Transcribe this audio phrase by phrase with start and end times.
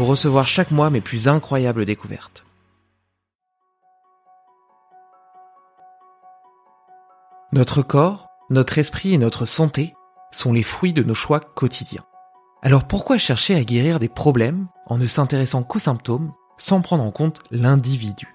[0.00, 2.46] pour recevoir chaque mois mes plus incroyables découvertes.
[7.52, 9.92] Notre corps, notre esprit et notre santé
[10.32, 12.06] sont les fruits de nos choix quotidiens.
[12.62, 17.10] Alors pourquoi chercher à guérir des problèmes en ne s'intéressant qu'aux symptômes sans prendre en
[17.10, 18.34] compte l'individu?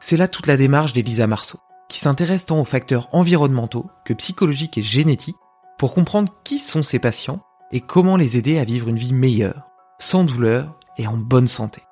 [0.00, 1.58] C'est là toute la démarche d'Elisa Marceau,
[1.90, 5.36] qui s'intéresse tant aux facteurs environnementaux que psychologiques et génétiques
[5.76, 9.68] pour comprendre qui sont ses patients et comment les aider à vivre une vie meilleure,
[9.98, 11.82] sans douleur et en bonne santé.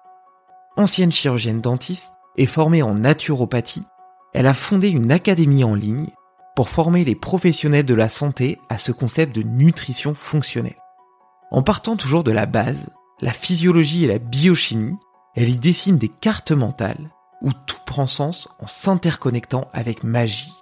[0.77, 3.85] Ancienne chirurgienne dentiste et formée en naturopathie,
[4.33, 6.09] elle a fondé une académie en ligne
[6.57, 10.77] pour former les professionnels de la santé à ce concept de nutrition fonctionnelle.
[11.51, 12.91] En partant toujours de la base,
[13.21, 14.97] la physiologie et la biochimie,
[15.35, 17.11] elle y dessine des cartes mentales
[17.43, 20.55] où tout prend sens en s'interconnectant avec magie.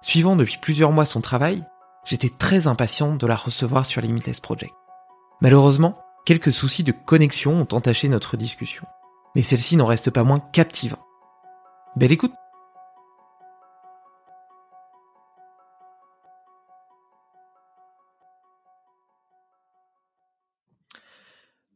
[0.00, 1.64] Suivant depuis plusieurs mois son travail,
[2.04, 4.74] j'étais très impatient de la recevoir sur Limitless Project.
[5.40, 8.84] Malheureusement, quelques soucis de connexion ont entaché notre discussion.
[9.34, 11.00] Mais celle-ci n'en reste pas moins captivante.
[11.96, 12.34] Belle écoute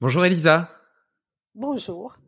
[0.03, 0.69] Bonjour Elisa.
[1.55, 2.19] Bonjour.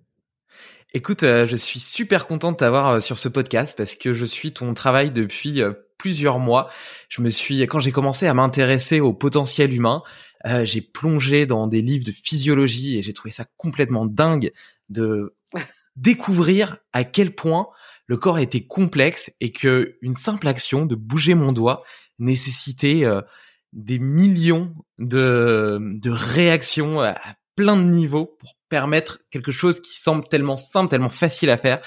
[0.94, 4.24] Écoute, euh, je suis super content de t'avoir euh, sur ce podcast parce que je
[4.24, 6.70] suis ton travail depuis euh, plusieurs mois.
[7.10, 10.02] Je me suis, quand j'ai commencé à m'intéresser au potentiel humain,
[10.46, 14.52] euh, j'ai plongé dans des livres de physiologie et j'ai trouvé ça complètement dingue
[14.88, 15.36] de
[15.96, 17.68] découvrir à quel point
[18.06, 21.84] le corps était complexe et que une simple action de bouger mon doigt
[22.18, 23.22] nécessitait euh,
[23.72, 27.18] des millions de, de réactions à
[27.56, 31.80] plein de niveaux pour permettre quelque chose qui semble tellement simple, tellement facile à faire.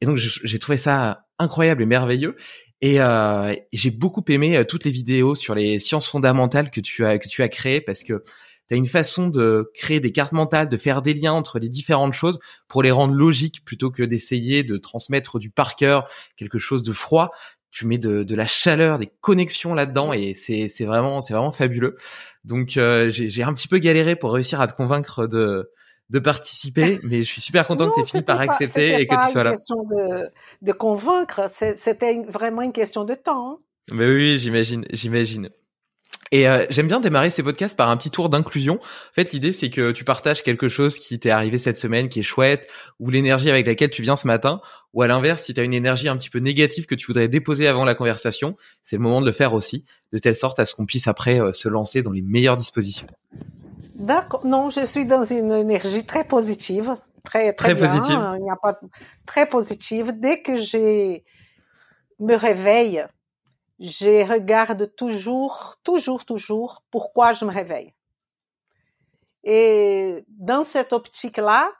[0.00, 2.36] Et donc j'ai trouvé ça incroyable et merveilleux.
[2.82, 7.04] Et, euh, j'ai beaucoup aimé euh, toutes les vidéos sur les sciences fondamentales que tu
[7.04, 8.24] as que tu as créées parce que
[8.68, 11.68] tu as une façon de créer des cartes mentales, de faire des liens entre les
[11.68, 12.38] différentes choses
[12.68, 16.92] pour les rendre logiques plutôt que d'essayer de transmettre du par cœur quelque chose de
[16.92, 17.32] froid.
[17.70, 21.52] Tu mets de, de la chaleur, des connexions là-dedans et c'est c'est vraiment c'est vraiment
[21.52, 21.96] fabuleux.
[22.44, 25.70] Donc euh, j'ai un petit peu galéré pour réussir à te convaincre de
[26.10, 29.14] de participer, mais je suis super content que tu aies fini par accepter et que
[29.14, 29.56] tu sois là.
[29.56, 30.30] C'était pas une question de,
[30.62, 33.60] de convaincre, c'était vraiment une question de temps.
[33.92, 35.50] Mais oui, j'imagine, j'imagine.
[36.32, 38.74] Et euh, j'aime bien démarrer ces podcasts par un petit tour d'inclusion.
[38.74, 42.20] En fait, l'idée c'est que tu partages quelque chose qui t'est arrivé cette semaine, qui
[42.20, 42.68] est chouette,
[43.00, 44.60] ou l'énergie avec laquelle tu viens ce matin,
[44.92, 47.26] ou à l'inverse, si tu as une énergie un petit peu négative que tu voudrais
[47.26, 50.64] déposer avant la conversation, c'est le moment de le faire aussi, de telle sorte à
[50.66, 53.08] ce qu'on puisse après euh, se lancer dans les meilleures dispositions.
[54.00, 54.44] D'accord.
[54.46, 57.86] Non, je suis dans une énergie très positive, très très, Très bien.
[57.86, 58.34] positive.
[58.38, 58.80] Il n'y a pas
[59.26, 60.12] très positive.
[60.18, 61.18] Dès que je
[62.18, 63.04] me réveille,
[63.78, 67.94] je regarde toujours, toujours, toujours pourquoi je me réveille.
[69.44, 71.70] Et dans cette optique-là,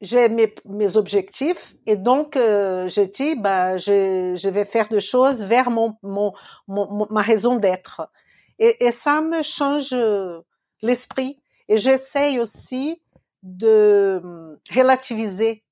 [0.00, 5.00] j'ai mes, mes objectifs et donc euh, je dis, bah, je, je vais faire des
[5.00, 6.32] choses vers mon, mon,
[6.66, 8.10] mon- mon- ma raison d'être.
[8.58, 10.40] Et, et ça me change euh,
[10.82, 11.41] l'esprit.
[11.68, 13.02] Et j'essaye aussi
[13.42, 15.64] de hum, relativiser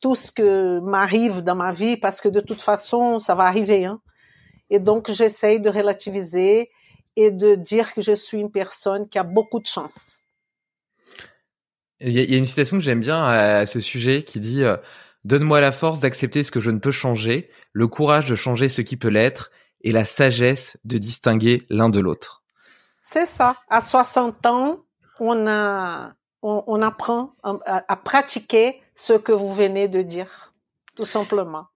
[0.00, 3.84] tout ce que m'arrive dans ma vie parce que de toute façon, ça va arriver.
[3.84, 4.00] Hein.
[4.70, 6.70] Et donc, j'essaye de relativiser
[7.16, 10.24] et de dire que je suis une personne qui a beaucoup de chance.
[12.00, 14.24] Il y, a, il y a une citation que j'aime bien à, à ce sujet
[14.24, 14.76] qui dit euh,
[15.24, 18.82] Donne-moi la force d'accepter ce que je ne peux changer, le courage de changer ce
[18.82, 19.50] qui peut l'être,
[19.80, 22.42] et la sagesse de distinguer l'un de l'autre.
[23.00, 23.56] C'est ça.
[23.68, 24.83] À 60 ans,
[25.20, 26.12] on, a,
[26.42, 30.52] on, on apprend à, pratiquer ce que vous venez de dire,
[30.96, 31.66] tout simplement.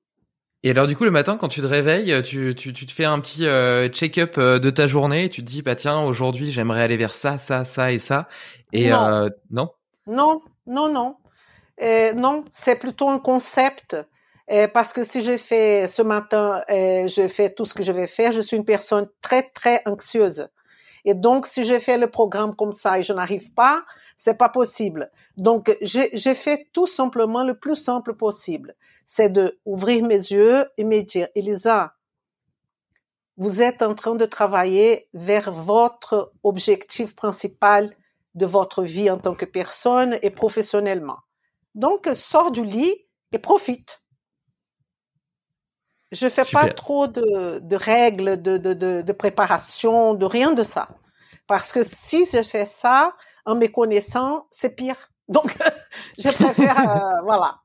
[0.65, 3.05] Et alors du coup le matin quand tu te réveilles, tu, tu, tu te fais
[3.05, 6.51] un petit euh, check-up euh, de ta journée et tu te dis bah tiens aujourd'hui
[6.51, 8.29] j'aimerais aller vers ça, ça, ça et ça.
[8.73, 9.05] Et Non.
[9.07, 9.71] euh, non?
[10.09, 11.17] Non, non, non.
[11.81, 13.97] Euh, non, c'est plutôt un concept.
[14.73, 18.33] Parce que si je fais ce matin, je fais tout ce que je vais faire,
[18.33, 20.49] je suis une personne très, très anxieuse.
[21.05, 23.85] Et donc, si je fais le programme comme ça et je n'arrive pas,
[24.17, 25.11] c'est pas possible.
[25.37, 28.75] Donc, j'ai j'ai fait tout simplement le plus simple possible.
[29.07, 31.95] C'est de ouvrir mes yeux et me dire, Elisa,
[33.37, 37.95] vous êtes en train de travailler vers votre objectif principal
[38.35, 41.19] de votre vie en tant que personne et professionnellement.
[41.75, 44.03] Donc, sors du lit et profite.
[46.13, 50.63] Je fais pas trop de, de règles, de, de, de, de préparation, de rien de
[50.63, 50.89] ça.
[51.47, 53.15] Parce que si je fais ça,
[53.45, 55.11] en me connaissant, c'est pire.
[55.29, 55.55] Donc,
[56.19, 57.61] je préfère, euh, voilà.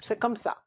[0.00, 0.58] C'est comme ça.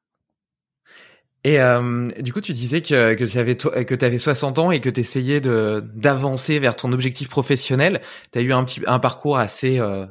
[1.44, 4.82] Et euh, du coup tu disais que, que tu avais que avais 60 ans et
[4.82, 8.02] que tu essayais de d'avancer vers ton objectif professionnel.
[8.32, 10.08] Tu as eu un petit un parcours assez euh,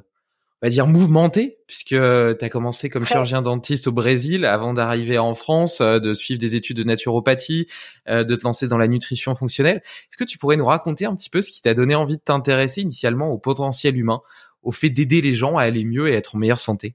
[0.65, 5.35] va dire mouvementé puisque tu as commencé comme chirurgien dentiste au Brésil avant d'arriver en
[5.35, 7.69] France, euh, de suivre des études de naturopathie,
[8.09, 9.83] euh, de te lancer dans la nutrition fonctionnelle.
[9.85, 12.23] Est-ce que tu pourrais nous raconter un petit peu ce qui t'a donné envie de
[12.23, 14.23] t'intéresser initialement au potentiel humain,
[14.63, 16.95] au fait d'aider les gens à aller mieux et à être en meilleure santé?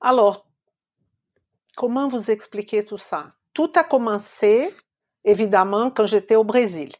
[0.00, 0.48] Alors,
[1.76, 3.34] comment vous expliquer tout ça?
[3.54, 4.68] Tout a commencé,
[5.24, 6.90] évidemment, quand j'étais au Brésil,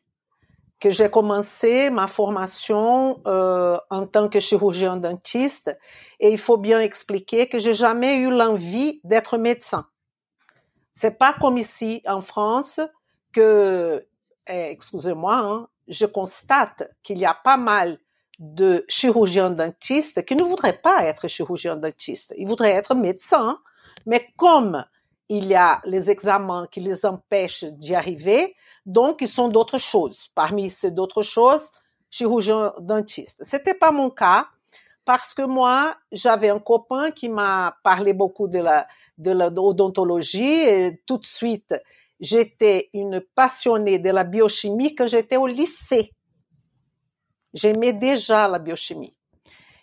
[0.80, 5.76] que j'ai commencé ma formation euh, en tant que chirurgien dentiste.
[6.20, 9.86] Et il faut bien expliquer que j'ai jamais eu l'envie d'être médecin.
[10.94, 12.80] C'est pas comme ici en France
[13.32, 14.06] que,
[14.48, 17.98] eh, excusez-moi, hein, je constate qu'il y a pas mal
[18.38, 22.34] de chirurgiens dentistes qui ne voudraient pas être chirurgiens dentistes.
[22.36, 23.58] Ils voudraient être médecins,
[24.06, 24.84] mais comme
[25.28, 28.54] il y a les examens qui les empêchent d'y arriver,
[28.86, 30.28] donc ils sont d'autres choses.
[30.34, 31.70] Parmi ces d'autres choses,
[32.10, 33.42] chirurgien dentiste.
[33.44, 34.48] C'était pas mon cas
[35.04, 38.86] parce que moi, j'avais un copain qui m'a parlé beaucoup de la
[39.18, 41.74] de l'odontologie et tout de suite,
[42.20, 46.12] j'étais une passionnée de la biochimie quand j'étais au lycée.
[47.52, 49.14] J'aimais déjà la biochimie.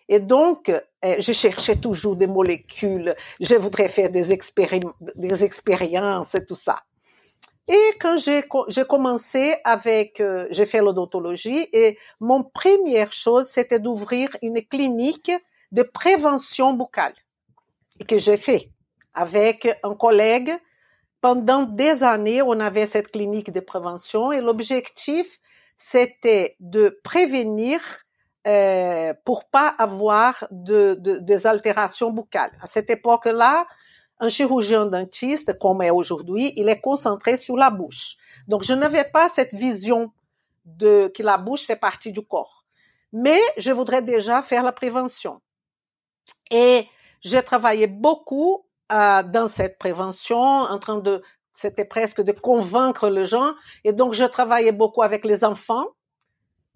[0.07, 0.71] Et donc,
[1.19, 6.83] je cherchais toujours des molécules, je voudrais faire des, expériences et tout ça.
[7.67, 13.47] Et quand j'ai co- j'ai commencé avec, euh, j'ai fait l'odontologie et mon première chose,
[13.47, 15.31] c'était d'ouvrir une clinique
[15.71, 17.15] de prévention buccale
[18.07, 18.69] que j'ai fait
[19.13, 20.53] avec un collègue.
[21.21, 25.39] Pendant des années, on avait cette clinique de prévention et l'objectif,
[25.75, 28.04] c'était de prévenir
[28.47, 32.51] euh, pour pas avoir de, de- des altérations buccales.
[32.61, 33.65] À cette époque-là,
[34.19, 38.15] un chirurgien dentiste, comme est aujourd'hui, il est concentré sur la bouche.
[38.47, 40.11] Donc, je n'avais pas cette vision
[40.65, 42.63] de que la bouche fait partie du corps.
[43.11, 45.41] Mais je voudrais déjà faire la prévention.
[46.51, 46.87] Et
[47.21, 51.21] j'ai travaillé beaucoup euh, dans cette prévention, en train de,
[51.53, 53.53] c'était presque de convaincre les gens.
[53.83, 55.85] Et donc, je travaillais beaucoup avec les enfants.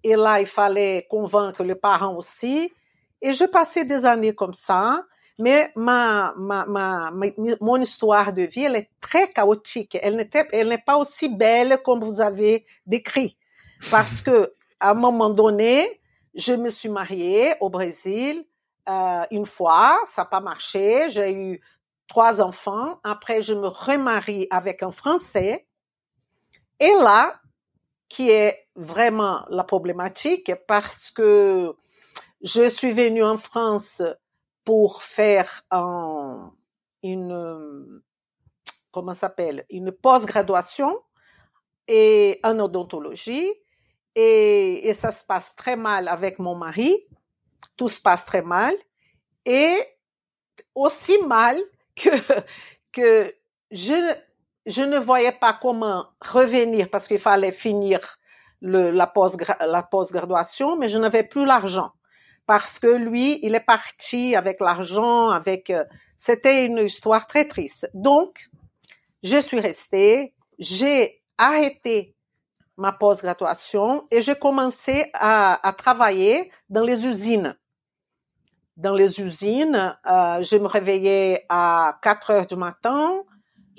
[0.02, 2.72] Et là, il fallait convaincre les parents aussi.
[3.22, 5.04] Et je passais des années comme ça.
[5.38, 7.10] Mais ma, ma, ma,
[7.60, 9.98] mon histoire de vie, elle est très chaotique.
[10.02, 13.36] Elle n'était, elle n'est pas aussi belle comme vous avez décrit.
[13.90, 16.00] Parce que, à un moment donné,
[16.34, 18.44] je me suis mariée au Brésil,
[18.88, 21.10] euh, une fois, ça n'a pas marché.
[21.10, 21.60] J'ai eu
[22.06, 22.98] trois enfants.
[23.04, 25.66] Après, je me remarie avec un Français.
[26.78, 27.39] Et là,
[28.10, 31.74] qui est vraiment la problématique, parce que
[32.42, 34.02] je suis venue en France
[34.64, 36.52] pour faire un,
[37.02, 38.02] une,
[38.90, 41.00] comment s'appelle, une post-graduation
[41.86, 43.50] et en odontologie.
[44.16, 47.06] Et, et ça se passe très mal avec mon mari.
[47.76, 48.74] Tout se passe très mal.
[49.46, 49.78] Et
[50.74, 51.58] aussi mal
[51.94, 52.10] que,
[52.90, 53.32] que
[53.70, 54.14] je,
[54.66, 58.00] je ne voyais pas comment revenir parce qu'il fallait finir
[58.62, 61.92] la post-graduation, mais je n'avais plus l'argent
[62.50, 65.70] parce que lui, il est parti avec l'argent, avec.
[65.70, 65.84] Euh,
[66.18, 67.88] c'était une histoire très triste.
[67.94, 68.50] Donc,
[69.22, 72.16] je suis restée, j'ai arrêté
[72.76, 77.56] ma post-graduation et j'ai commencé à, à, travailler dans les usines.
[78.76, 83.22] Dans les usines, euh, je me réveillais à 4 heures du matin,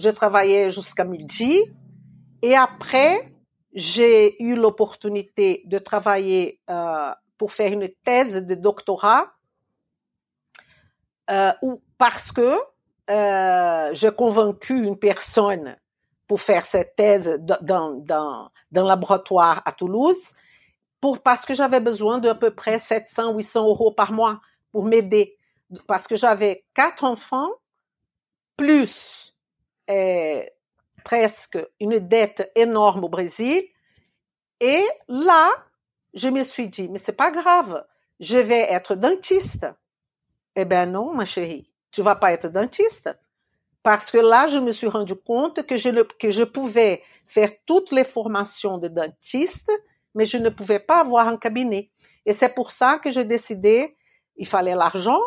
[0.02, 1.62] je travaillais jusqu'à midi
[2.42, 3.34] et après,
[3.74, 9.32] j'ai eu l'opportunité de travailler euh, pour faire une thèse de doctorat
[11.30, 12.56] euh, ou parce que
[13.10, 15.78] euh, j'ai convaincu une personne
[16.28, 20.34] pour faire cette thèse dans, dans, dans laboratoire à Toulouse,
[21.02, 24.40] pour, parce que j'avais besoin d'à peu près 700, 800 euros par mois
[24.72, 25.38] pour m'aider.
[25.88, 27.50] Parce que j'avais quatre enfants,
[28.56, 29.31] plus
[31.04, 33.64] presque une dette énorme au Brésil.
[34.60, 35.52] Et là,
[36.14, 37.86] je me suis dit, mais c'est pas grave,
[38.20, 39.68] je vais être dentiste.
[40.56, 43.10] Eh ben non, ma chérie, tu vas pas être dentiste.
[43.84, 47.92] Parce que là, je me suis rendu compte que je, que je pouvais faire toutes
[47.92, 49.72] les formations de dentiste,
[50.14, 51.90] mais je ne pouvais pas avoir un cabinet.
[52.26, 53.96] Et c'est pour ça que j'ai décidé,
[54.36, 55.22] il fallait l'argent,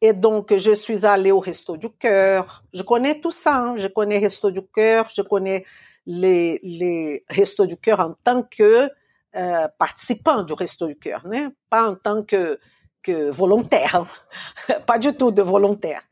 [0.00, 2.62] et donc je suis allée au Resto du Cœur.
[2.72, 3.76] Je connais tout ça, hein.
[3.76, 5.64] je connais Resto du Cœur, je connais
[6.06, 8.88] les, les Restos du Cœur en tant que
[9.36, 11.48] euh, participant du Resto du Cœur, né?
[11.68, 12.58] pas en tant que,
[13.02, 14.06] que volontaire,
[14.86, 16.02] pas du tout de volontaire.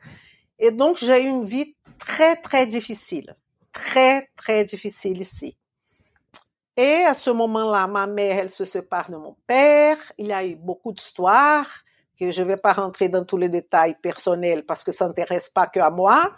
[0.59, 3.35] Et donc, j'ai eu une vie très, très difficile,
[3.73, 5.57] très, très difficile ici.
[6.77, 9.97] Et à ce moment-là, ma mère, elle se sépare de mon père.
[10.19, 11.71] Il y a eu beaucoup d'histoires
[12.19, 15.49] que je ne vais pas rentrer dans tous les détails personnels parce que ça n'intéresse
[15.49, 16.33] pas que à moi.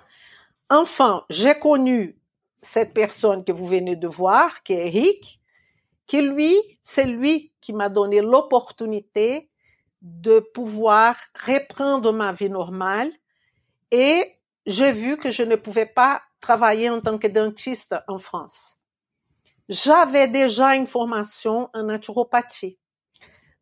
[0.71, 2.19] Enfin, j'ai connu
[2.61, 5.41] cette personne que vous venez de voir, qui est Eric,
[6.07, 9.49] qui lui, c'est lui qui m'a donné l'opportunité
[10.03, 11.17] de pouvoir
[11.47, 13.11] reprendre ma vie normale
[13.91, 18.77] et j'ai vu que je ne pouvais pas travailler en tant que dentiste en France.
[19.69, 22.79] J'avais déjà une formation en naturopathie.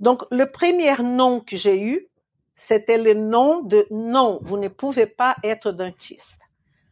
[0.00, 2.08] Donc, le premier nom que j'ai eu,
[2.54, 6.42] c'était le nom de non, vous ne pouvez pas être dentiste.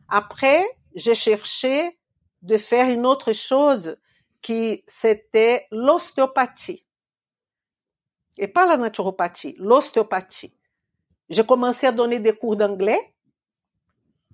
[0.08, 1.98] Après, j'ai cherché
[2.42, 3.96] de faire une autre chose
[4.42, 6.84] qui c'était l'ostéopathie.
[8.36, 10.54] Et pas la naturopathie, l'ostéopathie.
[11.30, 13.14] J'ai commencé à donner des cours d'anglais.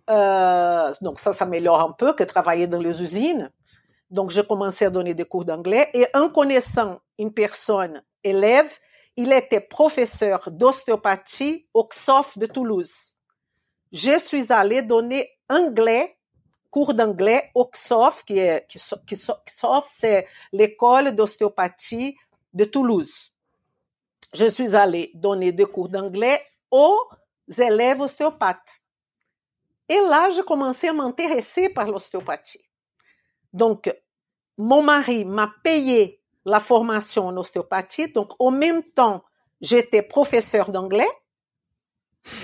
[0.09, 3.53] Euh, donc ça s'améliore un peu que travailler dans les usines.
[4.11, 8.79] Donc j'ai commencé à donner des cours d'anglais et en connaissant une personne élève,
[9.17, 13.15] il était professeur d'ostéopathie au XOF de Toulouse.
[13.93, 16.17] Je suis allée donner anglais
[16.71, 22.17] cours d'anglais au XOF, qui est qui, XOF, c'est l'école d'ostéopathie
[22.55, 23.33] de Toulouse.
[24.33, 27.00] Je suis allée donner des cours d'anglais aux
[27.59, 28.81] élèves ostéopathes.
[29.89, 32.65] Et là, j'ai commencé à m'intéresser par l'ostéopathie.
[33.53, 33.93] Donc,
[34.57, 38.12] mon mari m'a payé la formation en ostéopathie.
[38.12, 39.23] Donc, en même temps,
[39.61, 41.09] j'étais professeur d'anglais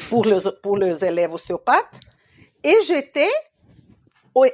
[0.09, 2.01] pour les, élèves ostéopathes
[2.63, 3.31] et j'étais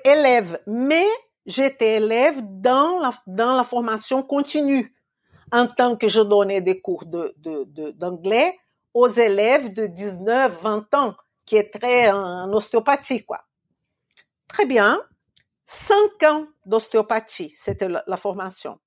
[0.05, 1.07] élève, mais
[1.47, 4.95] j'étais élève dans la, dans la formation continue
[5.51, 8.59] en tant que je donnais des cours d'anglais
[8.95, 13.27] aux élèves de 19, 20 ans qui étaient en, ostéopathie.
[14.49, 15.01] Très bien.
[15.67, 18.79] Cinq ans d'ostéopathie, c'était la formation.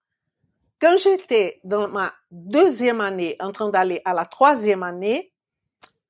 [0.82, 5.32] Quand j'étais dans ma deuxième année, en train d'aller à la troisième année,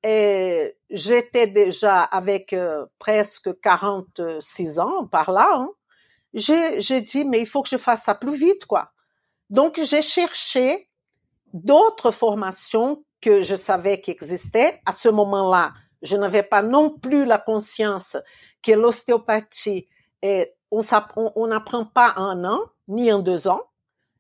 [0.04, 5.50] et j'étais déjà avec euh, presque 46 ans par là.
[5.52, 5.70] Hein.
[6.34, 8.92] J'ai dit, mais il faut que je fasse ça plus vite, quoi.
[9.50, 10.90] Donc, j'ai cherché
[11.54, 14.80] d'autres formations que je savais qui existaient.
[14.86, 18.16] À ce moment-là, Je n'avais pas non plus la conscience
[18.62, 19.88] que l'ostéopathie,
[20.72, 23.64] on n'apprend pas en un an, ni en deux ans.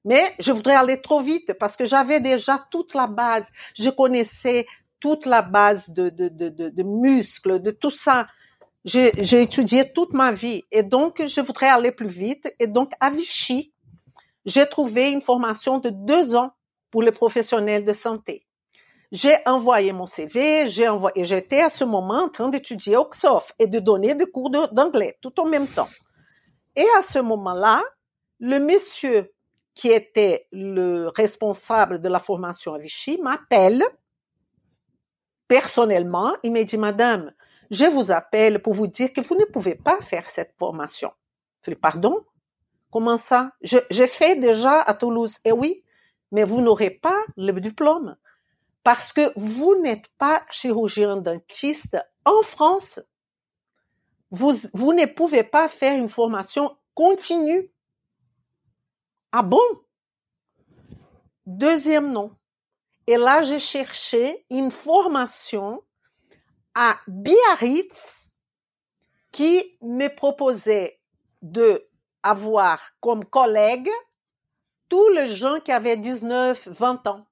[0.06, 3.48] Mais je voudrais aller trop vite parce que j'avais déjà toute la base.
[3.76, 4.68] Je connaissais
[5.00, 8.28] toute la base de, de, de, de, muscles, de tout ça.
[8.86, 12.48] J'ai étudié toute ma vie et donc je voudrais aller plus vite.
[12.60, 13.74] Et donc à Vichy,
[14.46, 16.52] j'ai trouvé une formation de deux ans
[16.92, 18.46] pour les professionnels de santé.
[19.12, 23.54] J'ai envoyé mon CV, j'ai envoyé, j'étais à ce moment en train d'étudier au XOF
[23.60, 25.90] et de donner des cours d'anglais tout en même temps.
[26.76, 27.82] Et à ce moment-là,
[28.40, 29.32] le monsieur
[29.75, 33.84] qui était le responsable de la formation à Vichy m'appelle
[35.48, 36.36] personnellement.
[36.44, 37.34] Il m'a dit, Madame,
[37.70, 41.12] je vous appelle pour vous dire que vous ne pouvez pas faire cette formation.
[41.63, 42.25] Je lui pardon?
[42.89, 43.51] Comment ça?
[43.62, 45.38] J'ai fait déjà à Toulouse.
[45.44, 45.84] Eh oui,
[46.32, 48.15] mais vous n'aurez pas le diplôme
[48.84, 53.01] parce que vous n'êtes pas chirurgien dentiste en France.
[54.32, 57.70] Vous, vous ne pouvez pas faire une formation continue.
[59.38, 59.60] Ah bon?
[61.46, 62.34] Deuxième nom.
[63.06, 65.84] Et là, j'ai cherché une formation
[66.74, 68.32] à Biarritz
[69.34, 71.01] qui me proposait
[71.42, 71.86] de
[72.24, 73.89] avoir comme collègue
[74.88, 77.25] tous les gens qui avaient 19, 20 ans.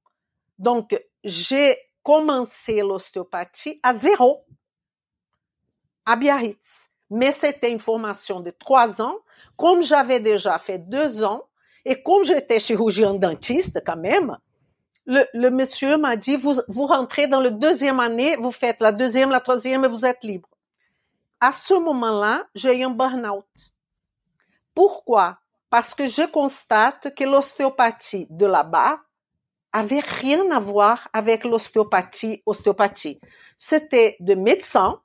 [0.60, 4.44] Donc, j'ai commencé l'ostéopathie à zéro
[6.06, 6.90] à Biarritz.
[7.10, 9.20] Mais c'était une formation de trois ans.
[9.56, 11.48] Comme j'avais déjà fait deux ans,
[11.86, 14.38] et comme j'étais chirurgien dentiste quand même,
[15.06, 18.92] le, le monsieur m'a dit, vous, vous rentrez dans la deuxième année, vous faites la
[18.92, 20.50] deuxième, la troisième et vous êtes libre.
[21.42, 23.46] À ce moment-là, j'ai eu un burn-out.
[24.74, 25.40] Pourquoi?
[25.70, 29.00] Parce que je constate que l'ostéopathie de là-bas
[29.74, 33.20] avait rien à voir avec l'ostéopathie, ostéopathie.
[33.58, 35.02] C'était de médecins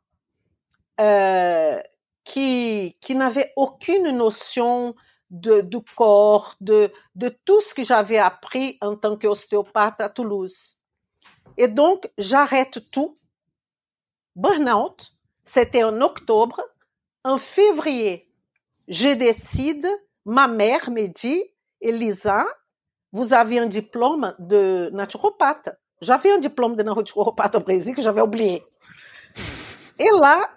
[1.00, 1.80] euh,
[2.22, 4.94] qui, qui n'avaient aucune notion
[5.30, 10.78] de, du corps, de, de tout ce que j'avais appris en tant qu'ostéopathe à Toulouse.
[11.56, 13.18] Et donc, j'arrête tout.
[14.36, 15.12] Burnout,
[15.44, 16.60] c'était en octobre.
[17.24, 18.32] En février,
[18.86, 19.86] je décide,
[20.24, 21.42] ma mère me dit,
[21.80, 22.46] Elisa,
[23.12, 25.70] vous avez un diplôme de naturopathe.
[26.00, 28.64] J'avais un diplôme de naturopathe au Brésil que j'avais oublié.
[29.98, 30.48] Et là,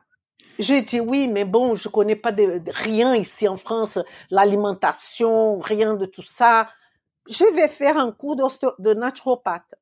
[0.62, 3.98] j'ai dit oui, mais bon, je connais pas de, rien ici en France,
[4.30, 6.70] l'alimentation, rien de tout ça.
[7.28, 9.76] Je vais faire un cours de, naturopathe.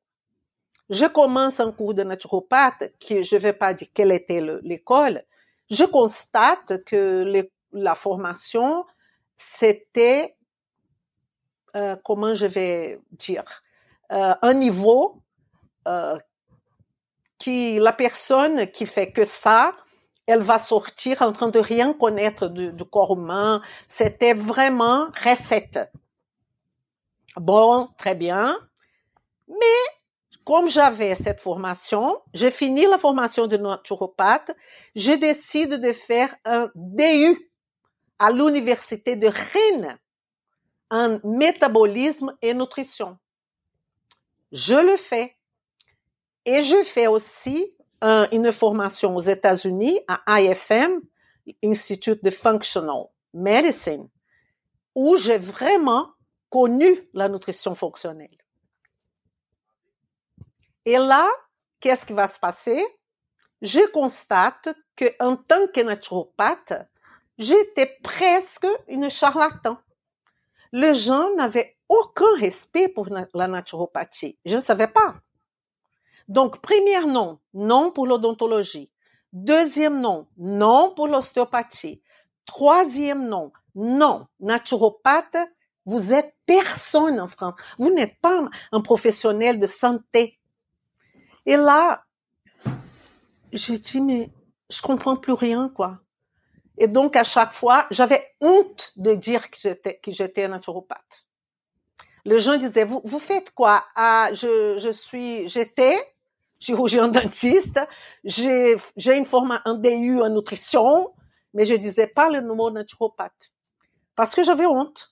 [0.88, 5.22] Je commence un cours de naturopathe, qui je vais pas dire quelle était l'école.
[5.70, 8.84] Je constate que la formation,
[9.36, 10.36] c'était,
[11.76, 13.62] euh, comment je vais dire,
[14.12, 15.22] euh, un niveau
[15.86, 16.18] euh,
[17.38, 19.72] qui la personne qui fait que ça,
[20.30, 23.62] elle va sortir en train de rien connaître du, corps humain.
[23.88, 25.80] C'était vraiment recette.
[27.36, 28.56] Bon, très bien.
[29.48, 29.82] Mais
[30.44, 34.52] comme j'avais cette formation, j'ai fini la formation de naturopathe,
[34.94, 37.50] je décide de faire un DU
[38.20, 39.98] à l'université de Rennes
[40.90, 43.18] en métabolisme et nutrition.
[44.52, 45.36] Je le fais.
[46.46, 51.00] Et je fais aussi une formation aux États-Unis à IFM,
[51.64, 54.08] Institute de Functional Medicine,
[54.94, 56.12] où j'ai vraiment
[56.48, 58.36] connu la nutrition fonctionnelle.
[60.84, 61.28] Et là,
[61.78, 62.82] qu'est-ce qui va se passer?
[63.62, 66.88] Je constate que en tant que naturopathe,
[67.38, 69.78] j'étais presque une charlatan.
[70.72, 74.38] Les gens n'avaient aucun respect pour la naturopathie.
[74.44, 75.16] Je ne savais pas.
[76.30, 78.92] Donc, premier nom, non pour l'odontologie.
[79.32, 82.00] Deuxième nom, non pour l'ostéopathie.
[82.46, 85.36] Troisième nom, non, naturopathe,
[85.86, 87.54] vous êtes personne en France.
[87.78, 90.38] Vous n'êtes pas un professionnel de santé.
[91.46, 92.04] Et là,
[93.52, 94.30] j'ai dit, mais
[94.70, 95.98] je comprends plus rien, quoi.
[96.78, 101.26] Et donc, à chaque fois, j'avais honte de dire que j'étais, que j'étais naturopathe.
[102.24, 103.84] Les gens disaient, vous, vous faites quoi?
[103.96, 105.98] Ah, je, je suis, j'étais,
[106.60, 107.80] chirurgien dentiste,
[108.22, 111.12] j'ai, une forme, un DU en nutrition,
[111.54, 113.50] mais je disais pas le mot naturopathe.
[114.14, 115.10] Parce que j'avais honte.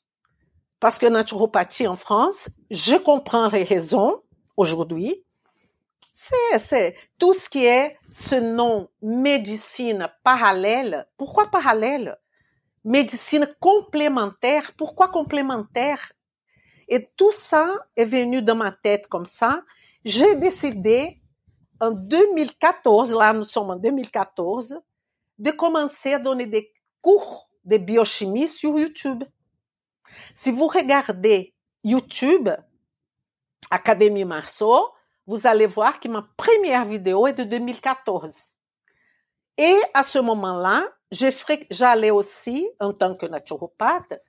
[0.78, 4.22] Parce que naturopathie en France, je comprends les raisons
[4.56, 5.24] aujourd'hui.
[6.14, 11.06] C'est tout ce qui est ce nom médecine parallèle.
[11.16, 12.18] Pourquoi parallèle?
[12.84, 14.72] Médecine complémentaire.
[14.76, 16.12] Pourquoi complémentaire?
[16.88, 19.62] Et tout ça est venu dans ma tête comme ça.
[20.04, 21.20] J'ai décidé
[21.80, 24.80] en 2014, là nous sommes en 2014,
[25.38, 29.24] de commencer à donner des cours de biochimie sur YouTube.
[30.34, 32.48] Si vous regardez YouTube,
[33.70, 34.90] Académie Marceau,
[35.26, 38.34] vous allez voir que ma première vidéo est de 2014.
[39.58, 44.20] Et à ce moment-là, j'allais aussi, en tant que naturopathe,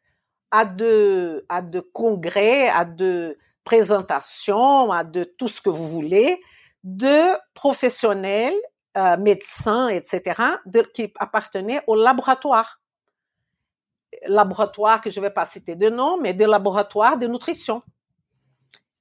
[0.51, 6.41] à de, à de congrès, à de présentations, à de tout ce que vous voulez,
[6.83, 8.55] de professionnels,
[8.97, 10.41] euh, médecins, etc.,
[10.93, 12.81] qui appartenaient au laboratoire.
[14.27, 17.83] Laboratoire que je ne vais pas citer de nom, mais des laboratoires de nutrition.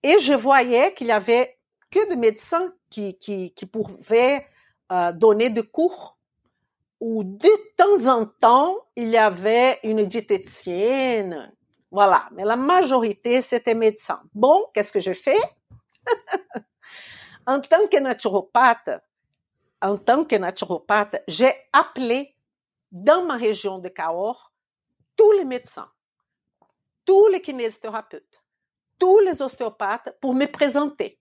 [0.02, 1.58] Et je voyais qu'il y avait
[1.90, 4.46] que des médecins qui, qui, pouvaient
[4.92, 6.18] euh, donner des cours
[7.00, 11.52] où de temps en temps, il y avait une diététicienne.
[11.90, 12.28] Voilà.
[12.32, 14.20] Mais la majorité, c'était médecin.
[14.34, 15.38] Bon, qu'est-ce que je fais?
[17.48, 18.90] en tant que naturopathe,
[19.80, 22.36] en tant que naturopathe, j'ai appelé
[22.92, 24.52] dans ma région de Cahors
[25.16, 25.90] tous les médecins,
[27.06, 28.44] tous les kinésithérapeutes,
[28.98, 31.18] tous les ostéopathes pour me présenter.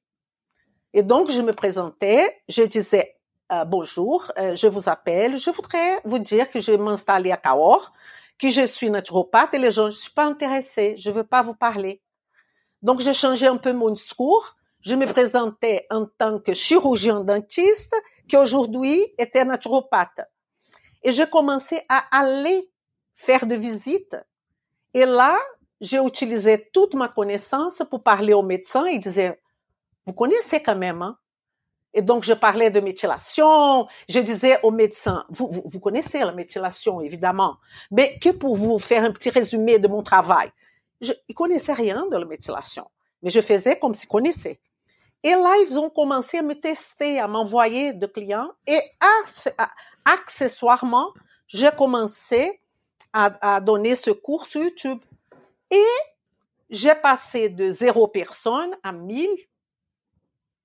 [0.92, 3.18] Et donc, je me présentais, je disais
[3.54, 7.94] euh, bonjour, euh, je vous appelle, je voudrais vous dire que je m'installe à Cahors,
[8.38, 11.56] que je suis naturopathe et les gens, je suis pas intéressée, je veux pas vous
[11.56, 12.02] parler.
[12.82, 14.58] Donc, j'ai changé un peu mon discours.
[14.88, 17.94] Je me présentais en tant que chirurgien dentiste
[18.30, 20.22] qui aujourd'hui était naturopathe.
[21.04, 22.72] Et j'ai commencé à aller
[23.14, 24.16] faire des visites.
[24.94, 25.38] Et là,
[25.82, 29.42] j'ai utilisé toute ma connaissance pour parler aux médecins et disais,
[30.06, 31.18] vous connaissez quand même, hein?
[31.94, 33.90] Et donc, je parlais de méthylation.
[34.08, 37.58] Je disais aux médecins, vous, connaissez la méthylation, évidemment,
[37.92, 40.50] mais que pour vous faire un petit résumé de mon travail.
[41.02, 42.90] Je ne connaissais rien de la méthylation,
[43.22, 44.62] mais je faisais comme s'ils connaissaient.
[45.28, 48.50] Et là, ils ont commencé à me tester, à m'envoyer de clients.
[48.66, 48.80] Et
[50.06, 51.14] accessoirement,
[51.48, 52.62] j'ai commencé
[53.12, 55.00] à, donner ce cours sur YouTube.
[55.70, 55.84] Et
[56.70, 59.28] j'ai passé de zéro personne à 1000,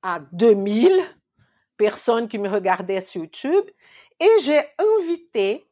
[0.01, 0.93] à 2000
[1.77, 3.65] personnes qui me regardaient sur YouTube
[4.21, 5.67] et j'ai invité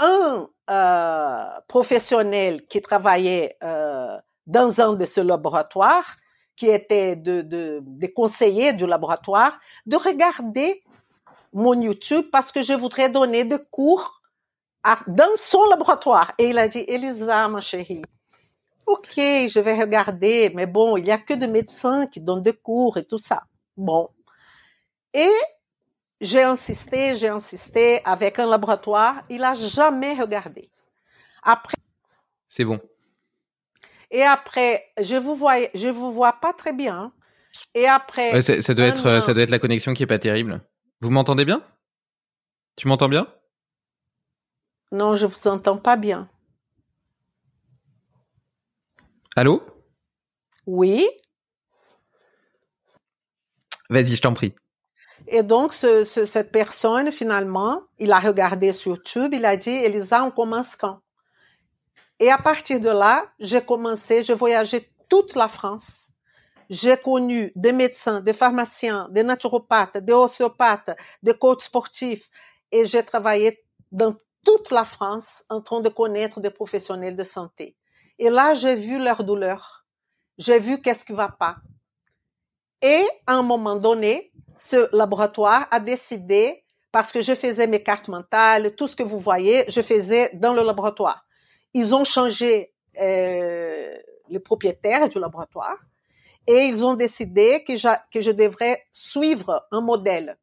[0.00, 6.16] un euh, professionnel qui travaillait euh, dans un de ce laboratoires,
[6.58, 10.82] qui était de, de, des conseillers du laboratoire, de regarder
[11.52, 14.20] mon YouTube parce que je voudrais donner des cours
[14.82, 16.32] à, dans son laboratoire.
[16.36, 18.02] Et il a dit, Elisa, ma chérie,
[18.86, 22.54] ok, je vais regarder, mais bon, il n'y a que des médecins qui donnent des
[22.54, 23.44] cours et tout ça.
[23.76, 24.08] Bon.
[25.14, 25.30] Et
[26.20, 30.70] j'ai insisté, j'ai insisté avec un laboratoire, il n'a jamais regardé.
[31.44, 31.76] Après.
[32.48, 32.80] C'est bon.
[34.10, 37.12] Et après, je vous vois, je vous vois pas très bien.
[37.74, 38.40] Et après.
[38.42, 40.60] ça, doit être, ça doit être la connexion qui est pas terrible.
[41.00, 41.62] Vous m'entendez bien?
[42.76, 43.26] Tu m'entends bien?
[44.92, 46.28] Non, je vous entends pas bien.
[49.36, 49.62] Allô?
[50.66, 51.08] Oui.
[53.90, 54.54] Vas-y, je t'en prie.
[55.26, 59.70] Et donc, ce, ce, cette personne, finalement, il a regardé sur YouTube, il a dit,
[59.70, 61.00] Elisa, on commence quand?
[62.20, 66.12] Et à partir de là, j'ai commencé, j'ai voyagé toute la France.
[66.68, 70.90] J'ai connu des médecins, des pharmaciens, des naturopathes, des ostéopathes,
[71.22, 72.28] des coachs sportifs,
[72.70, 77.76] et j'ai travaillé dans toute la France en train de connaître des professionnels de santé.
[78.18, 79.86] Et là, j'ai vu leur douleur.
[80.36, 81.56] J'ai vu qu'est-ce qui va pas.
[82.82, 88.08] Et à un moment donné, ce laboratoire a décidé, parce que je faisais mes cartes
[88.08, 91.24] mentales, tout ce que vous voyez, je faisais dans le laboratoire.
[91.74, 93.94] Ils ont changé euh,
[94.28, 95.78] les propriétaires du laboratoire
[96.46, 100.38] et ils ont décidé que je, que je devrais suivre un modèle.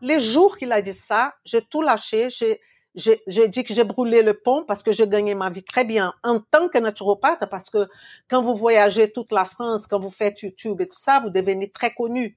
[0.00, 4.34] Les jours qu'il a dit ça, j'ai tout lâché, j'ai dit que j'ai brûlé le
[4.34, 7.88] pont parce que j'ai gagné ma vie très bien en tant que naturopathe parce que
[8.28, 11.70] quand vous voyagez toute la France, quand vous faites YouTube et tout ça, vous devenez
[11.70, 12.36] très connu.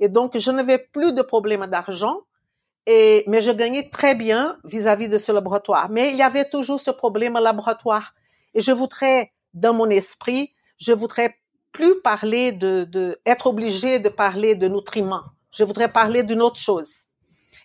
[0.00, 2.20] Et donc, je n'avais plus de problème d'argent,
[2.86, 5.88] et, mais je gagnais très bien vis-à-vis de ce laboratoire.
[5.90, 8.14] Mais il y avait toujours ce problème laboratoire.
[8.54, 11.36] Et je voudrais, dans mon esprit, je voudrais
[11.72, 15.24] plus parler de, de être obligé de parler de nutriments.
[15.50, 17.06] Je voudrais parler d'une autre chose.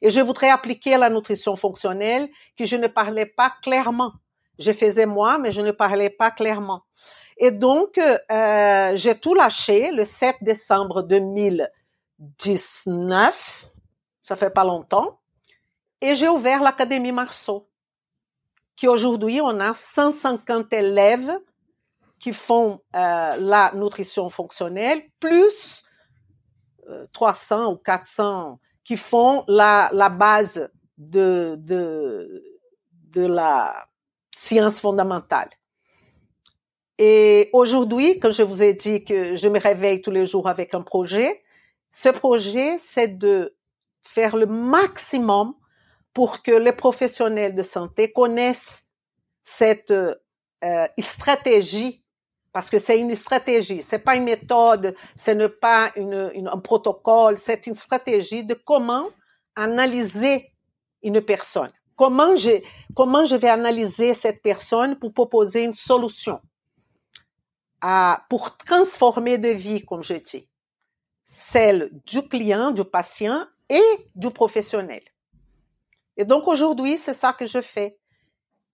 [0.02, 4.14] Et je voudrais appliquer la nutrition fonctionnelle que je ne parlais pas clairement.
[4.58, 6.82] Je faisais moi, mais je ne parlais pas clairement.
[7.38, 13.71] Et donc, euh, j'ai tout lâché le 7 décembre 2019.
[14.24, 15.20] Ça fait pas longtemps.
[16.02, 17.70] Et j'ai ouvert l'Académie Marceau,
[18.76, 21.38] qui aujourd'hui, on a 150 élèves
[22.20, 25.84] qui font euh, la nutrition fonctionnelle, plus
[27.14, 32.44] 300 ou 400 qui font la, la base de, de,
[33.10, 33.88] de la
[34.36, 35.50] science fondamentale.
[36.98, 40.74] Et aujourd'hui, quand je vous ai dit que je me réveille tous les jours avec
[40.74, 41.44] un projet,
[41.90, 43.56] ce projet, c'est de
[44.04, 45.54] faire le maximum
[46.14, 48.88] pour que les professionnels de santé connaissent
[49.44, 52.04] cette euh, stratégie,
[52.52, 57.38] parce que c'est une stratégie, c'est pas une méthode, ce n'est pas une, un protocole,
[57.38, 59.08] c'est une stratégie de comment
[59.56, 60.52] analyser
[61.02, 61.72] une personne.
[61.96, 62.62] Comment je,
[62.96, 66.42] comment je vais analyser cette personne pour proposer une solution
[67.80, 70.48] à, pour transformer de vie, comme je dis,
[71.24, 75.02] celle du client, du patient et du professionnel.
[76.18, 77.98] Et donc aujourd'hui, c'est ça que je fais.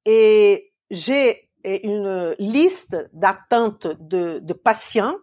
[0.06, 5.16] Et j'ai une liste d'attente de, patients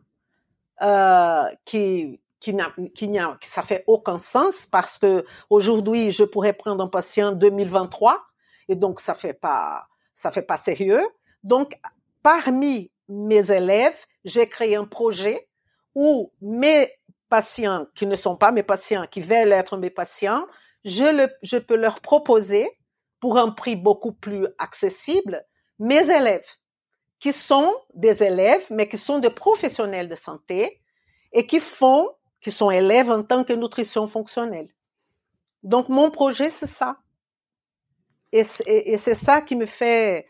[0.83, 6.53] euh, qui qui n'a qui n'a ça fait aucun sens parce que aujourd'hui je pourrais
[6.53, 8.23] prendre un patient 2023
[8.69, 11.03] et donc ça fait pas ça fait pas sérieux.
[11.43, 11.79] Donc
[12.23, 15.49] parmi mes élèves, j'ai créé un projet
[15.95, 16.91] où mes
[17.35, 20.47] patients qui ne sont pas mes patients, qui veulent être mes patients,
[20.85, 22.65] je, le, je peux leur proposer
[23.19, 25.45] pour un prix beaucoup plus accessible
[25.81, 26.47] mes élèves
[27.19, 30.81] qui sont des élèves, mais qui sont des professionnels de santé
[31.33, 32.09] et qui font,
[32.41, 34.69] qui sont élèves en tant que nutrition fonctionnelle.
[35.65, 36.99] Donc, mon projet, c'est ça.
[38.31, 40.29] Et c'est ça qui me fait,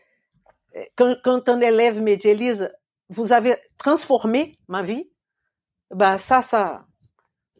[0.95, 2.63] quand, un élève me dit,
[3.09, 5.11] vous avez transformé ma vie,
[5.91, 6.85] ben ça, ça,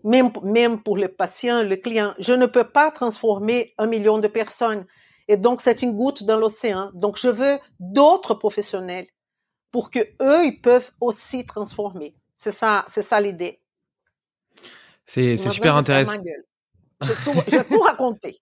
[0.05, 4.27] même, même pour le patient, le client, je ne peux pas transformer un million de
[4.27, 4.85] personnes.
[5.27, 6.91] Et donc, c'est une goutte dans l'océan.
[6.93, 9.07] Donc, je veux d'autres professionnels
[9.71, 12.15] pour que eux, ils peuvent aussi transformer.
[12.37, 13.59] C'est ça, c'est ça l'idée.
[15.07, 16.21] C'est, super intéressant.
[17.01, 18.37] Je tout, je tout raconté.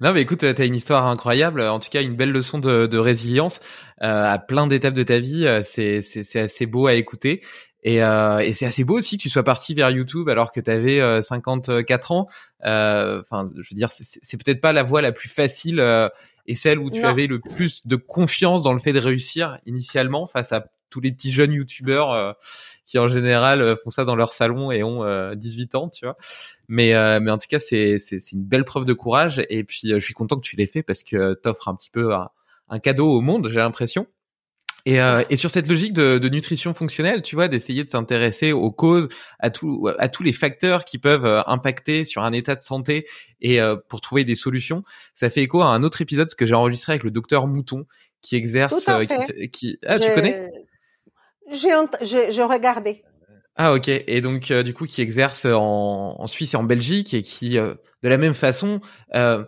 [0.00, 1.60] non, mais écoute, tu as une histoire incroyable.
[1.60, 3.60] En tout cas, une belle leçon de, de résilience
[4.02, 5.46] euh, à plein d'étapes de ta vie.
[5.64, 7.42] C'est, c'est assez beau à écouter.
[7.82, 10.60] Et, euh, et c'est assez beau aussi que tu sois parti vers YouTube alors que
[10.60, 12.28] tu avais euh, 54 ans.
[12.64, 16.08] Euh, enfin, je veux dire, c'est peut-être pas la voie la plus facile euh,
[16.46, 17.08] et celle où tu Non.
[17.08, 21.12] avais le plus de confiance dans le fait de réussir initialement face à tous les
[21.12, 22.32] petits jeunes youtubeurs euh,
[22.84, 26.04] qui en général euh, font ça dans leur salon et ont euh, 18 ans, tu
[26.04, 26.16] vois.
[26.68, 29.62] Mais euh, mais en tout cas, c'est c'est c'est une belle preuve de courage et
[29.64, 32.12] puis euh, je suis content que tu l'aies fait parce que t'offres un petit peu
[32.14, 32.28] un,
[32.68, 34.06] un cadeau au monde, j'ai l'impression.
[34.86, 38.52] Et, euh, et sur cette logique de, de nutrition fonctionnelle, tu vois, d'essayer de s'intéresser
[38.52, 42.54] aux causes, à, tout, à tous les facteurs qui peuvent euh, impacter sur un état
[42.56, 43.06] de santé
[43.40, 44.82] et euh, pour trouver des solutions,
[45.14, 47.86] ça fait écho à un autre épisode que j'ai enregistré avec le docteur Mouton
[48.22, 50.50] qui exerce, Tout à euh, qui, qui- ah tu connais?
[51.50, 53.02] J'ai, ent- j'ai, j'ai regardé.
[53.56, 53.88] Ah ok.
[53.88, 57.58] Et donc euh, du coup qui exerce en, en Suisse et en Belgique et qui
[57.58, 58.80] euh, de la même façon
[59.14, 59.44] euh,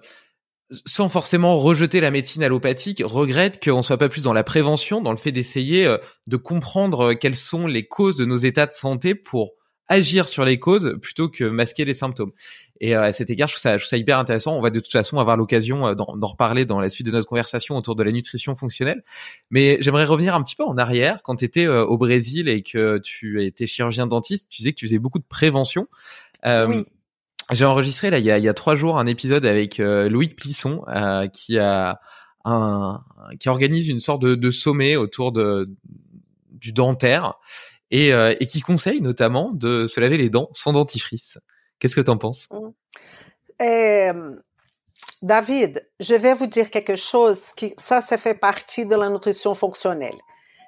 [0.87, 5.12] sans forcément rejeter la médecine allopathique regrette qu'on soit pas plus dans la prévention dans
[5.12, 8.72] le fait d'essayer euh, de comprendre euh, quelles sont les causes de nos états de
[8.72, 9.52] santé pour
[9.88, 12.32] agir sur les causes plutôt que masquer les symptômes
[12.80, 14.70] et euh, à cet égard je trouve ça, je trouve ça hyper intéressant on va
[14.70, 18.02] de toute façon avoir l'occasion d'en reparler dans la suite de notre conversation autour de
[18.02, 19.04] la nutrition fonctionnelle
[19.50, 22.98] mais j'aimerais revenir un petit peu en arrière quand tu étais au Brésil et que
[22.98, 24.48] tu étais chirurgien dentiste.
[24.48, 25.87] Tu disais que tu faisais beaucoup de prévention.
[26.44, 26.85] Oui.
[27.50, 31.26] J'ai enregistré là il y a, trois jours un épisode avec euh, Loïc Plisson euh,
[31.28, 32.00] qui a
[32.44, 33.02] un
[33.38, 35.70] qui organise une sorte de, sommet autour de
[36.50, 37.35] du dentaire
[37.90, 41.38] et, euh, et qui conseille notamment de se laver les dents sans dentifrice.
[41.78, 42.48] Qu'est-ce que t'en penses?
[43.61, 44.37] Euh,
[45.20, 49.55] David, je vais vous dire quelque chose qui, ça, ça fait partie de la nutrition
[49.55, 50.16] fonctionnelle.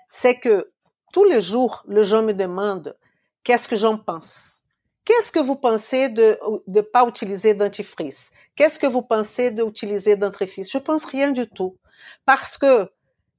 [0.09, 0.71] C'est que
[1.13, 2.97] tous les jours, les gens me demandent
[3.43, 4.64] qu'est-ce que j'en pense?
[5.05, 8.31] Qu'est-ce que vous pensez de ne pas utiliser dentifrice?
[8.57, 10.71] Qu'est-ce que vous pensez d'utiliser dentifrice?
[10.71, 11.77] Je pense rien du tout.
[12.25, 12.91] Parce que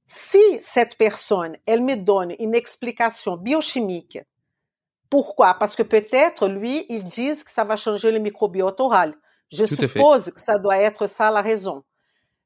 [0.06, 4.20] si cette personne, elle me donne une explication biochimique,
[5.10, 5.54] pourquoi?
[5.54, 9.14] Parce que peut-être, lui, ils disent que ça va changer le microbiote oral.
[9.50, 11.84] Je Tout suppose que ça doit être ça la raison.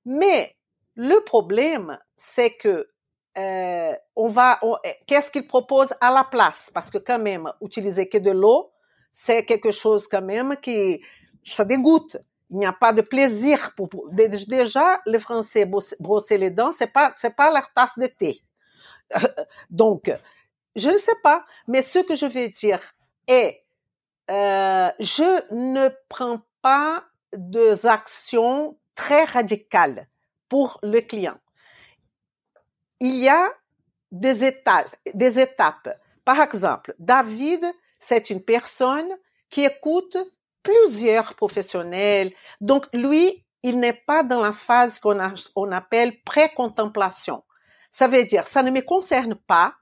[0.05, 0.57] Mais
[0.95, 2.89] le problème, c'est que
[3.39, 6.71] euh, on va, eh, qu'est-ce qu'il propose à la place?
[6.75, 8.73] Parce que quand même, utiliser que de l'eau,
[9.13, 11.03] c'est quelque chose quand même qui,
[11.45, 12.17] ça dégoûte.
[12.51, 16.51] Il n'y a pas de plaisir pour, pour- dé- déjà, les Français brosse- brosser les
[16.51, 18.43] dents, c'est pas, c'est pas leur tasse de thé.
[19.71, 20.11] Donc,
[20.77, 22.81] je ne sais pas, mais ce que je vais dire
[23.27, 23.65] est,
[24.31, 30.09] euh, je ne prends pas des actions très radicales
[30.49, 31.39] pour le client.
[33.01, 33.51] Il y a
[34.13, 35.89] des étapes, des étapes.
[36.25, 37.65] Par exemple, David,
[38.01, 39.09] c'est une personne
[39.51, 40.17] qui écoute
[40.65, 42.33] plusieurs professionnels.
[42.61, 45.19] Donc, lui, il n'est pas dans la phase qu'on
[45.55, 47.45] on appelle pré-contemplation.
[47.91, 49.75] Ça veut dire, ça ne me concerne pas,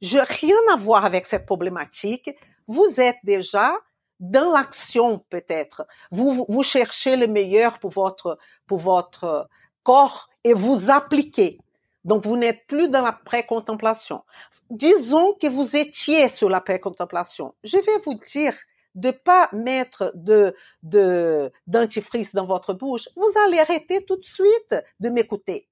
[0.00, 2.30] je rien à voir avec cette problématique.
[2.66, 3.72] Vous êtes déjà
[4.18, 5.86] dans l'action peut-être.
[6.10, 9.48] Vous, vous cherchez le meilleur pour votre, pour votre
[9.82, 11.58] corps et vous appliquez.
[12.04, 14.22] Donc, vous n'êtes plus dans la pré-contemplation.
[14.70, 17.54] Disons que vous étiez sur la pré-contemplation.
[17.62, 18.54] Je vais vous dire
[18.94, 23.08] de pas mettre de, de, dentifrice dans votre bouche.
[23.16, 25.68] Vous allez arrêter tout de suite de m'écouter.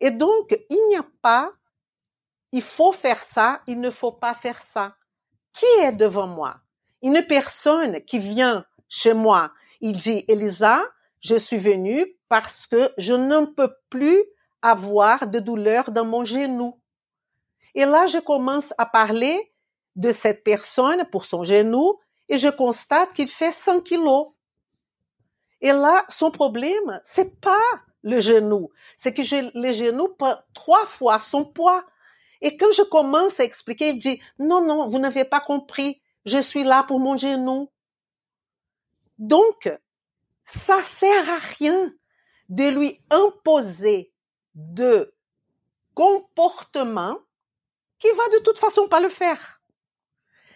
[0.00, 1.52] Et donc, il n'y a pas,
[2.52, 4.96] il faut faire ça, il ne faut pas faire ça.
[5.52, 6.56] Qui est devant moi?
[7.02, 10.84] Une personne qui vient chez moi, il dit, Elisa,
[11.20, 14.22] je suis venue parce que je ne peux plus
[14.70, 16.78] avoir de douleur dans mon genou.
[17.74, 19.52] Et là, je commence à parler
[19.96, 21.98] de cette personne pour son genou
[22.28, 24.28] et je constate qu'il fait 100 kilos.
[25.60, 27.56] Et là, son problème, c'est pas
[28.02, 30.08] le genou, c'est que j'ai le genou
[30.54, 31.84] trois fois son poids.
[32.40, 36.38] Et quand je commence à expliquer, il dit, non, non, vous n'avez pas compris, je
[36.38, 37.70] suis là pour mon genou.
[39.18, 39.70] Donc,
[40.44, 41.92] ça sert à rien
[42.48, 44.12] de lui imposer
[44.56, 45.14] de
[45.94, 47.18] comportement
[47.98, 49.60] qui va de toute façon pas le faire.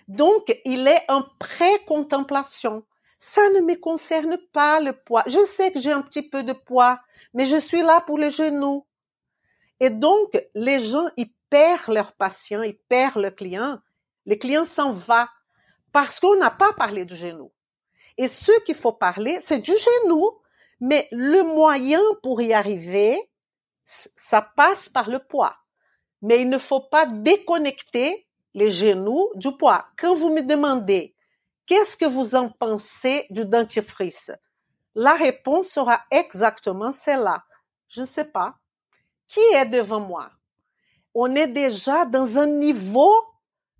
[0.08, 2.84] Donc, il est en pré-contemplation.
[3.18, 5.22] Ça ne me concerne pas le poids.
[5.26, 7.00] Je sais que j'ai un petit peu de poids,
[7.32, 8.86] mais je suis là pour les genoux.
[9.78, 13.78] Et donc, les gens, ils perdent leurs patients, ils perdent le client.
[14.26, 15.28] Le client s'en va
[15.92, 17.52] parce qu'on n'a pas parlé du genou.
[18.18, 20.30] Et ce qu'il faut parler, c'est du genou.
[20.80, 23.29] Mais le moyen pour y arriver,
[24.16, 25.56] ça passe par le poids.
[26.22, 29.86] Mais il ne faut pas déconnecter les genoux du poids.
[29.98, 31.14] Quand vous me demandez
[31.66, 34.30] qu'est-ce que vous en pensez du dentifrice,
[34.94, 37.44] la réponse sera exactement celle-là.
[37.88, 38.56] Je ne sais pas.
[39.28, 40.30] Qui est devant moi?
[41.14, 43.12] On est déjà dans un niveau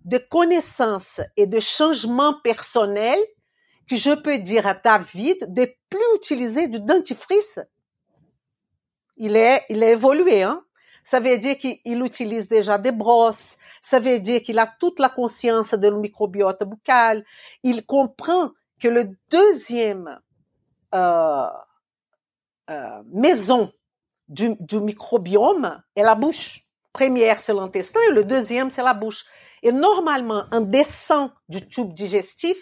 [0.05, 3.19] de connaissance et de changement personnel
[3.89, 7.59] que je peux dire à David de plus utiliser du dentifrice.
[9.17, 10.63] Il est, il est évolué, hein.
[11.03, 13.57] Ça veut dire qu'il utilise déjà des brosses.
[13.81, 17.25] Ça veut dire qu'il a toute la conscience de le microbiote buccal.
[17.63, 20.19] Il comprend que le deuxième
[20.93, 21.47] euh,
[22.69, 23.71] euh, maison
[24.27, 26.67] du, microbiome est la bouche.
[26.93, 29.25] Première, c'est l'intestin et le deuxième, c'est la bouche.
[29.63, 32.57] Et normalement, en descend du tube digestif,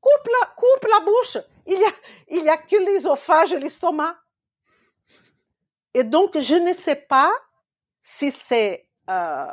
[0.00, 1.38] coupe la, coupe la bouche.
[1.66, 4.16] Il y a, il a que l'ésophage et l'estomac.
[5.98, 7.32] Et donc, je ne sais pas
[8.00, 9.46] si c'est euh,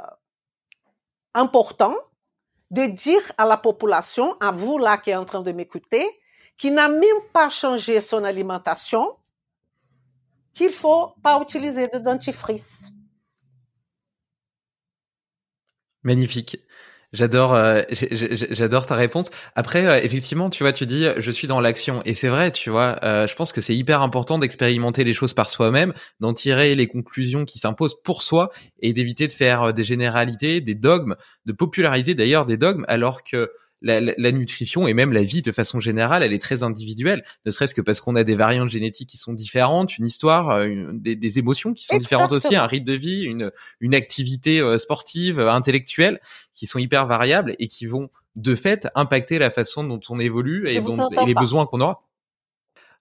[1.34, 1.96] important
[2.70, 6.08] de dire à la population, à vous là qui est en train de m'écouter,
[6.56, 9.18] qui n'a même pas changé son alimentation,
[10.54, 12.92] qu'il faut pas utiliser de dentifrice.
[16.04, 16.60] Magnifique.
[17.16, 19.32] J'adore, euh, j'adore ta réponse.
[19.56, 22.70] Après, euh, effectivement, tu vois, tu dis, je suis dans l'action, et c'est vrai, tu
[22.70, 23.00] vois.
[23.04, 26.88] Euh, je pense que c'est hyper important d'expérimenter les choses par soi-même, d'en tirer les
[26.88, 28.52] conclusions qui s'imposent pour soi,
[28.82, 33.50] et d'éviter de faire des généralités, des dogmes, de populariser d'ailleurs des dogmes, alors que
[33.86, 37.74] la, nutrition et même la vie de façon générale, elle est très individuelle, ne serait-ce
[37.74, 41.74] que parce qu'on a des variantes génétiques qui sont différentes, une histoire, euh, des, émotions
[41.74, 46.20] qui sont différentes aussi, un rythme de vie, une, une activité euh, sportive, euh, intellectuelle,
[46.54, 50.68] qui sont hyper variables et qui vont de fait impacter la façon dont on évolue
[50.68, 52.02] et, dont, et les besoins qu'on aura.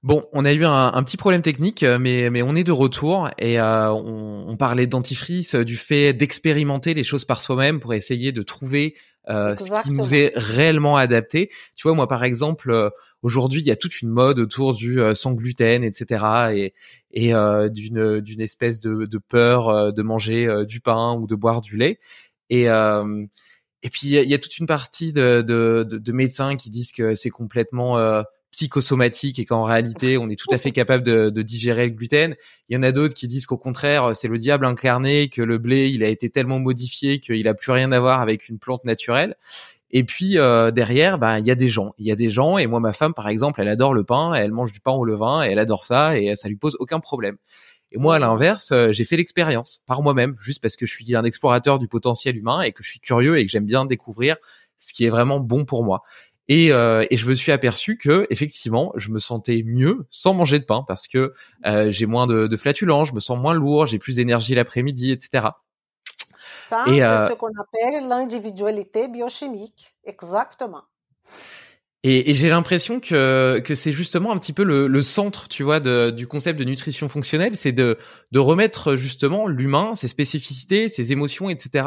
[0.03, 3.31] Bon, on a eu un, un, petit problème technique, mais, mais on est de retour
[3.39, 8.31] et on, on, parlait de dentifrice, du fait d'expérimenter les choses par soi-même pour essayer
[8.31, 8.97] de trouver
[9.29, 11.51] euh, ce qui nous est réellement adapté.
[11.75, 12.91] Tu vois, moi par exemple, euh,
[13.23, 16.25] aujourd'hui il y a toute une mode autour du euh, sans gluten, etc.
[16.55, 16.75] et,
[17.13, 17.33] et
[17.71, 22.01] d'une d'une espèce de, de peur de manger du pain ou de boire du lait.
[22.51, 26.71] Et et puis il y a toute une partie de, de, de, de médecins qui
[26.71, 31.29] disent que c'est complètement psychosomatique et qu'en réalité on est tout à fait capable de,
[31.29, 32.37] de digérer le gluten.
[32.69, 35.59] Il y en a d'autres qui disent qu'au contraire c'est le diable incarné, que le
[35.59, 38.85] blé il a été tellement modifié qu'il a plus rien à voir avec une plante
[38.85, 39.37] naturelle.
[39.91, 42.59] Et puis euh, derrière, bah il y a des gens, il y a des gens.
[42.59, 45.05] Et moi ma femme par exemple, elle adore le pain, elle mange du pain au
[45.05, 47.37] levain, et elle adore ça et ça lui pose aucun problème.
[47.93, 51.15] Et moi, à l'inverse, euh, j'ai fait l'expérience par moi-même, juste parce que je suis
[51.15, 54.37] un explorateur du potentiel humain et que je suis curieux et que j'aime bien découvrir
[54.79, 56.03] ce qui est vraiment bon pour moi.
[56.49, 60.59] Et, euh, et, je me suis aperçu que effectivement, je me sentais mieux sans manger
[60.59, 61.33] de pain parce que
[61.65, 65.11] euh, j'ai moins de, de flatulence, je me sens moins lourd, j'ai plus d'énergie l'après-midi,
[65.11, 65.49] etc.
[66.69, 70.83] Ça, c'est euh, ce qu'on appelle l'individualité biochimique, exactement.
[72.07, 75.63] Et, et j'ai l'impression que, que c'est justement un petit peu le, le centre, tu
[75.63, 77.97] vois, de, du concept de nutrition fonctionnelle, c'est de,
[78.31, 81.87] de remettre justement l'humain, ses spécificités, ses émotions, etc.,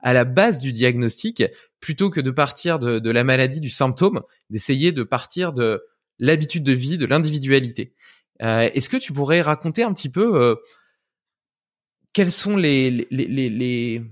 [0.00, 1.44] à la base du diagnostic,
[1.80, 5.82] plutôt que de partir de, de la maladie, du symptôme, d'essayer de partir de
[6.18, 7.92] l'habitude de vie, de l'individualité.
[8.40, 10.54] Euh, Est-ce que tu pourrais raconter un petit peu euh,
[12.14, 14.02] quels sont les, les, les, les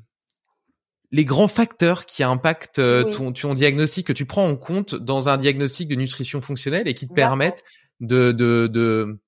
[1.12, 3.12] les grands facteurs qui impactent euh, Oui.
[3.12, 6.94] ton, ton diagnostic que tu prends en compte dans un diagnostic de nutrition fonctionnelle et
[6.94, 7.62] qui te permettent
[8.00, 9.18] de, de, de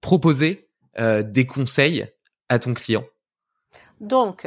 [0.00, 0.68] proposer
[0.98, 2.06] euh, des conseils
[2.48, 3.04] à ton client.
[4.00, 4.46] Donc,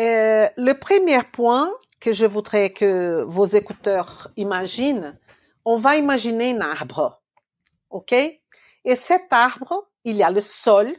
[0.00, 1.70] euh, le premier point
[2.00, 5.18] que je voudrais que vos écouteurs imaginent,
[5.64, 7.22] on va imaginer un arbre,
[7.90, 8.12] ok?
[8.12, 10.92] Et cet arbre, il y a le sol,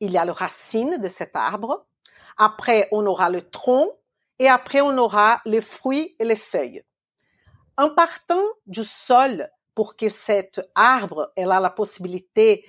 [0.00, 1.86] il y a les racines de cet arbre.
[2.36, 3.90] Après, on aura le tronc
[4.38, 6.82] et après, on aura les fruits et les feuilles.
[7.76, 12.64] En partant du sol, pour que cet arbre elle a la possibilité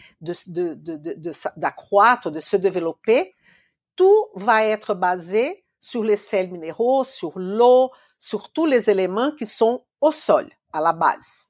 [1.55, 3.34] d'accroître, de se développer,
[3.95, 9.45] tout va être basé sur les sels minéraux, sur l'eau, sur tous les éléments qui
[9.45, 11.49] sont au sol, à la base.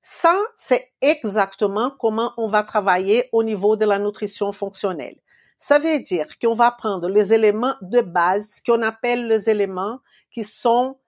[0.00, 5.18] Ça, c'est exactement comment on va travailler au niveau de la nutrition fonctionnelle.
[5.58, 9.98] Ça veut dire qu'on va prendre les éléments de base qu'on appelle les éléments
[10.30, 10.98] qui sont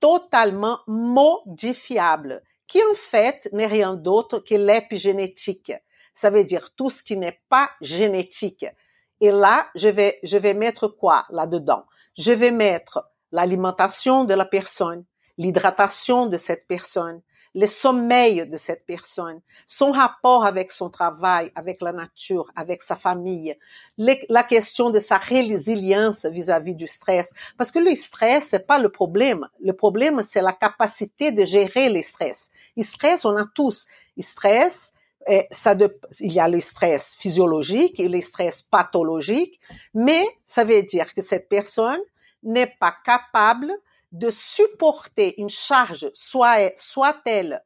[0.00, 5.72] totalement modifiables, qui en fait n'est rien d'autre que l'épigénétique.
[6.12, 8.66] Ça veut dire tout ce qui n'est pas génétique.
[9.20, 11.84] Et là, je vais, je vais mettre quoi là-dedans?
[12.18, 15.04] Je vais mettre l'alimentation de la personne,
[15.38, 17.22] l'hydratation de cette personne,
[17.54, 22.96] le sommeil de cette personne, son rapport avec son travail, avec la nature, avec sa
[22.96, 23.56] famille,
[23.98, 27.32] la question de sa résilience vis-à-vis du stress.
[27.56, 29.48] Parce que le stress, c'est pas le problème.
[29.60, 32.50] Le problème, c'est la capacité de gérer le stress.
[32.76, 33.86] Le stress, on a tous.
[34.16, 34.92] Le stress,
[35.28, 39.60] de- il y a le stress physiologique et le stress pathologique,
[39.92, 42.00] mais ça veut dire que cette personne
[42.42, 43.72] n'est pas capable
[44.12, 47.62] de supporter une charge, soit, soit-elle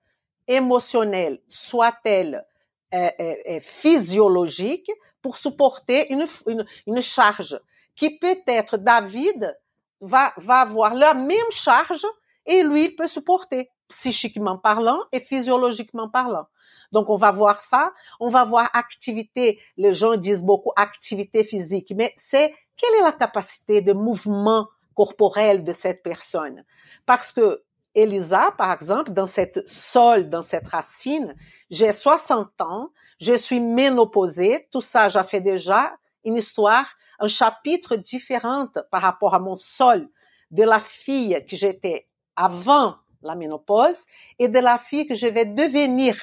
[0.47, 2.45] émotionnelle, soit-elle
[2.93, 4.91] euh, euh, euh, physiologique,
[5.23, 7.59] pour supporter une, une, une charge
[7.97, 9.59] qui peut-être David
[10.01, 12.05] va, va avoir la même charge
[12.45, 16.47] et lui il peut supporter, psychiquement parlant et physiologiquement parlant.
[16.93, 17.93] Donc, on va voir ça.
[18.21, 19.61] On va voir activité.
[19.77, 25.65] Les gens disent beaucoup activité physique, mais c'est quelle est la capacité de mouvement corporel
[25.65, 26.65] de cette personne?
[27.07, 27.63] Parce que
[27.95, 31.35] Elisa, par exemple, dans cette sol, dans cette racine,
[31.71, 32.91] j'ai 60 ans,
[33.21, 35.93] je suis ménopausée, tout ça, j'ai fait déjà
[36.25, 36.87] une histoire,
[37.21, 40.09] un chapitre différent par rapport à mon sol
[40.51, 44.05] de la fille que j'étais avant la ménopause
[44.39, 46.17] et de la fille que je vais devenir.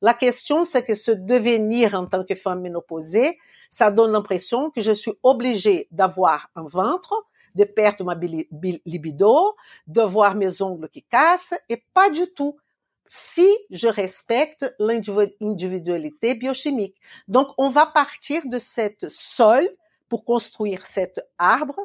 [0.00, 3.38] La question, c'est que ce devenir en tant que femme ménopausée,
[3.70, 7.14] ça donne l'impression que je suis obligée d'avoir un ventre,
[7.54, 12.56] de perdre ma libido, de voir mes ongles qui cassent, et pas du tout
[13.08, 16.96] si je respecte l'individualité biochimique.
[17.28, 19.68] Donc, on va partir de cette sol
[20.08, 21.78] pour construire cet arbre,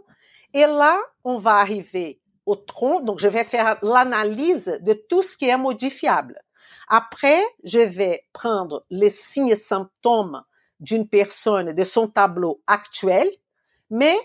[0.54, 3.02] et là, on va arriver au tronc.
[3.02, 6.42] Donc, je vais faire l'analyse de tout ce qui est modifiable.
[6.88, 10.44] Après, je vais prendre les signes et symptômes
[10.80, 13.30] d'une personne de son tableau actuel,
[13.90, 14.18] mais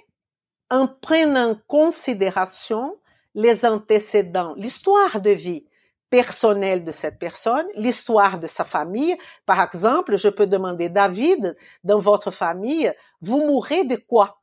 [0.72, 2.96] en prenant en considération
[3.34, 5.66] les antécédents, l'histoire de vie
[6.08, 9.14] personnelle de cette personne, l'histoire de sa famille.
[9.44, 14.40] Par exemple, je peux demander, David, dans votre famille, vous mourrez de quoi?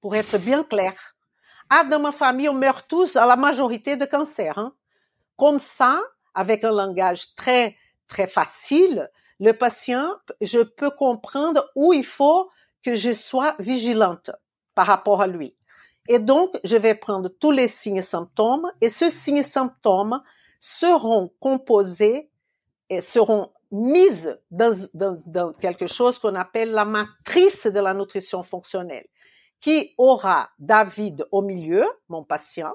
[0.00, 0.94] Pour être bien clair.
[1.70, 4.58] Ah, dans ma famille, on meurt tous à la majorité de cancer.
[4.58, 4.72] Hein?
[5.36, 6.00] Comme ça,
[6.34, 10.08] avec un langage très, très facile, le patient,
[10.40, 12.48] je peux comprendre où il faut
[12.84, 14.30] que je sois vigilante
[14.78, 15.56] par rapport à lui.
[16.06, 20.22] Et donc, je vais prendre tous les signes et symptômes et ces signes et symptômes
[20.60, 22.30] seront composés
[22.88, 28.44] et seront mises dans, dans, dans quelque chose qu'on appelle la matrice de la nutrition
[28.44, 29.08] fonctionnelle,
[29.60, 32.74] qui aura David au milieu, mon patient.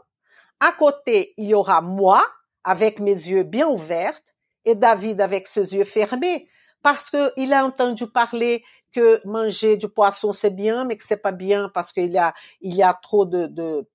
[0.60, 2.22] À côté, il y aura moi,
[2.66, 4.20] avec mes yeux bien ouverts,
[4.66, 6.50] et David avec ses yeux fermés,
[6.84, 11.32] parce qu'il a entendu parler que manger du poisson c'est bien, mais que c'est pas
[11.32, 13.88] bien parce qu'il y a il y a trop de, de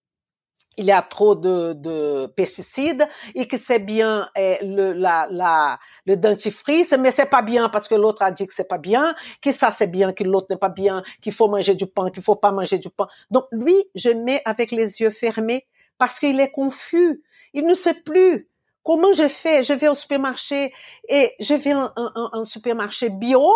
[0.76, 5.78] il y a trop de, de pesticides et que c'est bien eh, le la, la
[6.07, 9.14] le dentifrice, mais c'est pas bien parce que l'autre a dit que c'est pas bien,
[9.43, 12.22] que ça c'est bien, que l'autre n'est pas bien, qu'il faut manger du pain, qu'il
[12.22, 13.09] faut pas manger du pain.
[13.30, 15.66] Donc lui, je mets avec les yeux fermés
[15.99, 17.22] parce qu'il est confus.
[17.55, 18.47] Il ne sait plus
[18.89, 19.62] Comment je fais?
[19.62, 20.72] Je vais au supermarché
[21.11, 23.53] et je vais en, supermarché bio.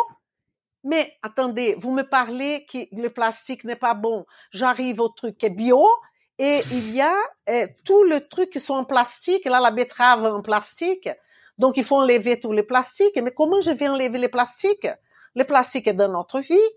[0.84, 4.26] Mais attendez, vous me parlez que le plastique n'est pas bon.
[4.50, 5.88] J'arrive au truc qui est bio
[6.36, 7.14] et il y a
[7.48, 9.46] euh, tout le truc qui sont en plastique.
[9.46, 11.08] Là, la betterave en plastique.
[11.56, 13.18] Donc, il faut enlever tous les plastiques.
[13.22, 14.86] Mais comment je vais enlever les plastiques?
[15.34, 16.68] Le plastique est dans notre vie.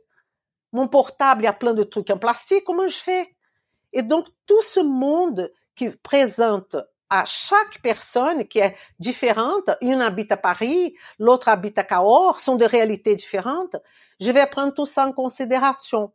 [0.71, 2.63] Mon portable, il y a plein de trucs en plastique.
[2.63, 3.35] Comment je fais?
[3.91, 6.77] Et donc, tout ce monde qui présente
[7.09, 12.55] à chaque personne qui est différente, une habite à Paris, l'autre habite à Cahors, sont
[12.55, 13.75] de réalités différentes,
[14.19, 16.11] je vais prendre tout ça en considération.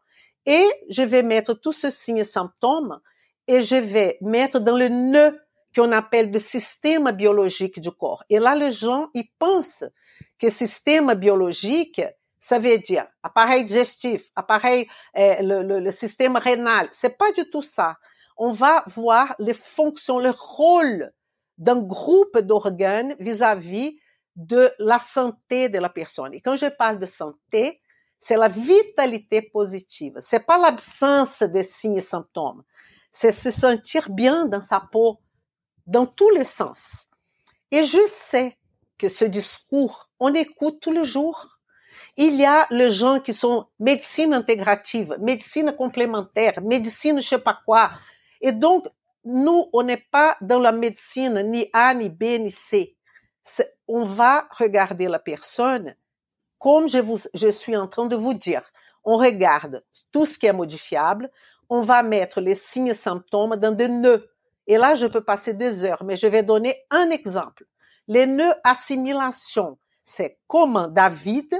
[0.46, 2.98] Et je vais mettre tous ces signes et symptômes
[3.46, 5.38] et je vais mettre dans le nœud
[5.74, 8.24] qu'on appelle le système biologique du corps.
[8.30, 9.84] Et là, les gens, ils pensent
[10.38, 12.00] que système biologique,
[12.40, 16.88] ça veut dire appareil digestif, appareil, euh, le, le, le, système rénal.
[16.90, 17.98] C'est pas du tout ça.
[18.42, 21.12] On va voir les fonctions, le rôle
[21.58, 23.98] d'un groupe d'organes vis-à-vis
[24.34, 26.32] de la santé de la personne.
[26.32, 27.82] Et quand je parle de santé,
[28.18, 30.16] c'est la vitalité positive.
[30.22, 32.62] C'est pas l'absence de signes et symptômes.
[33.12, 35.18] C'est se sentir bien dans sa peau,
[35.86, 37.08] dans tous les sens.
[37.70, 38.56] Et je sais
[38.96, 41.58] que ce discours, on écoute tous les jours.
[42.16, 47.60] Il y a les gens qui sont médecine intégrative, médecine complémentaire, médecine je sais pas
[47.66, 47.90] quoi.
[48.40, 48.86] Et donc,
[49.24, 52.96] nous, on n'est pas dans la médecine ni A, ni B, ni C.
[53.88, 55.94] On va regarder la personne
[56.58, 58.62] comme je, suis en train de vous dire.
[59.04, 59.82] On regarde
[60.12, 61.30] tout ce qui est modifiable.
[61.68, 64.30] On va mettre les signes symptômes dans des nœuds
[64.70, 67.66] et là, je peux passer deux heures, mais je vais donner un exemple.
[68.06, 71.52] Les nœuds assimilation, c'est comment David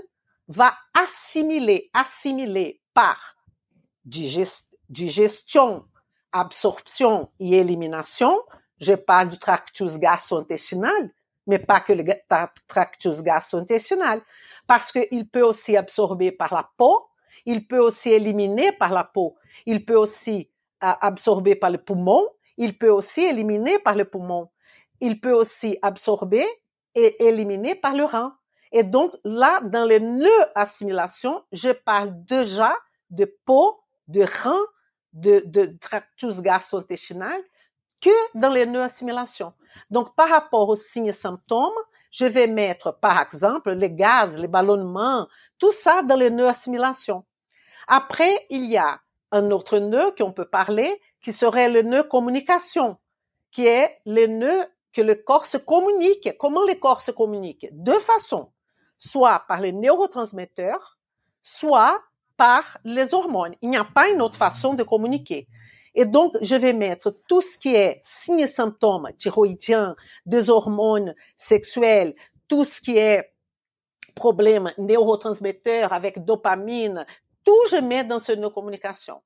[0.47, 3.35] va assimiler, assimiler par
[4.05, 5.85] digestion,
[6.33, 8.41] absorption et élimination.
[8.79, 11.11] Je parle du tractus gastro-intestinal,
[11.47, 12.05] mais pas que le
[12.69, 14.23] tractus gastro-intestinal,
[14.67, 17.07] parce qu'il peut aussi absorber par la peau,
[17.47, 20.51] il peut aussi éliminer par la peau, il peut aussi
[20.83, 22.27] euh, absorber par le poumon,
[22.57, 24.51] il peut aussi éliminer par le poumon.
[25.01, 26.45] Il peut aussi absorber
[26.95, 28.37] et éliminer par le rein.
[28.73, 32.77] Et donc là, dans les nœuds assimilation, je parle déjà
[33.09, 34.61] de peau, de rein,
[35.13, 37.41] de, de tractus gastro-intestinal
[38.01, 39.53] que dans les nœuds assimilation.
[39.91, 41.79] Donc par rapport aux signes et symptômes,
[42.11, 47.25] je vais mettre par exemple les gaz, les ballonnements, tout ça dans les nœuds assimilation.
[47.87, 49.01] Après, il y a
[49.33, 52.99] un autre nœud qu'on peut parler, qui serait le nœud communication,
[53.53, 56.31] qui est le nœud que le corps se communique.
[56.39, 58.51] Comment le corps se communique Deux façons,
[58.99, 60.99] soit par les neurotransmetteurs,
[61.43, 62.03] soit
[62.41, 63.55] par les hormones.
[63.61, 65.47] Il n'y a pas une autre façon de communiquer.
[65.95, 71.15] Et donc, je vais mettre tout ce qui est signes et symptômes thyroïdiens, des hormones
[71.37, 72.15] sexuelles,
[72.49, 73.35] tout ce qui est
[74.15, 77.05] problème neurotransmetteurs avec dopamine,
[77.45, 79.21] tout je mets dans ce nœud communication.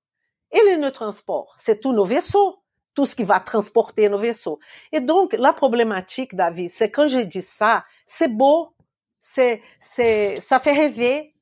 [0.51, 4.59] Et le nœud transport, c'est tous nos vaisseaux, tout ce qui va transporter nos vaisseaux.
[4.91, 8.75] Et donc, la problématique, David, c'est quand je dis ça, c'est beau,
[9.21, 11.37] c'est, c'est, ça fait rêver,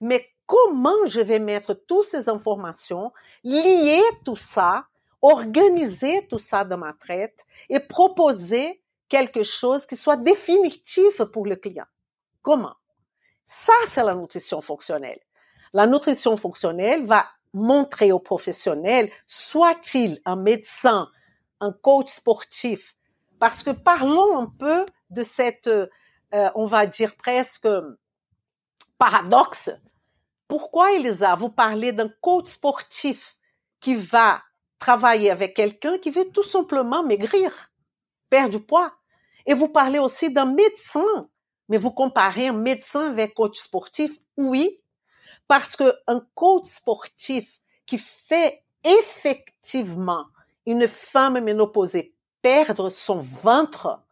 [0.00, 3.12] mais comment je vais mettre toutes ces informations,
[3.44, 4.86] lier tout ça,
[5.22, 7.38] organiser tout ça dans ma traite
[7.68, 11.84] et proposer quelque chose qui soit définitif pour le client.
[12.42, 12.74] Comment?
[13.46, 15.20] Ça, c'est la nutrition fonctionnelle.
[15.72, 21.08] La nutrition fonctionnelle va montrer aux professionnels, soit-il un médecin,
[21.60, 22.96] un coach sportif,
[23.38, 25.86] parce que parlons un peu de cette, euh,
[26.56, 27.68] on va dire presque
[28.98, 29.70] paradoxe.
[30.50, 33.36] Pourquoi Elisa, vous parlez d'un coach sportif
[33.78, 34.42] qui va
[34.80, 37.70] travailler avec quelqu'un qui veut tout simplement maigrir,
[38.30, 38.92] perdre du poids,
[39.46, 41.28] et vous parlez aussi d'un médecin,
[41.68, 44.82] mais vous comparez un médecin avec coach sportif, oui,
[45.46, 50.24] parce qu'un coach sportif qui fait effectivement
[50.66, 54.02] une femme ménopausée perdre son ventre,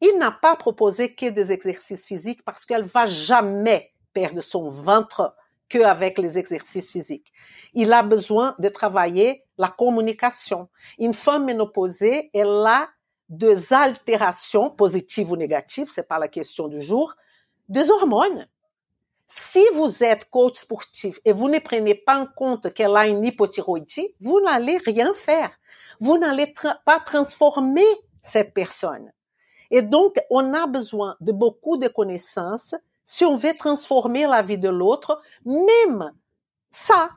[0.00, 5.34] il n'a pas proposé que des exercices physiques parce qu'elle va jamais perdre son ventre
[5.72, 7.32] qu'avec les exercices physiques.
[7.72, 10.68] Il a besoin de travailler la communication.
[10.98, 12.88] Une femme ménopausée, elle a
[13.30, 17.14] des altérations positives ou négatives, c'est pas la question du jour,
[17.68, 18.46] des hormones.
[19.26, 23.24] Si vous êtes coach sportif et vous ne prenez pas en compte qu'elle a une
[23.24, 25.50] hypothyroïdie, vous n'allez rien faire.
[26.00, 26.52] Vous n'allez
[26.84, 27.86] pas transformer
[28.20, 29.10] cette personne.
[29.70, 32.74] Et donc, on a besoin de beaucoup de connaissances
[33.04, 36.12] si on veut transformer la vie de l'autre, même
[36.70, 37.10] ça,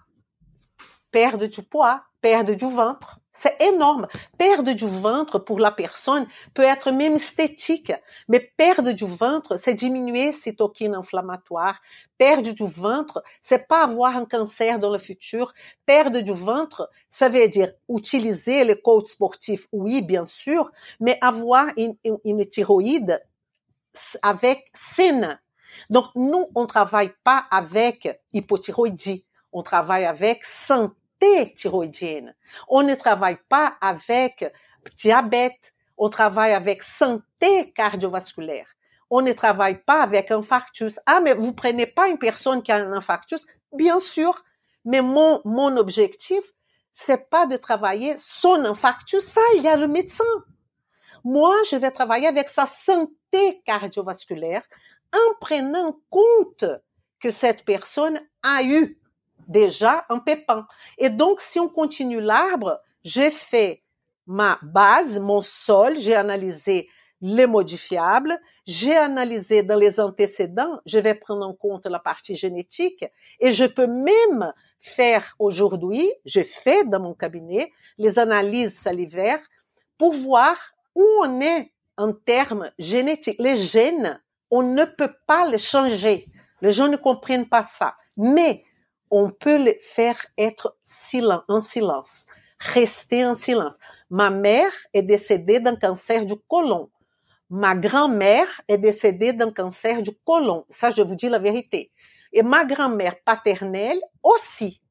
[1.12, 4.08] perdre du poids, perdre du ventre, C'est énorme.
[4.38, 7.92] Perdre du ventre pour la personne peut être même esthétique,
[8.30, 11.82] mais perdre du ventre, c'est diminuer cytokines inflammatoires.
[12.18, 15.54] Perdre du ventre, c'est pas avoir un cancer dans le futur.
[15.86, 20.72] Perdre du ventre, ça veut dire utiliser le coach sportif, oui, bien sûr,
[21.02, 23.22] mais avoir une, une, une thyroïde
[24.22, 25.40] avec saine.
[25.90, 29.26] Donc, nous, on travaille pas avec hypothyroïdie.
[29.52, 32.36] On travaille avec santé thyroïdienne.
[32.68, 34.52] On ne travaille pas avec
[34.98, 38.68] diabète, on travaille avec santé cardiovasculaire.
[39.10, 41.00] On ne travaille pas avec infarctus.
[41.06, 43.46] Ah, mais vous prenez pas une personne qui a un infarctus?
[43.72, 44.44] Bien sûr.
[44.84, 46.42] Mais mon, mon objectif,
[46.92, 49.24] c'est pas de travailler son infarctus.
[49.24, 50.24] Ça, il y a le médecin.
[51.24, 54.64] Moi, je vais travailler avec sa santé cardiovasculaire
[55.16, 56.66] en prenant compte
[57.20, 59.00] que cette personne a eu
[59.48, 60.68] déjà un pépin.
[60.98, 63.84] Et donc, si on continue l'arbre, j'ai fait
[64.28, 66.90] ma base, mon sol, j'ai analysé
[67.22, 73.06] les modifiables, j'ai analysé dans les antécédents, je vais prendre en compte la partie génétique
[73.40, 79.42] et je peux même faire aujourd'hui, j'ai fait dans mon cabinet les analyses salivaires
[79.98, 80.56] pour voir
[80.94, 83.40] où on est en termes génétiques.
[83.40, 86.28] Les gènes, on ne peut pas les changer.
[86.62, 87.96] Les gens ne comprennent pas ça.
[88.18, 88.64] Mais
[89.12, 90.78] on peut les faire être
[91.48, 92.28] en silence,
[92.60, 93.76] rester en silence.
[94.10, 96.90] Ma mère est décédée d'un cancer du côlon.
[97.50, 100.66] Ma grand-mère est décédée d'un cancer du côlon.
[100.70, 101.92] Ça, je vous dis la vérité.
[102.34, 104.82] Et ma grand-mère paternelle aussi.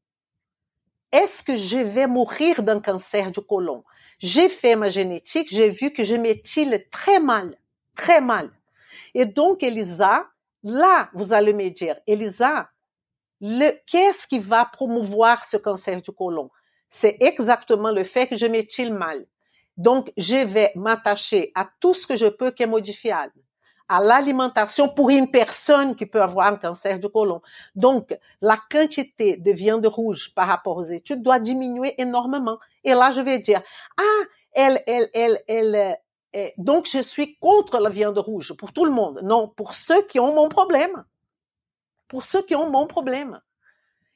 [1.10, 3.84] Est-ce que je vais mourir d'un cancer du côlon?
[4.18, 7.56] J'ai fait ma génétique, j'ai vu que je m'étile très mal,
[7.94, 8.50] très mal.
[9.14, 10.26] Et donc, Elisa,
[10.62, 12.68] là, vous allez me dire, Elisa,
[13.86, 16.50] qu'est-ce qui va promouvoir ce cancer du côlon?
[16.88, 19.26] C'est exactement le fait que je m'étile mal.
[19.76, 23.34] Donc, je vais m'attacher à tout ce que je peux qui est modifiable,
[23.88, 27.42] à l'alimentation pour une personne qui peut avoir un cancer du côlon.
[27.74, 32.58] Donc, la quantité de viande rouge par rapport aux études doit diminuer énormément.
[32.84, 33.62] Et là, je vais dire,
[33.98, 35.98] ah, elle, elle, elle, elle,
[36.58, 39.20] donc je suis contre la viande rouge pour tout le monde.
[39.22, 41.04] Non, pour ceux qui ont mon problème
[42.08, 43.40] pour ceux qui ont mon problème.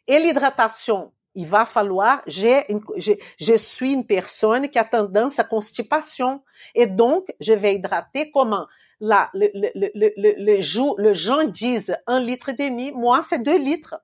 [0.06, 2.64] Et l'hydratation, il va falloir, j'ai
[2.96, 6.42] je suis une personne qui a tendance à constipation.
[6.74, 8.66] Et donc, je vais hydrater comment?
[9.00, 12.90] Là, le, le, le, le, jour, le gens disent un litre et demi.
[12.92, 14.00] Moi, c'est deux litres.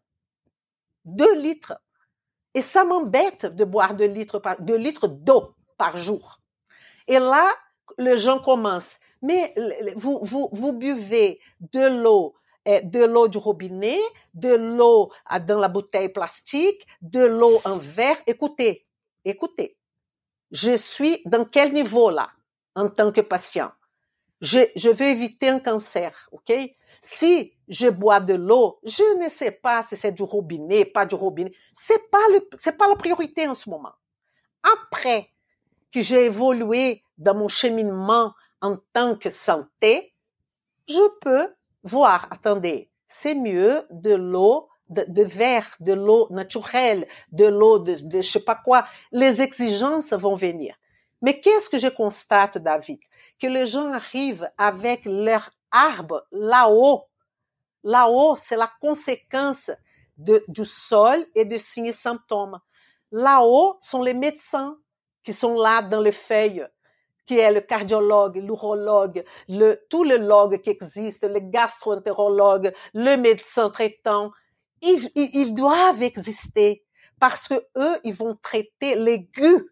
[1.04, 1.74] Deux litres.
[2.54, 6.40] Et ça m'embête de boire deux litres par, deux litres d'eau par jour.
[7.08, 7.48] Et là,
[7.98, 8.98] les gens commencent.
[9.22, 9.54] Mais
[9.96, 12.34] vous, vous, vous buvez de l'eau
[12.66, 13.98] de l'eau du robinet,
[14.32, 15.12] de l'eau
[15.46, 18.16] dans la bouteille plastique, de l'eau en verre.
[18.26, 18.86] Écoutez,
[19.24, 19.76] écoutez,
[20.50, 22.30] je suis dans quel niveau là
[22.74, 23.70] en tant que patient?
[24.40, 26.52] Je, je veux éviter un cancer, ok?
[27.00, 31.14] Si je bois de l'eau, je ne sais pas si c'est du robinet, pas du
[31.14, 31.52] robinet.
[31.72, 33.92] C'est pas le, c'est pas la priorité en ce moment.
[34.62, 35.30] Après
[35.94, 40.12] que j'ai évolué dans mon cheminement en tant que santé,
[40.88, 47.78] je peux voir, attendez, c'est mieux de l'eau de, verre, de l'eau naturelle, de l'eau
[47.78, 48.84] de, je sais pas quoi.
[49.12, 50.74] Les exigences vont venir.
[51.22, 52.98] Mais qu'est-ce que je constate, David?
[53.40, 57.04] Que les gens arrivent avec leur arbre là-haut.
[57.82, 59.70] Là-haut, c'est la conséquence
[60.16, 62.58] du sol et de signes et symptômes.
[63.10, 64.76] Là-haut sont les médecins
[65.24, 66.66] qui sont là dans les feuilles
[67.26, 73.70] qui est le cardiologue, l'urologue, le, tous les logs qui existent, le gastroentérologue, le médecin
[73.70, 74.30] traitant,
[74.82, 76.84] ils, ils, doivent exister
[77.18, 79.70] parce que eux, ils vont traiter l'aigu.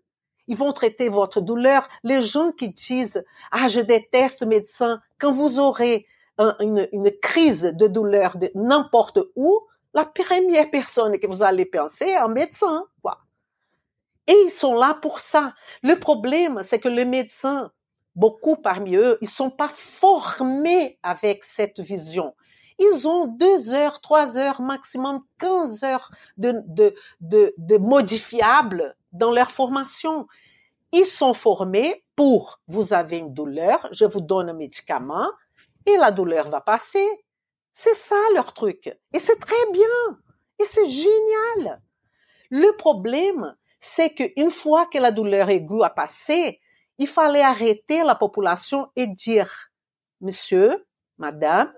[0.49, 1.89] Ils vont traiter votre douleur.
[2.03, 6.07] Les gens qui disent, ah, je déteste le médecin, quand vous aurez
[6.39, 9.61] une, une crise de douleur de n'importe où,
[9.95, 13.19] la première personne que vous allez penser est un médecin, quoi.
[14.27, 15.55] Et ils sont là pour ça.
[15.83, 17.73] Le problème, c'est que les médecins,
[18.15, 22.35] beaucoup parmi eux, ils sont pas formés avec cette vision.
[22.79, 29.31] Ils ont deux heures, trois heures, maximum quinze heures de, de, de, de modifiables dans
[29.31, 30.27] leur formation.
[30.93, 35.31] Ils sont formés pour, vous avez une douleur, je vous donne un médicament
[35.87, 37.07] et la douleur va passer.
[37.73, 38.95] C'est ça leur truc.
[39.13, 39.85] Et c'est très bien.
[40.59, 41.81] Et c'est génial.
[42.51, 46.61] Le problème, c'est qu'une fois que la douleur aiguë a passé,
[46.99, 49.73] il fallait arrêter la population et dire,
[50.21, 50.87] monsieur,
[51.19, 51.73] madame,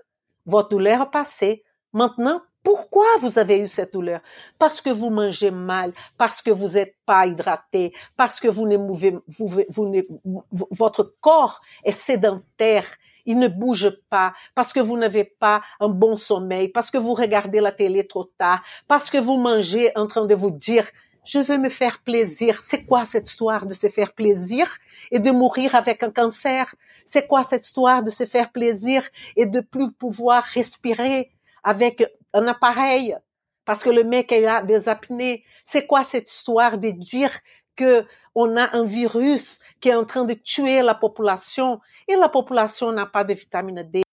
[0.45, 1.63] votre douleur a passé.
[1.93, 4.21] Maintenant, Pourquoi vous avez eu cette douleur?
[4.57, 8.75] Parce que vous mangez mal, parce que vous n'êtes pas hydraté, parce que vous ne
[8.75, 9.15] mouvez,
[10.71, 12.87] votre corps est sédentaire,
[13.27, 17.13] il ne bouge pas, parce que vous n'avez pas un bon sommeil, parce que vous
[17.13, 20.89] regardez la télé trop tard, parce que vous mangez en train de vous dire
[21.25, 22.61] je veux me faire plaisir.
[22.63, 24.67] C'est quoi cette histoire de se faire plaisir
[25.11, 26.73] et de mourir avec un cancer?
[27.05, 31.31] C'est quoi cette histoire de se faire plaisir et de plus pouvoir respirer
[31.63, 32.03] avec
[32.33, 33.17] un appareil?
[33.65, 35.43] Parce que le mec a des apnées.
[35.63, 37.31] C'est quoi cette histoire de dire
[37.75, 38.05] que
[38.35, 42.91] on a un virus qui est en train de tuer la population et la population
[42.91, 44.04] n'a pas de vitamine D?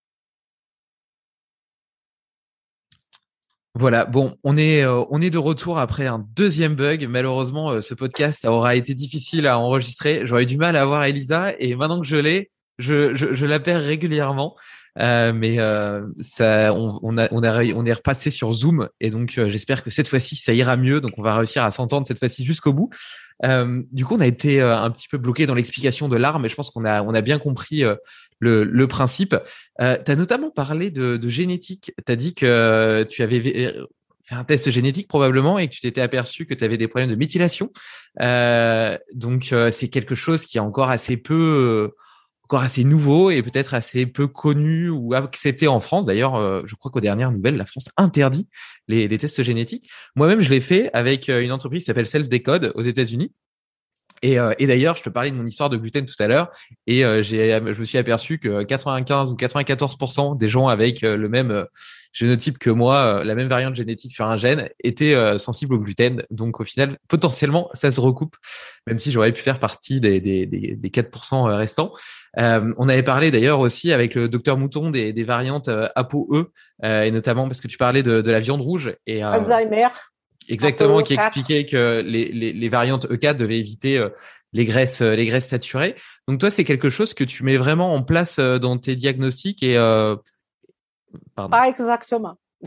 [3.75, 7.07] Voilà, bon, on est, euh, on est de retour après un deuxième bug.
[7.09, 10.23] Malheureusement, euh, ce podcast ça aura été difficile à enregistrer.
[10.25, 13.83] J'aurais du mal à voir Elisa et maintenant que je l'ai, je, je, la perds
[13.83, 14.57] régulièrement.
[14.99, 15.57] Euh, mais
[16.21, 20.07] ça, on, a, on, a, on est repassé sur Zoom et donc j'espère que cette
[20.07, 21.01] fois-ci ça ira mieux.
[21.01, 22.91] Donc on va réussir à s'entendre cette fois-ci jusqu'au bout.
[23.43, 26.57] du coup, on a été un petit peu bloqué dans l'explication de l'arme, mais je
[26.57, 27.85] pense qu'on a, on a bien compris
[28.43, 29.37] le, le principe.
[29.81, 31.93] Euh, tu as notamment parlé de, de génétique.
[32.05, 33.87] Tu as dit que tu avais euh,
[34.25, 37.11] fait un test génétique probablement et que tu t'étais aperçu que tu avais des problèmes
[37.11, 37.71] de méthylation.
[38.21, 41.93] Euh, donc euh, c'est quelque chose qui est encore assez peu
[42.43, 46.05] encore assez nouveau et peut-être assez peu connu ou accepté en France.
[46.05, 48.47] D'ailleurs, je crois qu'aux dernières nouvelles, la France interdit
[48.89, 49.89] les, les tests génétiques.
[50.17, 53.33] Moi-même, je l'ai fait avec une entreprise qui s'appelle Self Decode aux États-Unis.
[54.23, 56.49] Et, euh, et d'ailleurs, je te parlais de mon histoire de gluten tout à l'heure,
[56.87, 61.17] et euh, j'ai, je me suis aperçu que 95 ou 94% des gens avec euh,
[61.17, 61.67] le même
[62.13, 66.23] génotype que moi, la même variante génétique sur un gène, étaient sensibles au gluten.
[66.31, 68.37] Donc au final, potentiellement, ça se recoupe,
[68.87, 71.95] même si j'aurais pu faire partie des, des, des, des 4% restants.
[72.37, 76.53] on avait parlé d'ailleurs aussi avec le docteur Mouton des, des variantes ApoE,
[76.83, 78.95] et notamment parce que tu parlais de, de la viande rouge.
[79.07, 79.89] Et, Alzheimer.
[80.49, 84.09] Exactement, qui expliquait que les, les, les, variantes E4 devaient éviter euh,
[84.53, 85.97] les graisses, euh, les graisses saturées.
[86.29, 89.63] Donc toi, c'est quelque chose que tu mets vraiment en place euh, dans tes diagnostics
[89.63, 89.77] et
[91.35, 92.37] pas exactement.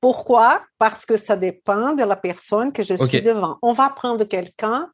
[0.00, 0.62] Pourquoi?
[0.78, 3.58] Parce que ça dépend de la personne que je suis devant.
[3.62, 4.90] On va prendre quelqu'un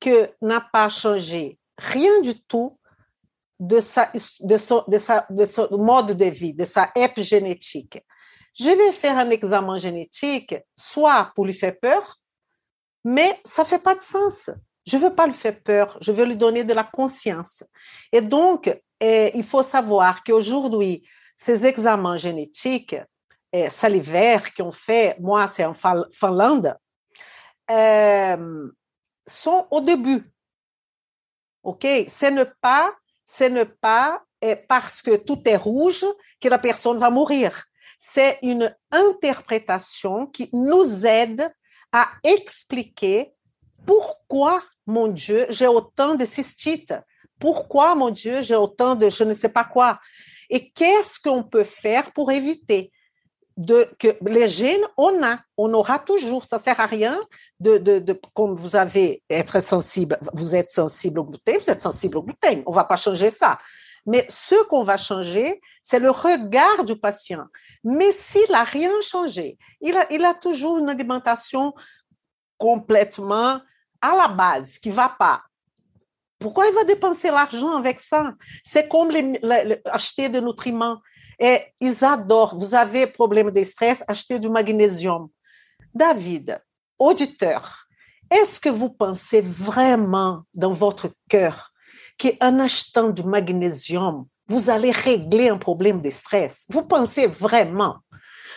[0.00, 2.78] qui n'a pas changé rien du tout
[3.58, 7.98] de sa, de, son, de, sa, de son mode de vie, de sa épigénétique
[8.58, 12.16] je vais faire un examen génétique, soit pour lui faire peur,
[13.04, 14.50] mais ça fait pas de sens.
[14.86, 17.64] Je veux pas lui faire peur, je veux lui donner de la conscience.
[18.12, 22.96] Et donc, eh, il faut savoir qu'aujourd'hui, ces examens génétiques
[23.52, 26.74] eh, salivaires qu'on fait, moi c'est en Finlande,
[27.70, 28.70] euh,
[29.26, 30.32] sont au début.
[31.62, 31.82] OK?
[31.82, 32.94] Ce n'est pas,
[33.24, 36.06] ce pas eh, parce que tout est rouge
[36.40, 37.66] que la personne va mourir
[37.98, 41.52] c'est une interprétation qui nous aide
[41.92, 43.32] à expliquer
[43.86, 46.94] pourquoi, mon Dieu, j'ai autant de cystites,
[47.38, 50.00] pourquoi, mon Dieu, j'ai autant de je ne sais pas quoi,
[50.50, 52.92] et qu'est-ce qu'on peut faire pour éviter
[53.98, 56.44] que les gènes, on a, on aura toujours.
[56.44, 57.18] Ça sert à rien
[57.58, 62.22] de, comme vous avez être sensible, vous êtes sensible au gluten, vous êtes sensible au
[62.22, 62.62] gluten.
[62.66, 63.58] On va pas changer ça.
[64.06, 67.44] Mais ce qu'on va changer, c'est le regard du patient.
[67.82, 71.74] Mais s'il n'a rien changé, il a, toujours une alimentation
[72.56, 73.60] complètement
[74.00, 75.42] à la base, qui ne va pas.
[76.38, 78.34] Pourquoi il va dépenser l'argent avec ça?
[78.62, 79.10] C'est comme
[79.86, 81.00] acheter des nutriments.
[81.38, 82.58] Et ils adorent.
[82.58, 85.28] Vous avez problème de stress, achetez du magnésium.
[85.94, 86.62] David,
[86.98, 87.86] auditeur,
[88.30, 91.72] est-ce que vous pensez vraiment dans votre cœur
[92.18, 96.66] qu'en achetant du magnésium, vous allez régler un problème de stress.
[96.68, 97.96] Vous pensez vraiment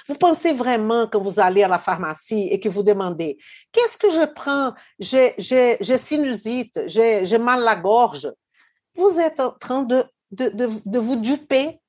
[0.09, 3.37] vous pensez vraiment que vous allez à la pharmacie et que vous demandez
[3.71, 4.73] qu'est-ce que je prends?
[4.97, 8.33] J'ai sinusite, j'ai mal à la gorge.
[8.95, 11.79] Vous êtes en train de, de, de, de vous duper.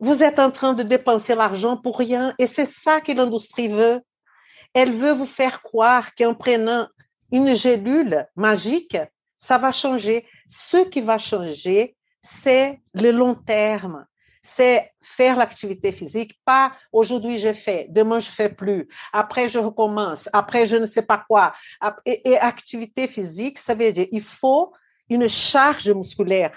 [0.00, 4.00] Vous êtes en train de dépenser l'argent pour rien et c'est ça que l'industrie veut.
[4.72, 6.88] Elle veut vous faire croire qu'en prenant
[7.30, 8.96] une gélule magique,
[9.38, 10.26] ça va changer.
[10.48, 14.06] Ce qui va changer, c'est le long terme.
[14.42, 20.30] C'est faire l'activité physique, pas aujourd'hui je fais, demain je fais plus, après je recommence,
[20.32, 21.52] après je ne sais pas quoi.
[22.06, 24.72] Et, activité physique, ça veut dire il faut
[25.10, 26.56] une charge musculaire.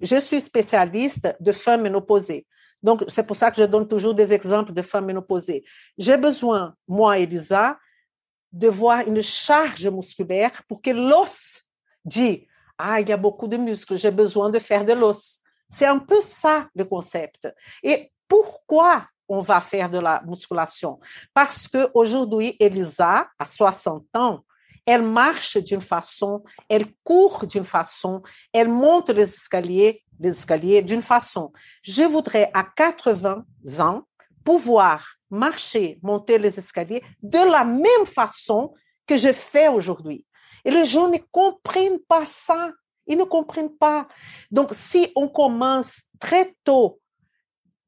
[0.00, 2.46] Je suis spécialiste de femmes ménopausées.
[2.82, 5.64] Donc, c'est pour ça que je donne toujours des exemples de femmes ménopausées.
[5.98, 7.78] J'ai besoin, moi, Elisa,
[8.52, 11.70] de voir une charge musculaire pour que l'os
[12.04, 12.46] dit
[12.82, 15.40] ah, il y a beaucoup de muscles, j'ai besoin de faire de l'os.
[15.68, 17.48] C'est un peu ça le concept.
[17.82, 20.98] Et pourquoi on va faire de la musculation?
[21.32, 24.40] Parce qu'aujourd'hui, Elisa, à 60 ans,
[24.86, 28.22] elle marche d'une façon, elle court d'une façon,
[28.52, 31.52] elle monte les escaliers, les escaliers d'une façon.
[31.82, 33.44] Je voudrais à 80
[33.80, 34.02] ans
[34.44, 38.74] pouvoir marcher, monter les escaliers de la même façon
[39.06, 40.26] que je fais aujourd'hui.
[40.64, 42.70] Et les gens ne comprennent pas ça.
[43.06, 44.06] Ils ne comprennent pas.
[44.50, 47.00] Donc, si on commence très tôt,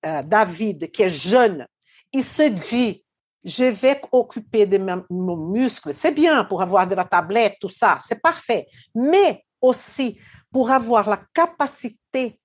[0.05, 1.66] euh, David, qui est jeune,
[2.12, 3.05] il se dit,
[3.45, 4.79] je vais occuper de
[5.11, 5.95] mon muscle.
[5.95, 8.66] C'est bien pour avoir de la tablette, tout ça, c'est parfait.
[8.95, 10.18] Mais aussi
[10.53, 12.39] pour avoir la capacité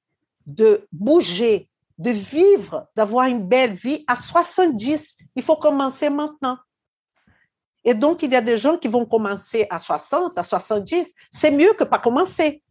[0.45, 5.17] de bouger, de vivre, d'avoir une belle vie à 70.
[5.35, 6.57] Il faut commencer maintenant.
[7.87, 11.15] Et donc, il y a des gens qui vont commencer à 60, à 70.
[11.31, 12.61] C'est mieux que pas commencer.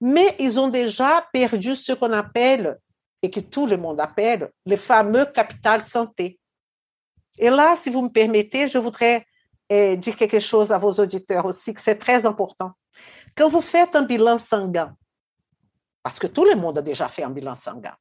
[0.00, 2.76] Mais ils ont déjà perdu ce qu'on appelle,
[3.22, 6.40] et que tout le monde appelle, le fameux capital santé.
[7.38, 9.24] Et là, si vous me permettez, je voudrais
[9.68, 12.72] eh, dire quelque chose à vos auditeurs aussi, que c'est très important.
[13.36, 14.92] Quand vous faites un bilan sanguin,
[16.02, 17.94] parce que tout le monde a déjà fait un bilan sanguin,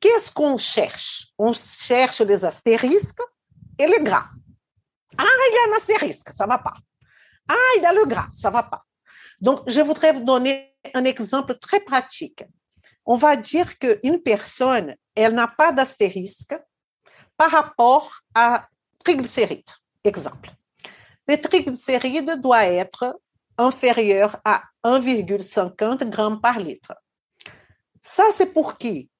[0.00, 1.32] qu'est-ce qu'on cherche?
[1.38, 3.22] On cherche les astérisques
[3.76, 4.28] et les gras.
[5.18, 6.74] Ah, il y a un astérisque, ça ne va pas.
[7.48, 8.84] Ah, il y a le gras, ça ne va pas.
[9.40, 12.44] Donc, je voudrais vous donner un exemple très pratique.
[13.04, 16.56] On va dire qu'une personne, elle n'a pas d'astérisque
[17.36, 18.68] par rapport à
[19.04, 19.70] triglycérides.
[20.04, 20.50] Exemple.
[21.26, 23.18] Le triglycéride doit être
[23.56, 26.94] inférieur à 1,50 grammes par litre.
[28.00, 29.10] Ça, c'est pour qui?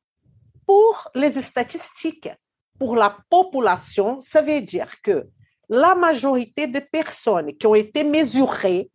[0.67, 2.31] Pour les statistiques.
[2.79, 5.29] Pour la population, ça veut dire que
[5.69, 8.91] la majorité des personnes qui ont été mesurées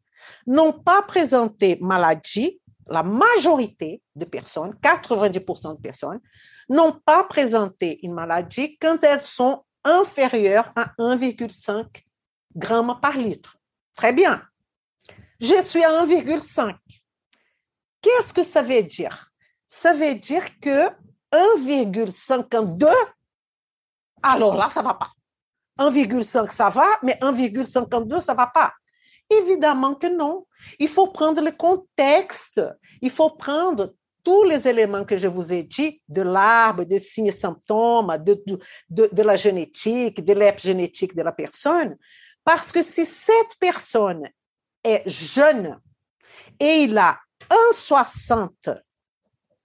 [0.47, 6.19] n'ont pas présenté maladie, la majorité des personnes, 90% de personnes,
[6.69, 11.85] n'ont pas présenté une maladie quand elles sont inférieures à 1,5
[12.55, 13.57] g par litre.
[13.95, 14.41] Très bien.
[15.39, 16.75] Je suis à 1,5.
[18.01, 19.29] Qu'est-ce que ça veut dire?
[19.67, 20.89] Ça veut dire que
[21.31, 22.87] 1,52,
[24.21, 25.11] alors là, ça ne va pas.
[25.79, 28.73] 1,5, ça va, mais 1,52, ça va pas.
[29.29, 30.45] Évidemment que non.
[30.79, 32.61] Il faut prendre le contexte.
[33.01, 33.93] Il faut prendre
[34.23, 39.21] tous les éléments que je vous ai dit, de l'arbre, des signes et symptômes, de
[39.21, 41.97] la génétique, de l'épigénétique de la personne.
[42.43, 44.29] Parce que si cette personne
[44.83, 45.79] est jeune
[46.59, 47.19] et il a
[47.49, 48.81] 1,60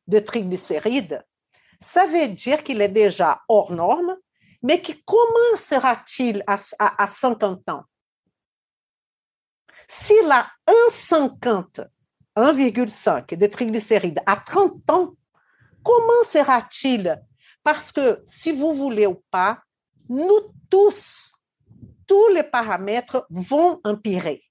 [0.07, 1.25] de triglycérides,
[1.81, 4.17] ça veut dire qu'il est déjà hors norme
[4.63, 7.85] mais comment sera-t-il à, à, 50 ans?
[9.87, 11.87] S'il a 1,50,
[12.37, 15.15] 1,5 de triglycérides à 30 ans,
[15.83, 17.21] comment sera-t-il?
[17.63, 19.63] Parce que si vous voulez ou pas,
[20.09, 21.33] nous tous,
[22.07, 24.43] tous les paramètres vont empirer.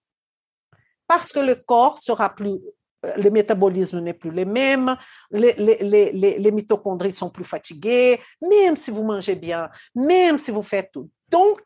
[1.08, 2.60] Parce que le corps sera plus
[3.04, 4.98] le métabolisme n'est plus le même,
[5.32, 10.52] les, les, les, les, mitochondries sont plus fatiguées, même si vous mangez bien, même si
[10.52, 11.10] vous faites tout.
[11.30, 11.62] Donc,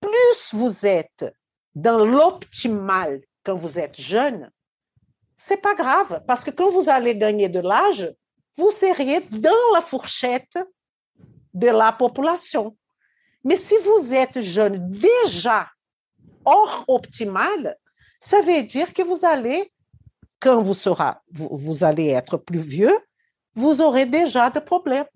[0.00, 1.34] plus vous êtes
[1.74, 4.50] dans l'optimal quand vous êtes jeune,
[5.34, 8.12] c'est pas grave, parce que quand vous allez gagner de l'âge,
[8.56, 10.58] vous seriez dans la fourchette
[11.54, 12.76] de la population.
[13.44, 15.66] Mais si vous êtes jeune déjà
[16.44, 17.76] hors optimal,
[18.20, 19.72] ça veut dire que vous allez,
[20.38, 22.96] quand vous, sera, vous, allez être plus vieux,
[23.54, 25.06] vous aurez déjà des problèmes.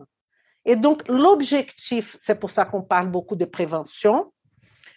[0.64, 4.32] Et donc, l'objectif, c'est pour ça qu'on parle beaucoup de prévention,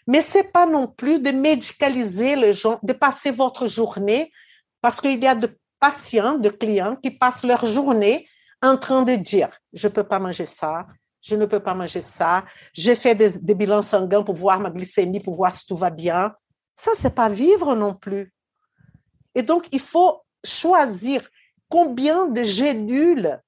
[0.08, 4.32] mais ce n'est pas non plus de médicaliser les gens, de passer votre journée,
[4.80, 8.26] parce qu'il y a de patients, de clients qui passent leur journée
[8.62, 10.88] en train de dire, je ne peux pas manger ça,
[11.22, 14.70] je ne peux pas manger ça, j'ai fait des, des bilans sanguins pour voir ma
[14.70, 16.34] glycémie, pour voir si tout va bien.
[16.78, 18.32] Ça, c'est pas vivre non plus.
[19.34, 21.28] Et donc, il faut choisir
[21.68, 23.42] combien de gélules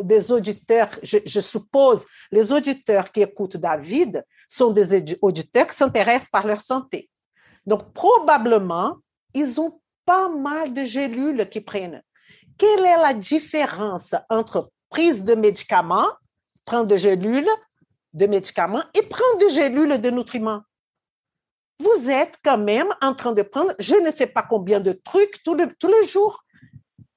[0.00, 6.46] des auditeurs, je, suppose, les auditeurs qui écoutent David sont des auditeurs qui s'intéressent par
[6.46, 7.10] leur santé.
[7.66, 8.96] Donc, probablement,
[9.34, 12.00] ils ont pas mal de gélules qu'ils prennent.
[12.56, 16.10] Quelle est la différence entre prise de médicaments,
[16.64, 17.50] prendre des gélules
[18.14, 20.62] de médicaments et prendre des gélules de nutriments?
[21.80, 25.42] Vous êtes quand même en train de prendre je ne sais pas combien de trucs
[25.42, 26.44] tous les, jours.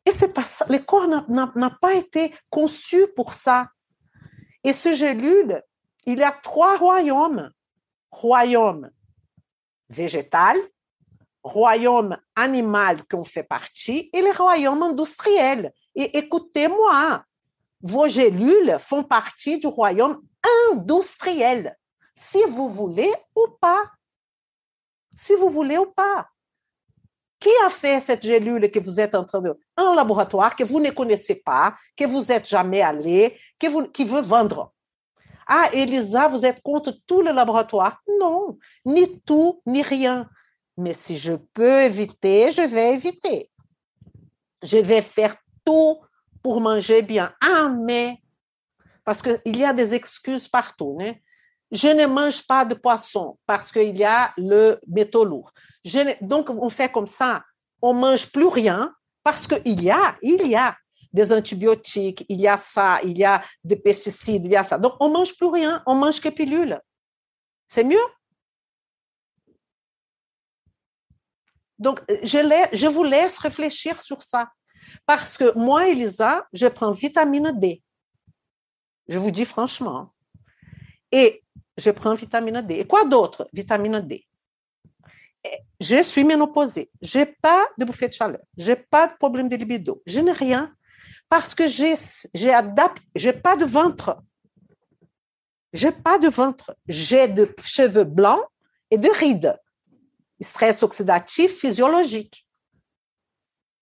[0.05, 0.65] Et c'est pas ça.
[0.69, 3.69] Le corps n'a pas été conçu pour ça.
[4.63, 5.61] Et ce gélule,
[6.05, 7.51] il a trois royaumes.
[8.11, 8.89] Royaume
[9.89, 10.57] végétal,
[11.43, 15.73] royaume animal qu'on fait partie et le royaume industriel.
[15.95, 17.23] Et écoutez-moi,
[17.81, 20.21] vos gélules font partie du royaume
[20.71, 21.77] industriel,
[22.15, 23.83] si vous voulez ou pas.
[25.15, 26.27] Si vous voulez ou pas.
[27.39, 29.57] Qui a fait cette gélule que vous êtes en train de...
[29.75, 34.21] Un laboratoire que vous ne connaissez pas, que vous n'êtes jamais allé, que qui veut
[34.21, 34.73] vendre?
[35.47, 38.01] Ah, Elisa, vous êtes contre tout le laboratoire?
[38.19, 40.29] Non, ni tout, ni rien.
[40.77, 43.49] Mais si je peux éviter, je vais éviter.
[44.63, 45.35] Je vais faire
[45.65, 45.99] tout
[46.43, 47.33] pour manger bien.
[47.41, 48.21] Ah, mais,
[49.03, 50.99] parce qu'il y a des excuses partout.
[51.01, 51.13] Hein?
[51.71, 55.51] Je ne mange pas de poisson parce qu'il y a le métaux lourd.
[55.85, 57.43] Je donc, on fait comme ça.
[57.81, 58.93] On mange plus rien
[59.23, 60.77] parce qu'il y a, il y a
[61.13, 64.77] des antibiotiques, il y a ça, il y a des pesticides, il y a ça.
[64.77, 66.79] Donc, on mange plus rien, on mange que pilules.
[67.67, 67.97] C'est mieux?
[71.79, 74.49] Donc, je, je vous laisse réfléchir sur ça.
[75.05, 77.81] Parce que moi, Elisa, je prends vitamine D.
[79.07, 80.13] Je vous dis franchement.
[81.11, 81.43] Et
[81.81, 82.75] je prends vitamine D.
[82.75, 83.49] Et quoi d'autre?
[83.51, 84.25] Vitamine D.
[85.79, 86.91] Je suis ménopausée.
[87.01, 88.41] Je n'ai pas de bouffée de chaleur.
[88.57, 90.01] Je n'ai pas de problème de libido.
[90.05, 90.73] Je n'ai rien
[91.27, 93.01] parce que j'ai adapté.
[93.15, 94.21] Je n'ai pas de ventre.
[95.73, 96.75] Je n'ai pas de ventre.
[96.87, 98.43] J'ai de cheveux blancs
[98.91, 99.57] et de rides.
[100.39, 102.47] Stress oxydatif physiologique.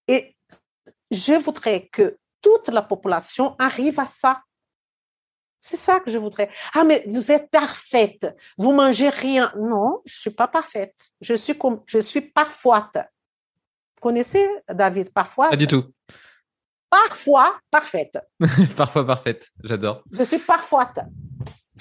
[0.07, 0.35] Et
[1.11, 4.41] je voudrais que toute la population arrive à ça.
[5.61, 6.49] C'est ça que je voudrais.
[6.73, 8.35] Ah, mais vous êtes parfaite.
[8.57, 9.51] Vous mangez rien.
[9.57, 10.95] Non, je suis pas parfaite.
[11.21, 12.91] Je suis comme, je suis parfois.
[12.95, 15.85] Vous connaissez David parfois Pas du tout.
[16.89, 18.17] Parfois parfaite.
[18.75, 19.49] parfois parfaite.
[19.63, 20.03] J'adore.
[20.11, 20.91] Je suis parfois.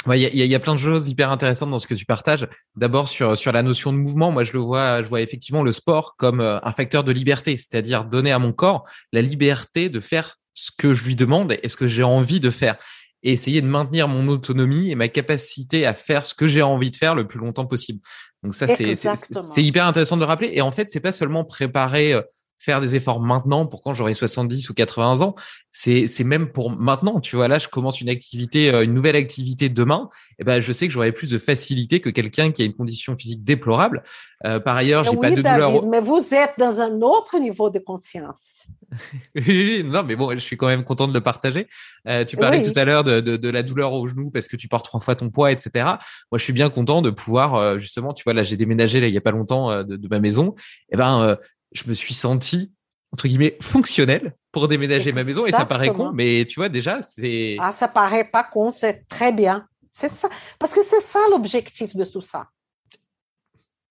[0.06, 2.48] Il y, a, y, a plein de choses hyper intéressantes dans ce que tu partages.
[2.76, 5.72] D'abord sur sur la notion de mouvement, moi je le vois, je vois effectivement le
[5.72, 10.00] sport comme euh, un facteur de liberté, c'est-à-dire donner à mon corps la liberté de
[10.00, 12.76] faire ce que je lui demande et ce que j'ai envie de faire
[13.22, 16.90] et essayer de maintenir mon autonomie et ma capacité à faire ce que j'ai envie
[16.90, 18.00] de faire le plus longtemps possible.
[18.42, 21.44] Donc ça c'est c'est hyper intéressant de le rappeler et en fait c'est pas seulement
[21.44, 22.22] préparer euh,
[22.58, 25.34] faire des efforts maintenant pour quand j'aurai 70 ou 80 ans.
[25.70, 27.20] C'est, c'est même pour maintenant.
[27.20, 30.08] Tu vois, là, je commence une activité, euh, une nouvelle activité demain.
[30.32, 32.74] Et eh ben, je sais que j'aurai plus de facilité que quelqu'un qui a une
[32.74, 34.02] condition physique déplorable.
[34.44, 35.86] Euh, par ailleurs, j'ai pas de douleur.
[35.86, 38.66] Mais vous êtes dans un autre niveau de conscience.
[39.34, 41.68] oui, non, mais bon, je suis quand même content de le partager.
[42.06, 44.56] Euh, tu parlais tout à l'heure de, de, de, la douleur au genou parce que
[44.56, 45.84] tu portes trois fois ton poids, etc.
[46.30, 49.08] Moi, je suis bien content de pouvoir, euh, justement, tu vois, là, j'ai déménagé là
[49.08, 50.54] il y a pas longtemps euh, de, de, ma maison.
[50.90, 51.36] Et eh ben,
[51.72, 52.72] je me suis senti
[53.12, 55.46] entre guillemets fonctionnel pour déménager ma maison.
[55.46, 59.06] Et ça paraît con mais tu vois déjà c'est ah ça paraît pas con c'est
[59.08, 59.66] très bien.
[59.92, 62.48] C'est ça parce que c'est ça l'objectif de tout ça.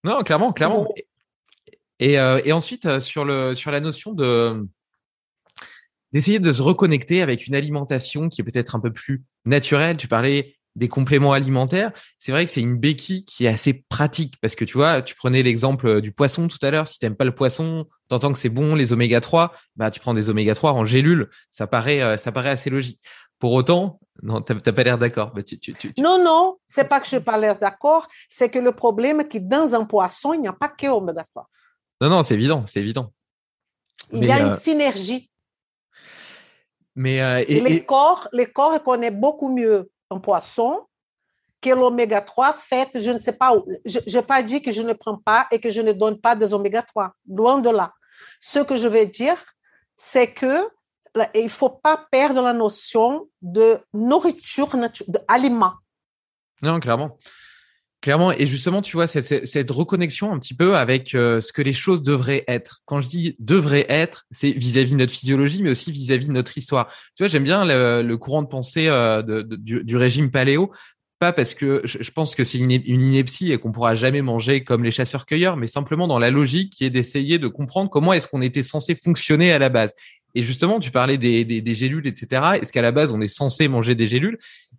[0.03, 0.87] Non clairement clairement.
[1.99, 4.67] Et, euh, et ensuite euh, sur le sur la notion de
[6.13, 9.97] d'essayer de se reconnecter avec une alimentation qui est peut-être un peu plus naturelle.
[9.97, 14.35] Tu parlais des compléments alimentaires, c'est vrai que c'est une béquille qui est assez pratique
[14.41, 16.87] parce que tu vois, tu prenais l'exemple euh, du poisson tout à l'heure.
[16.87, 20.13] Si t'aimes pas le poisson, t'entends que c'est bon les oméga 3, bah tu prends
[20.13, 21.29] des oméga 3 en gélule.
[21.49, 22.99] Ça paraît, euh, ça paraît assez logique.
[23.39, 25.31] Pour autant, non, t'as pas l'air d'accord.
[25.33, 28.07] Bah, tu, tu, tu, non, non, c'est pas que je pas l'air d'accord.
[28.29, 31.23] C'est que le problème est que dans un poisson, il n'y a pas que oméga
[31.23, 31.49] 3.
[32.01, 33.11] Non, non, c'est évident, c'est évident.
[34.11, 35.31] Il y a une euh, synergie.
[36.95, 37.17] Mais
[37.47, 40.85] et, les corps, les corps connaissent beaucoup mieux un poisson
[41.61, 43.53] que l'oméga 3 fait, je ne sais pas.
[43.85, 46.35] Je n'ai pas dit que je ne prends pas et que je ne donne pas
[46.35, 47.13] des oméga 3.
[47.27, 47.93] Loin de là.
[48.39, 49.37] Ce que je vais dire,
[49.95, 50.69] c'est que
[51.33, 54.69] il ne faut pas perdre la notion de nourriture,
[55.07, 55.73] d'aliment.
[56.61, 57.17] Non, clairement.
[58.01, 61.63] Clairement, et justement, tu vois, cette, cette reconnexion un petit peu avec euh, ce que
[61.63, 62.81] les choses devraient être.
[62.85, 66.55] Quand je dis devraient être, c'est vis-à-vis de notre physiologie, mais aussi vis-à-vis de notre
[66.59, 66.89] histoire.
[67.15, 70.71] Tu vois, j'aime bien le, courant de pensée euh, du, régime paléo,
[71.19, 74.83] pas parce que je, pense que c'est une, ineptie et qu'on pourra jamais manger comme
[74.83, 78.43] les chasseurs-cueilleurs, mais simplement dans la logique qui est d'essayer de comprendre comment est-ce qu'on
[78.43, 79.93] était censé fonctionner à la base.
[80.35, 82.59] Et justement, tu parlais des, des, gélules, etc.
[82.61, 84.37] Est-ce qu'à la base, on est censé manger des gélules?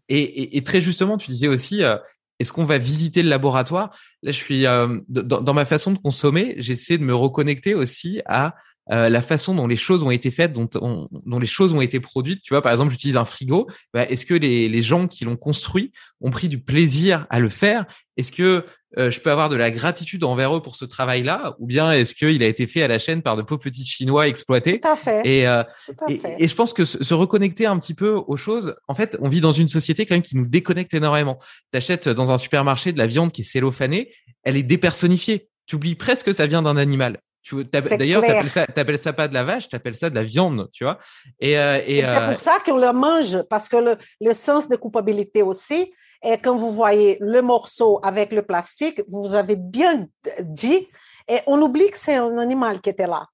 [0.09, 1.97] Et, et, très justement, tu disais aussi, euh,
[2.39, 3.91] est-ce qu'on va visiter le laboratoire?
[4.23, 8.55] Là, je suis euh, dans, ma façon de consommer, j'essaie de me reconnecter aussi à
[8.91, 12.41] euh, la façon dont les choses ont été faites, dont, les choses ont été produites.
[12.43, 13.69] Tu vois, par exemple, j'utilise un frigo.
[13.93, 17.87] Bah, Est-ce que les, gens qui l'ont construit ont pris du plaisir à le faire?
[18.17, 18.65] Est-ce que
[18.97, 22.15] euh, je peux avoir de la gratitude envers eux pour ce travail-là Ou bien est-ce
[22.15, 24.97] qu'il a été fait à la chaîne par de pauvres petits Chinois exploités Tout à
[24.97, 25.21] fait.
[25.25, 25.63] Et, euh,
[26.09, 29.41] et, je pense que se, reconnecter un petit peu aux choses, en fait, on vit
[29.41, 31.39] dans une société quand même qui nous déconnecte énormément.
[31.73, 34.13] Tu achètes dans un supermarché de la viande qui est cellophanée,
[34.43, 35.49] elle est dépersonnifiée.
[35.67, 37.21] Tu oublies presque que ça vient d'un animal.
[37.53, 40.69] D'ailleurs, tu n'appelles ça, ça, pas de la vache, tu appelles ça de la viande,
[40.73, 40.99] tu vois.
[41.41, 44.69] Et, euh, et, c'est euh, pour ça qu'on le mange, parce que le, le, sens
[44.69, 45.93] de culpabilité aussi,
[46.23, 50.07] et quand vous voyez le morceau avec le plastique, vous avez bien
[50.41, 50.89] dit,
[51.29, 53.27] et on oublie que c'est un animal qui était là.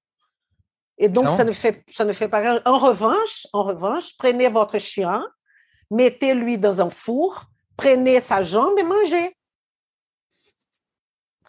[0.97, 4.77] Et donc, ça ne, fait, ça ne fait pas En revanche, en revanche, prenez votre
[4.77, 5.27] chien,
[5.91, 7.43] mettez-lui dans un four,
[7.75, 9.35] prenez sa jambe et mangez.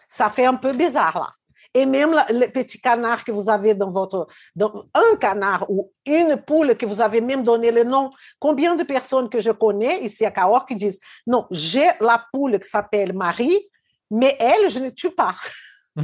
[0.09, 1.36] Ça fait un peu bizarre là.
[1.77, 4.25] Et même le petit canard que vous avez dans votre...
[4.55, 8.09] Dans un canard ou une poule que vous avez même donné le nom.
[8.39, 12.59] Combien de personnes que je connais ici à Cahors qui disent, non, j'ai la poule
[12.59, 13.59] qui s'appelle Marie,
[14.09, 15.35] mais elle, je ne tue pas.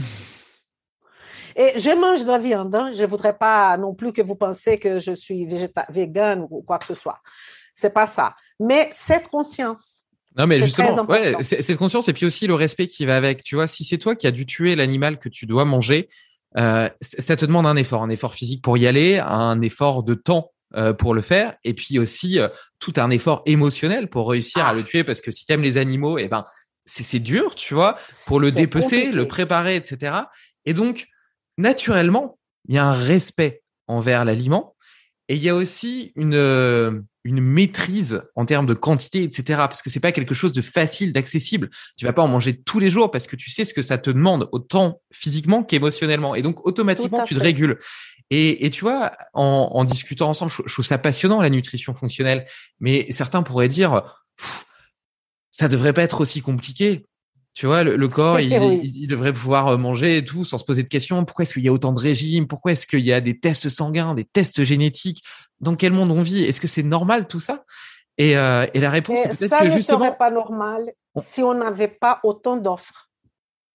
[1.56, 2.76] Et je mange de la viande.
[2.76, 2.92] Hein.
[2.92, 5.48] Je ne voudrais pas non plus que vous pensiez que je suis
[5.90, 7.20] végane ou quoi que ce soit.
[7.74, 8.36] C'est pas ça.
[8.60, 10.03] Mais cette conscience,
[10.38, 13.44] non, mais justement, ouais, cette conscience et puis aussi le respect qui va avec.
[13.44, 16.10] Tu vois, si c'est toi qui as dû tuer l'animal que tu dois manger,
[16.58, 20.14] euh, ça te demande un effort, un effort physique pour y aller, un effort de
[20.14, 22.48] temps euh, pour le faire, et puis aussi euh,
[22.80, 24.74] tout un effort émotionnel pour réussir à ah.
[24.74, 26.46] le tuer, parce que si tu aimes les animaux, et eh ben
[26.86, 30.16] c'est dur, tu vois, pour le dépecer, le préparer, etc.
[30.66, 31.08] Et donc,
[31.58, 34.76] naturellement, il y a un respect envers l'aliment,
[35.30, 39.44] et il y a aussi une une maîtrise en termes de quantité, etc.
[39.60, 41.70] Parce que c'est pas quelque chose de facile, d'accessible.
[41.98, 43.98] Tu vas pas en manger tous les jours parce que tu sais ce que ça
[43.98, 46.36] te demande, autant physiquement qu'émotionnellement.
[46.36, 47.80] Et donc, automatiquement, tu te régules.
[48.30, 52.46] Et, et tu vois, en, en discutant ensemble, je, trouve ça passionnant, la nutrition fonctionnelle.
[52.80, 54.02] Mais certains pourraient dire,
[55.52, 57.06] ça devrait pas être aussi compliqué.
[57.54, 58.52] Tu vois, le, corps, il,
[58.84, 61.24] il, devrait pouvoir euh, manger et tout sans se poser de questions.
[61.24, 62.48] Pourquoi est-ce qu'il y a autant de régimes?
[62.48, 65.24] Pourquoi est-ce qu'il y a des tests sanguins, des tests génétiques?
[65.64, 66.44] Dans quel monde on vit?
[66.44, 67.64] Est-ce que c'est normal tout ça?
[68.18, 70.00] Et, euh, et, la réponse, c'est peut-être que justement...
[70.00, 73.10] Ça ne serait pas normal si on n'avait pas autant d'offres.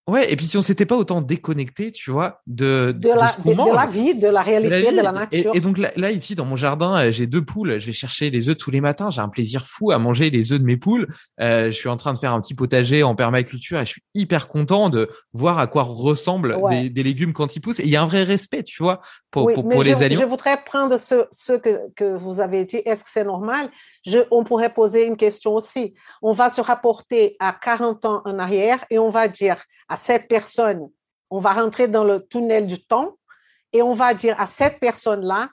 [0.08, 3.42] Ouais, et puis si on s'était pas autant déconnecté, tu vois, de, de, la, ce
[3.42, 5.52] de, la vie, de la réalité, de la, nature.
[5.54, 7.78] Et, donc là, ici, dans mon jardin, euh, j'ai deux poules.
[7.78, 9.10] Je vais chercher les œufs tous les matins.
[9.10, 11.08] J'ai un plaisir fou à manger les œufs de mes poules.
[11.42, 14.02] Euh, je suis en train de faire un petit potager en permaculture et je suis
[14.14, 16.56] hyper content de voir à quoi ressemblent
[16.90, 17.80] des, légumes quand ils poussent.
[17.80, 20.22] Et il y a un vrai respect, tu vois, pour, pour, les aliments.
[20.22, 22.80] Je voudrais prendre ce, ce que, que vous avez dit.
[22.86, 23.68] Est-ce que c'est normal?
[24.06, 25.92] Je, On pourrait poser une question aussi.
[26.22, 30.28] On va se rapporter à 40 ans en arrière et on va dire à cette
[30.28, 30.88] personne,
[31.30, 33.18] on va rentrer dans le tunnel du temps
[33.72, 35.50] et on va dire à cette personne-là,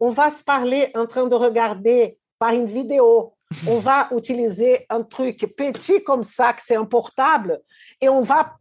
[0.00, 3.32] on va se parler en train de regarder par une vidéo.
[3.68, 7.60] On va utiliser un truc petit comme ça, que c'est un portable,
[8.00, 8.56] et on va.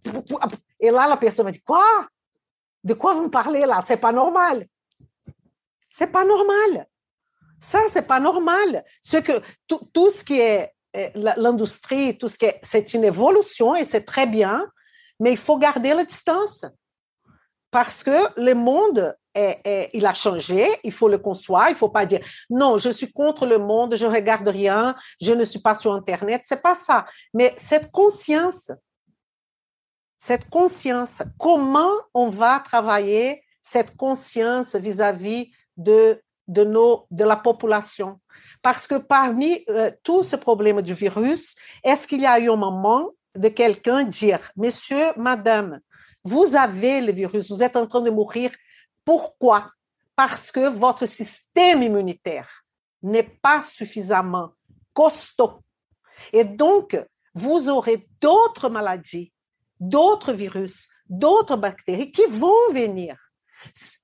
[0.80, 1.84] Et là, la personne va dire Quoi?
[2.84, 3.84] De quoi vous me parlez là?
[3.84, 4.68] C'est pas normal.
[5.90, 6.88] C'est pas normal.
[7.60, 8.86] Ça, c'est pas normal.
[9.02, 13.06] Ce que, tout, tout ce qui est euh, l'industrie, tout ce qui est, c'est une
[13.06, 14.70] évolution et c'est très bien
[15.20, 16.66] mais il faut garder la distance.
[17.72, 22.06] Parce que le monde est, il a changé, il faut le concevoir, il faut pas
[22.06, 25.94] dire non, je suis contre le monde, je regarde rien, je ne suis pas sur
[25.94, 27.06] internet, c'est pas ça.
[27.34, 28.72] Mais cette conscience,
[30.20, 38.22] cette conscience, comment on va travailler cette conscience vis-à-vis de de nos de la population?
[38.62, 42.56] Parce que parmi euh, tout ce problème du virus, est-ce qu'il y a eu un
[42.56, 45.80] moment de quelqu'un dire, monsieur, madame,
[46.24, 48.52] vous avez le virus, vous êtes en train de mourir.
[49.04, 49.72] Pourquoi?
[50.16, 52.64] Parce que votre système immunitaire
[53.04, 54.52] n'est pas suffisamment
[54.94, 55.60] costaud.
[56.34, 56.98] Et donc,
[57.34, 59.32] vous aurez d'autres maladies,
[59.80, 63.18] d'autres virus, d'autres bactéries qui vont venir.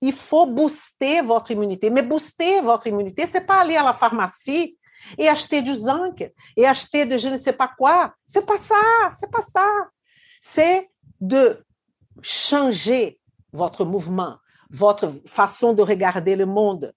[0.02, 1.90] Il faut booster votre immunité.
[1.90, 4.78] Mais booster votre immunité, c'est pas aller à la pharmacie
[5.18, 8.14] et acheter du zinc, et acheter de je ne sais pas quoi.
[8.26, 8.76] C'est pas ça,
[9.18, 9.68] c'est pas ça.
[10.41, 10.89] C'est
[11.20, 11.64] de
[12.22, 13.20] changer
[13.54, 14.38] votre mouvement,
[14.70, 16.93] votre façon de regarder le monde,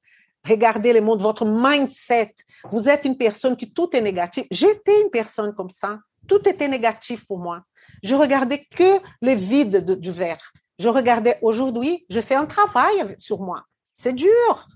[0.47, 2.35] regarder le monde, votre mindset.
[2.71, 4.47] Vous êtes une personne qui tout est négatif.
[4.51, 5.99] J'étais une personne comme ça.
[6.29, 7.63] Tout était négatif pour moi.
[8.03, 10.53] Je regardais que le vide du verre.
[10.79, 13.65] Je regardais aujourd'hui, je fais un travail sur moi.
[13.97, 14.69] C'est dur,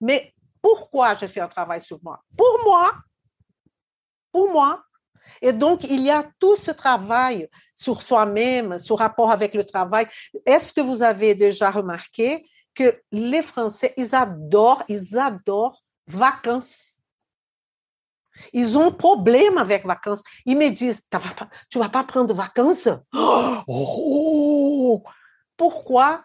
[0.00, 2.22] mais pourquoi je fais un travail sur moi?
[2.36, 2.92] Pour moi.
[4.32, 4.82] Pour moi.
[5.40, 10.06] Et donc, il y a tout ce travail sur soi-même, sur rapport avec le travail.
[10.44, 16.96] Est-ce que vous avez déjà remarqué que les Français, ils adorent, ils adorent vacances?
[18.52, 20.22] Ils ont problème avec vacances.
[20.46, 21.06] Ils me disent,
[21.68, 22.88] tu ne vas pas prendre vacances?
[23.12, 25.02] Oh!
[25.56, 26.24] Pourquoi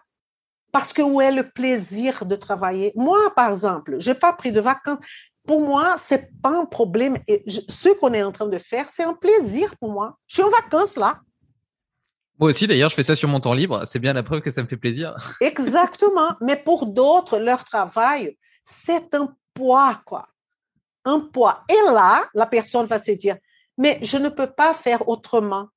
[0.72, 2.92] parce que où est le plaisir de travailler?
[2.96, 4.98] Moi, par exemple, je n'ai pas pris de vacances.
[5.46, 7.18] Pour moi, ce n'est pas un problème.
[7.28, 10.18] Et ce qu'on est en train de faire, c'est un plaisir pour moi.
[10.26, 11.20] Je suis en vacances là.
[12.38, 13.84] Moi aussi, d'ailleurs, je fais ça sur mon temps libre.
[13.86, 15.14] C'est bien la preuve que ça me fait plaisir.
[15.40, 16.34] Exactement.
[16.40, 20.28] Mais pour d'autres, leur travail, c'est un poids, quoi.
[21.04, 21.64] Un poids.
[21.70, 23.36] Et là, la personne va se dire,
[23.78, 25.68] mais je ne peux pas faire autrement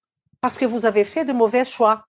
[0.41, 2.05] parce que vous avez fait de mauvais choix.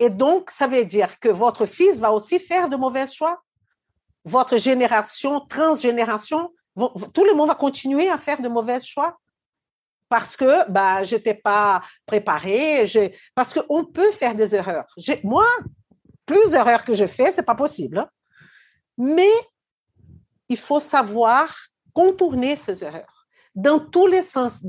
[0.00, 3.40] Et donc, ça veut dire que votre fils va aussi faire de mauvais choix.
[4.24, 6.52] Votre génération, transgénération,
[7.14, 9.18] tout le monde va continuer à faire de mauvais choix
[10.08, 12.84] parce que bah, je n'étais pas préparée.
[13.34, 14.92] Parce qu'on peut faire des erreurs.
[15.22, 15.46] Moi,
[16.26, 17.98] plus d'erreurs que je fais, ce n'est pas possible.
[17.98, 18.08] Hein.
[18.98, 19.32] Mais
[20.48, 21.54] il faut savoir
[21.92, 24.64] contourner ces erreurs dans tous les sens,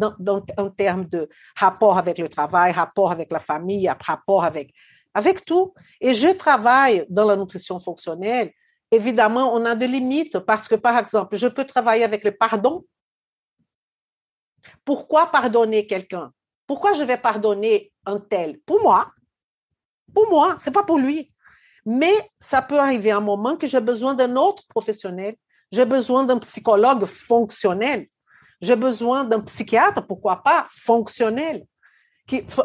[0.57, 4.73] en termes de rapport avec le travail, rapport avec la famille, rapport avec,
[5.13, 5.73] avec tout.
[5.99, 8.51] Et je travaille dans la nutrition fonctionnelle.
[8.91, 12.85] Évidemment, on a des limites parce que, par exemple, je peux travailler avec le pardon.
[14.83, 16.31] Pourquoi pardonner quelqu'un?
[16.67, 18.59] Pourquoi je vais pardonner un tel?
[18.61, 19.05] Pour moi.
[20.13, 21.33] Pour moi, c'est pas pour lui.
[21.85, 25.35] Mais ça peut arriver un moment que j'ai besoin d'un autre professionnel.
[25.71, 28.07] J'ai besoin d'un psychologue fonctionnel.
[28.61, 31.65] J'ai besoin d'un psychiatre, pourquoi pas, fonctionnel.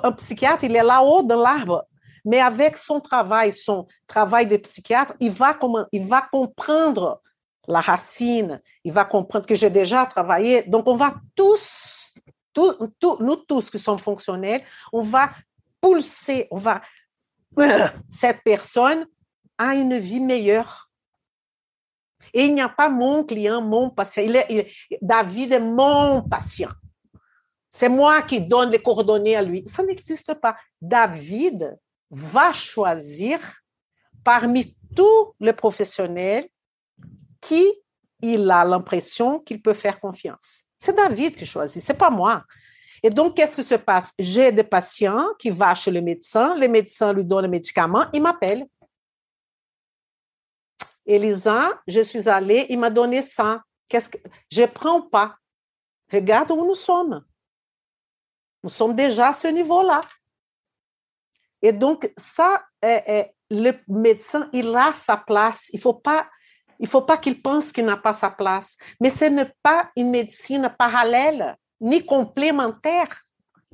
[0.03, 1.87] un psychiatre, il est là-haut dans l'arbre.
[2.27, 5.59] Mais avec son travail, son travail de psychiatre, il va,
[5.93, 7.23] il va comprendre
[7.69, 10.65] la racine, il va comprendre que j'ai déjà travaillé.
[10.65, 12.13] Donc, on va tous,
[12.57, 14.63] nous tous qui sommes fonctionnels,
[14.93, 15.31] on va
[15.81, 16.83] pulser, on va,
[18.11, 19.07] cette personne
[19.57, 20.87] a une vie meilleure
[22.35, 24.25] et il n'y a pas mon client, mon patient.
[25.01, 26.71] David est mon patient.
[27.71, 29.63] C'est moi qui donne les coordonnées à lui.
[29.67, 30.57] Ça n'existe pas.
[30.81, 31.79] David
[32.11, 33.41] va choisir
[34.25, 36.49] parmi tous les professionnels
[37.41, 37.65] qui
[38.21, 40.65] il a l'impression qu'il peut faire confiance.
[40.79, 42.45] C'est David qui choisit, c'est pas moi.
[43.03, 44.13] Et donc, qu'est-ce qui se passe?
[44.19, 48.23] J'ai des patients qui vont chez le médecin, le médecin lui donne le médicament, il
[48.23, 48.67] m'appelle.
[51.05, 53.63] Elisa, je suis allée, il m'a donné ça.
[53.89, 54.19] Qu'est-ce que
[54.51, 55.37] je prends pas?
[56.13, 57.25] Regarde où nous sommes.
[58.63, 60.01] Nous sommes déjà à ce niveau-là.
[61.63, 65.69] Et donc, ça, le médecin, il a sa place.
[65.73, 66.29] Il faut pas,
[66.79, 68.77] il faut pas qu'il pense qu'il n'a pas sa place.
[69.01, 73.25] Mais ce n'est pas une médecine parallèle ni complémentaire.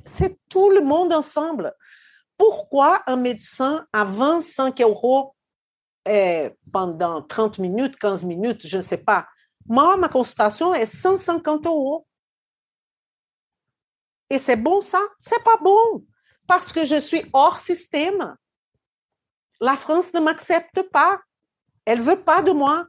[0.05, 1.73] C'est tout le monde ensemble.
[2.37, 5.35] Pourquoi un médecin à 25 euros
[6.05, 9.27] est pendant 30 minutes, 15 minutes, je ne sais pas.
[9.67, 12.05] Moi, ma consultation est 150 euros.
[14.29, 15.01] Et c'est bon ça?
[15.19, 16.05] C'est pas bon
[16.53, 18.35] parce que je suis hors système.
[19.59, 21.19] La France ne m'accepte pas.
[21.83, 22.85] Elle veut pas de moi.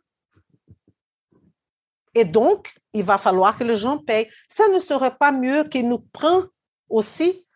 [2.15, 4.31] Et donc, il va falloir que les gens payent.
[4.49, 6.45] Ça ne serait pas mieux qu'il nous prend
[6.91, 7.47] aussi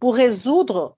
[0.00, 0.96] pour résoudre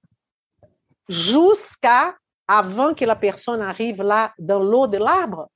[1.08, 2.16] jusqu'à
[2.46, 5.50] avant que la personne arrive là dans l'eau de l'arbre?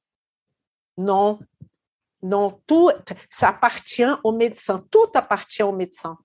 [0.98, 1.38] Non,
[2.22, 2.90] non, tout,
[3.30, 6.18] ça appartient au médecin, tout appartient au médecin.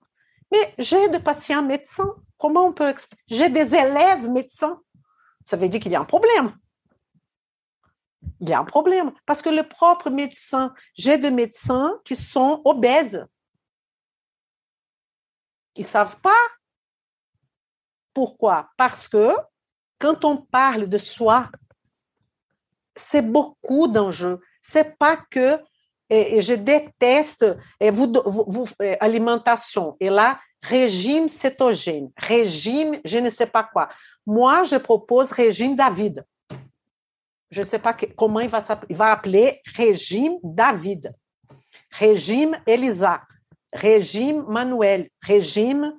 [0.51, 2.93] Mais j'ai des patients médecins, comment on peut
[3.27, 4.81] J'ai des élèves médecins,
[5.45, 6.55] ça veut dire qu'il y a un problème.
[8.39, 12.61] Il y a un problème, parce que le propre médecin, j'ai des médecins qui sont
[12.65, 13.25] obèses.
[15.75, 16.41] Ils ne savent pas
[18.13, 18.71] pourquoi.
[18.77, 19.29] Parce que
[19.99, 21.49] quand on parle de soi,
[22.95, 24.41] c'est beaucoup d'enjeux.
[24.59, 25.59] C'est pas que
[26.11, 27.45] je déteste
[27.79, 28.11] et vous,
[28.99, 33.89] alimentation et là régime cétogène, régime je ne sais pas quoi.
[34.27, 36.23] Moi, je propose régime David.
[37.49, 41.13] Je ne sais pas comment il va, il va appeler régime David,
[41.89, 43.21] régime Elisa,
[43.73, 45.93] régime Manuel, régime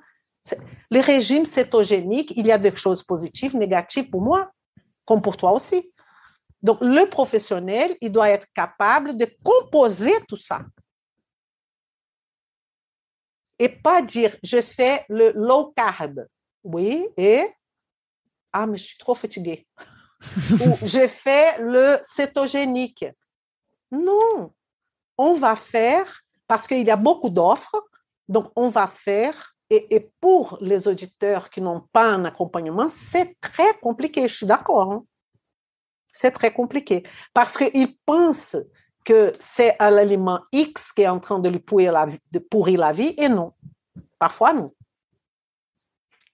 [0.91, 4.51] le régime cétogénique, il y a des choses positives, négatives pour moi,
[5.05, 5.93] comme pour toi aussi.
[6.63, 10.61] Donc, le professionnel, il doit être capable de composer tout ça.
[13.59, 16.27] Et pas dire, je fais le low carb.
[16.65, 17.45] Oui, et
[18.53, 19.67] ah, mais je suis trop fatiguée.
[20.53, 23.05] Ou je fais le cétogénique.
[23.91, 24.53] Non,
[25.19, 27.83] on va faire, parce qu'il y a beaucoup d'offres,
[28.29, 33.75] donc on va faire et, pour les auditeurs qui n'ont pas un accompagnement, c'est très
[33.81, 34.93] compliqué, je suis d'accord.
[34.93, 35.05] Hein.
[36.13, 37.03] C'est très compliqué
[37.35, 38.57] parce qu'ils pensent
[39.05, 42.81] que c'est à l'aliment X qui est en train de lui pourrir la, de pourrir
[42.81, 43.53] la vie et non.
[44.19, 44.73] Parfois, non.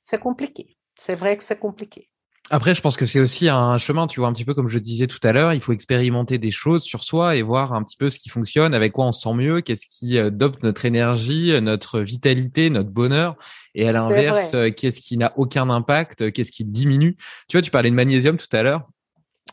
[0.03, 0.77] C'est compliqué.
[0.99, 2.11] C'est vrai que c'est compliqué.
[2.51, 4.79] Après, je pense que c'est aussi un chemin, tu vois, un petit peu comme je
[4.79, 7.99] disais tout à l'heure, il faut expérimenter des choses sur soi et voir un petit
[7.99, 10.87] peu ce qui fonctionne, avec quoi on se sent mieux, qu'est-ce qui euh, dope notre
[10.87, 13.37] énergie, notre vitalité, notre bonheur,
[13.75, 17.17] et à l'inverse, euh, qu'est-ce qui n'a aucun impact, qu'est-ce qui diminue.
[17.49, 18.89] Tu vois, tu parlais de magnésium tout à l'heure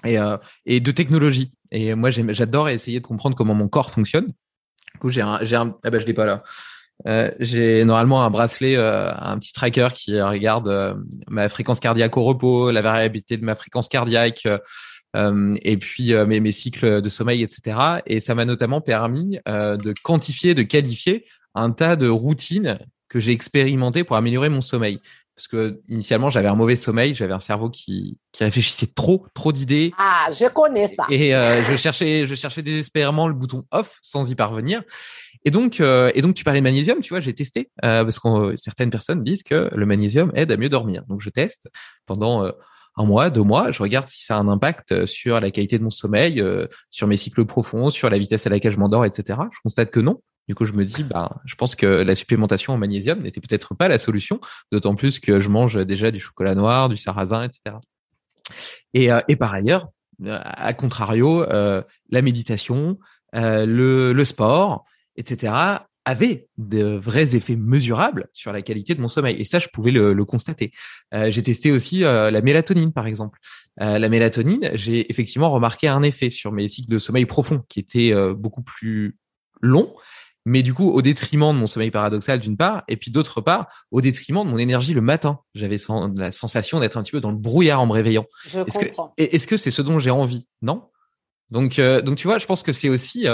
[0.06, 1.52] et, euh, et de technologie.
[1.72, 4.27] Et moi, j'adore essayer de comprendre comment mon corps fonctionne.
[4.27, 6.44] Du coup, j'ai un, j'ai un, ah ben, je l'ai pas là.
[7.07, 12.23] Euh, j'ai normalement un bracelet, euh, un petit tracker qui regarde ma fréquence cardiaque au
[12.23, 14.48] repos, la variabilité de ma fréquence cardiaque,
[15.18, 17.77] et puis mes, cycles de sommeil, etc.
[18.06, 23.32] Et ça m'a notamment permis de quantifier, de qualifier un tas de routines que j'ai
[23.32, 24.99] expérimentées pour améliorer mon sommeil.
[25.36, 29.52] Parce que initialement, j'avais un mauvais sommeil, j'avais un cerveau qui, qui réfléchissait trop, trop
[29.52, 29.94] d'idées.
[29.98, 31.03] Ah, je connais ça.
[31.10, 34.82] Et je cherchais, je cherchais désespérément le bouton off sans y parvenir.
[35.45, 38.20] Et donc, euh, et donc, tu parlais de magnésium, tu vois, j'ai testé euh, parce
[38.20, 41.03] que certaines personnes disent que le magnésium aide à mieux dormir.
[41.07, 41.70] Donc, je teste
[42.07, 42.52] pendant euh,
[42.98, 45.84] un mois, deux mois, je regarde si ça a un impact sur la qualité de
[45.84, 46.44] mon sommeil,
[46.90, 49.38] sur mes cycles profonds, sur la vitesse à laquelle je m'endors, etc.
[49.52, 50.22] Je constate que non.
[50.48, 53.74] Du coup, je me dis, bah, je pense que la supplémentation en magnésium n'était peut-être
[53.74, 54.40] pas la solution,
[54.72, 57.78] d'autant plus que je mange déjà du chocolat noir, du sarrasin, etc.
[58.94, 59.90] Et, et par ailleurs,
[60.28, 63.00] à contrario, la méditation,
[63.34, 64.86] le, le sport,
[65.16, 69.36] etc., avait de vrais effets mesurables sur la qualité de mon sommeil.
[69.40, 70.72] Et ça, je pouvais le, constater.
[71.14, 73.40] Euh, j'ai testé aussi euh, la mélatonine, par exemple.
[73.82, 77.80] Euh, la mélatonine, j'ai effectivement remarqué un effet sur mes cycles de sommeil profond qui
[77.80, 79.18] étaient beaucoup plus
[79.62, 79.94] longs,
[80.46, 83.68] mais du coup au détriment de mon sommeil paradoxal d'une part, et puis d'autre part
[83.92, 85.40] au détriment de mon énergie le matin.
[85.54, 85.78] J'avais
[86.16, 88.26] la sensation d'être un petit peu dans le brouillard en me réveillant.
[88.54, 88.86] Est-ce que
[89.18, 90.48] est-ce que c'est ce dont j'ai envie?
[90.62, 90.84] Non?
[91.50, 93.28] Donc donc tu vois, je pense que c'est aussi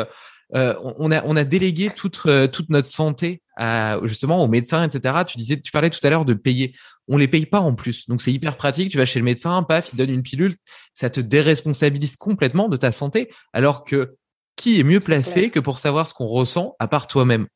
[0.54, 4.84] euh, on, a, on a délégué toute, euh, toute notre santé à, justement aux médecins,
[4.84, 5.24] etc.
[5.26, 6.74] Tu disais, tu parlais tout à l'heure de payer.
[7.08, 8.92] On les paye pas en plus, donc c'est hyper pratique.
[8.92, 10.56] Tu vas chez le médecin, paf, il donne une pilule,
[10.94, 14.16] ça te déresponsabilise complètement de ta santé, alors que
[14.56, 17.48] qui est mieux placé que pour savoir ce qu'on ressent à part toi-même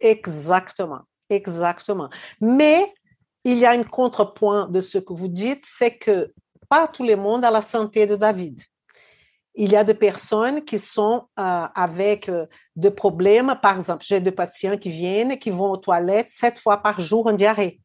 [0.00, 1.00] Exactement,
[1.30, 2.10] exactement.
[2.40, 2.92] Mais
[3.44, 6.32] il y a un contrepoint de ce que vous dites, c'est que
[6.68, 8.60] pas tout le monde a la santé de David
[9.54, 13.56] il y a des personnes qui sont euh, avec euh, des problèmes.
[13.62, 17.26] Par exemple, j'ai des patients qui viennent, qui vont aux toilettes sept fois par jour
[17.26, 17.80] en diarrhée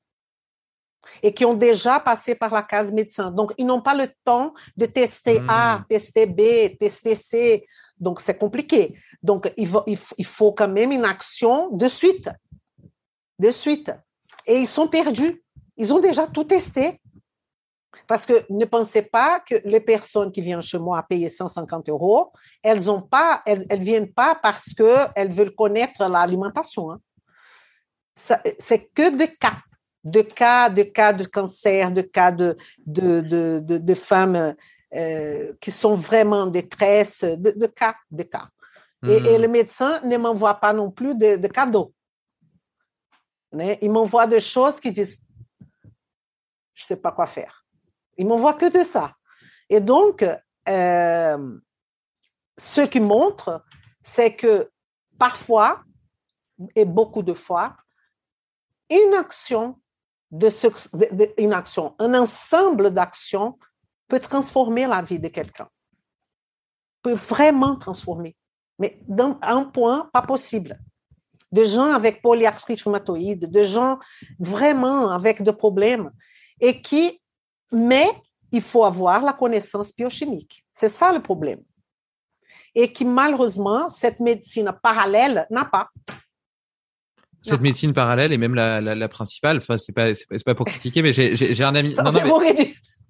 [1.24, 3.32] et qui ont déjà passé par la case médecin.
[3.32, 5.86] Donc, ils n'ont pas le temps de tester A, hmm.
[5.90, 7.66] tester B, tester C.
[8.00, 8.98] Donc, c'est compliqué.
[9.22, 9.68] Donc, il
[10.26, 12.30] faut, quand même une action de suite.
[13.38, 13.92] De suite.
[14.48, 15.44] Et ils sont perdus.
[15.78, 17.00] Ils ont déjà tout testé.
[18.08, 21.90] Parce que ne pensez pas que les personnes qui viennent chez moi à payer 150
[21.90, 22.32] euros,
[22.62, 26.92] elles ont pas, elles, viennent pas parce qu'elles veulent connaître l'alimentation.
[26.92, 27.00] Hein.
[28.14, 29.58] C'est que des cas,
[30.04, 34.56] de cas, de cas de cancer, de cas de, de, de, de, femmes
[34.96, 38.50] euh, qui sont vraiment en détresse, de, cas, de cas.
[39.04, 39.42] Et, et, hmm.
[39.42, 41.94] le médecin ne m'envoie pas non plus de, cadeaux.
[43.54, 45.24] Il m'envoie des choses qui disent,
[46.74, 47.66] je ne sais pas quoi faire.
[48.18, 49.16] Ils m'envoient que de ça.
[49.70, 50.26] Et donc,
[50.68, 51.60] euh,
[52.58, 53.64] ce qui montre,
[54.02, 54.72] c'est que
[55.18, 55.84] parfois,
[56.76, 57.76] et beaucoup de fois,
[58.90, 59.80] une action,
[60.32, 60.50] de
[61.38, 63.58] une action, un ensemble d'actions
[64.10, 65.70] peut transformer la vie de quelqu'un.
[67.02, 68.36] Peut vraiment transformer.
[68.78, 70.78] Mais dans un point, pas possible.
[71.52, 73.98] Des gens avec polyarthrite rhumatoïde, des gens
[74.40, 76.12] vraiment avec des problèmes
[76.60, 77.22] et qui
[77.72, 78.08] mais
[78.52, 80.66] il faut avoir la connaissance biochimique.
[80.74, 81.60] C'est ça le problème.
[82.76, 85.90] Et qui, malheureusement, cette médecine parallèle n'a pas.
[87.42, 91.02] Cette médecine parallèle et même la, la, principale, enfin, c'est pas, c'est pas pour critiquer,
[91.02, 91.96] mais j'ai un ami.
[91.96, 92.20] non, non,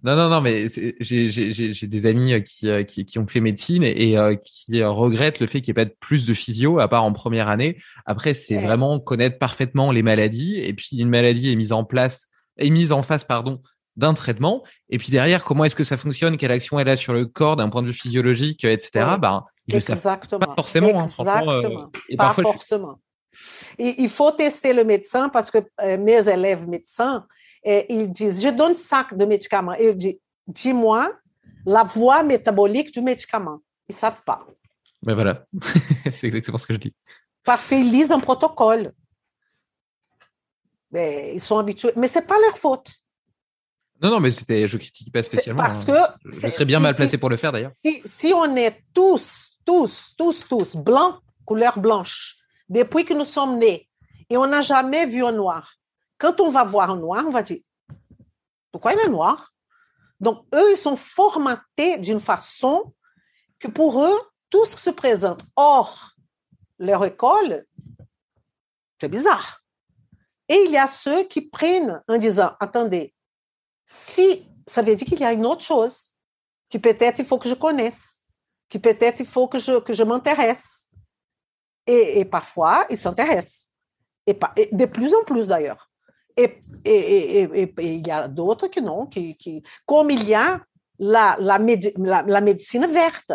[0.04, 0.68] non, non, mais
[1.00, 5.40] j'ai des amis euh, qui, euh, qui, qui, ont fait médecine et, euh, qui regrettent
[5.40, 7.78] le fait qu'il n'y ait pas plus de physio, à part en première année.
[8.06, 10.58] Après, c'est vraiment connaître parfaitement les maladies.
[10.58, 12.28] Et puis, une maladie est mise en place,
[12.58, 13.62] est mise en face, pardon,
[13.98, 14.64] d'un traitement.
[14.90, 17.58] Et puis derrière, comment est-ce que ça fonctionne, quelle action elle a sur le corps
[17.58, 19.06] d'un point de vue physiologique, etc.
[19.20, 20.40] Ben, Exactement.
[20.40, 21.02] pas forcément.
[21.02, 21.92] Hein, Exactement.
[22.08, 23.00] et pas forcément.
[23.78, 27.26] il faut tester le médecin parce que euh, mes élèves médecins,
[27.64, 29.74] et ils disent, je donne sac de médicaments.
[29.74, 31.12] Ils disent, dis-moi
[31.66, 33.60] la voie métabolique du médicament.
[33.88, 34.46] Ils ne savent pas.
[35.06, 35.46] Mais ben voilà,
[36.12, 36.94] c'est exactement ce que je dis.
[37.44, 38.94] Parce qu'ils lisent un protocole.
[40.92, 41.94] Mais ils sont habitués.
[41.96, 42.92] Mais ce n'est pas leur faute.
[44.02, 45.64] Non, non, mais c'était, je critique pas spécialement.
[45.64, 46.16] Parce hein.
[46.24, 47.72] que je serais bien mal placé pour le faire d'ailleurs.
[47.84, 52.38] Si, si, on est tous, tous, tous, tous blancs, couleur blanche,
[52.70, 53.90] depuis que nous sommes nés,
[54.30, 55.76] et on n'a jamais vu un noir,
[56.20, 57.62] quand on va voir un noir, on va dire
[58.72, 59.52] pourquoi il est noir?
[60.20, 62.94] Donc, eux, ils sont formatés d'une façon
[63.58, 64.20] que pour eux,
[64.50, 66.14] tout ce qui se présente hors
[66.78, 67.66] leur école,
[69.00, 69.64] c'est bizarre.
[70.48, 73.14] Et il y a ceux qui prennent en disant, attendez,
[73.86, 76.14] si ça veut dire qu'il y a une autre chose,
[76.70, 78.20] que peut-être il faut que je connaisse,
[78.70, 80.88] que peut-être il faut que je, m'intéresse.
[81.88, 83.72] Et, parfois, ils s'intéressent.
[84.28, 84.38] Et,
[84.72, 85.89] de plus en plus d'ailleurs.
[86.40, 90.62] Et, et, il y a d'autres qui non, qui, qui, comme il y a
[90.98, 91.60] la, la,
[91.98, 93.34] la, la médecine verte.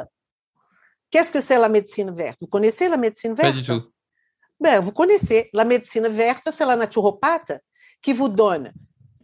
[1.11, 3.83] Qu'est-ce que c'est la médecine verte Vous connaissez la médecine verte Pas du tout.
[4.59, 7.53] Ben, vous connaissez, la médecine verte, c'est la naturopathe
[8.01, 8.73] qui vous donne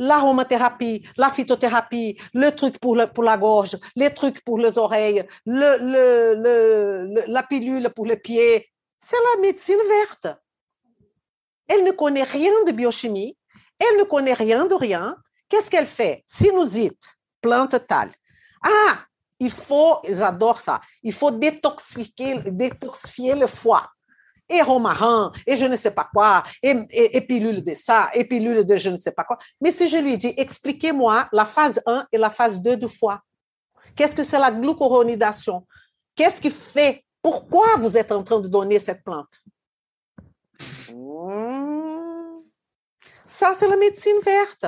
[0.01, 5.25] l'aromathérapie, la phytothérapie, le truc pour, le, pour la gorge, les trucs pour les oreilles,
[5.47, 8.69] le, le, le, la pilule pour les pieds.
[8.99, 10.39] C'est la médecine verte.
[11.69, 13.37] Elle ne connaît rien de biochimie,
[13.81, 15.17] elle ne connaît rien de rien.
[15.49, 16.23] Qu'est-ce qu'elle fait?
[16.27, 18.13] Sinusite, plante tal.
[18.63, 18.99] Ah,
[19.41, 23.91] il faut, j'adore ça, il faut détoxifier, détoxifier le foie
[24.51, 28.77] et romarin, et je ne sais pas quoi, et, pilule de ça, et pilule de
[28.77, 29.39] je ne sais pas quoi.
[29.61, 33.21] Mais si je lui dis, expliquez-moi la phase 1 et la phase 2 du foie.
[33.95, 35.67] Qu'est-ce que c'est la glucuronidation
[36.17, 37.05] Qu'est-ce qui fait?
[37.23, 39.29] Pourquoi vous êtes en train de donner cette plante?
[43.31, 44.67] Ça, c'est la médecine verte.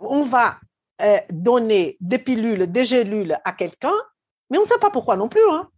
[0.00, 0.58] On va
[1.00, 3.94] euh, donner des pilules, des gélules à quelqu'un,
[4.50, 5.48] mais on ne sait pas pourquoi non plus.
[5.48, 5.70] Hein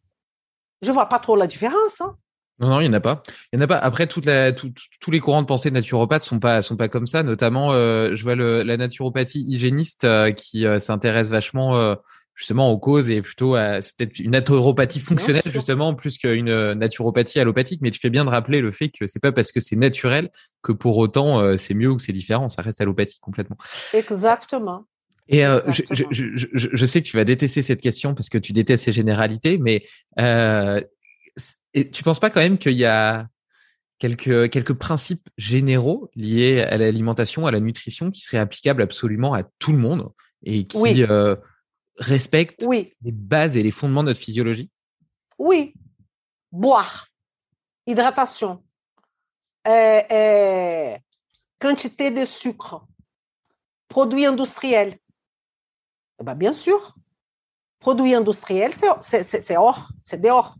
[0.80, 2.00] je vois pas trop la différence.
[2.00, 2.16] Hein.
[2.58, 3.22] Non, non, il n'y en a pas.
[3.52, 3.76] Il y en a pas.
[3.76, 7.22] Après, tous les courants de pensée naturopathes sont pas, sont pas comme ça.
[7.22, 11.96] Notamment, euh, je vois la naturopathie hygiéniste euh, qui s'intéresse vachement
[12.34, 17.40] justement aux causes et plutôt à, c'est peut-être une naturopathie fonctionnelle justement plus qu'une naturopathie
[17.40, 17.80] allopathique.
[17.82, 20.30] Mais tu fais bien de rappeler le fait que c'est pas parce que c'est naturel
[20.62, 22.48] que pour autant c'est mieux ou que c'est différent.
[22.48, 23.56] Ça reste allopathique complètement.
[23.92, 24.86] Exactement.
[25.28, 28.38] Et euh, je, je, je, je, sais que tu vas détester cette question parce que
[28.38, 29.84] tu détestes ces généralités, mais
[30.20, 30.80] euh,
[31.74, 33.28] et tu penses pas quand même qu'il y a
[33.98, 39.44] quelques, quelques principes généraux liés à l'alimentation, à la nutrition, qui seraient applicables absolument à
[39.58, 40.10] tout le monde
[40.44, 41.36] et qui euh,
[41.96, 42.94] respectent oui.
[43.02, 44.70] les bases et les fondements de notre physiologie?
[45.38, 45.74] Oui.
[46.50, 47.08] Boire,
[47.86, 48.62] hydratation,
[49.66, 50.96] euh, euh,
[51.58, 52.86] quantité de sucre,
[53.88, 54.98] produits industriels,
[56.22, 56.94] eh ben, bien sûr.
[57.80, 60.54] Produit industriel, c'est hors, c'est dehors.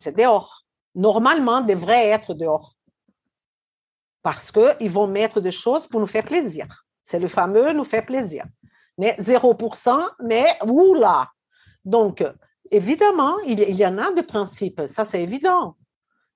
[0.00, 0.64] C'est dehors.
[0.96, 2.74] Normalement, devrait être dehors.
[4.22, 6.84] Parce qu'ils vont mettre des choses pour nous faire plaisir.
[7.04, 8.44] C'est le fameux nous faire plaisir.
[8.98, 11.30] Mais 0%, mais oula!
[11.84, 12.24] Donc,
[12.70, 15.76] évidemment, il, y en a des principes, ça c'est évident.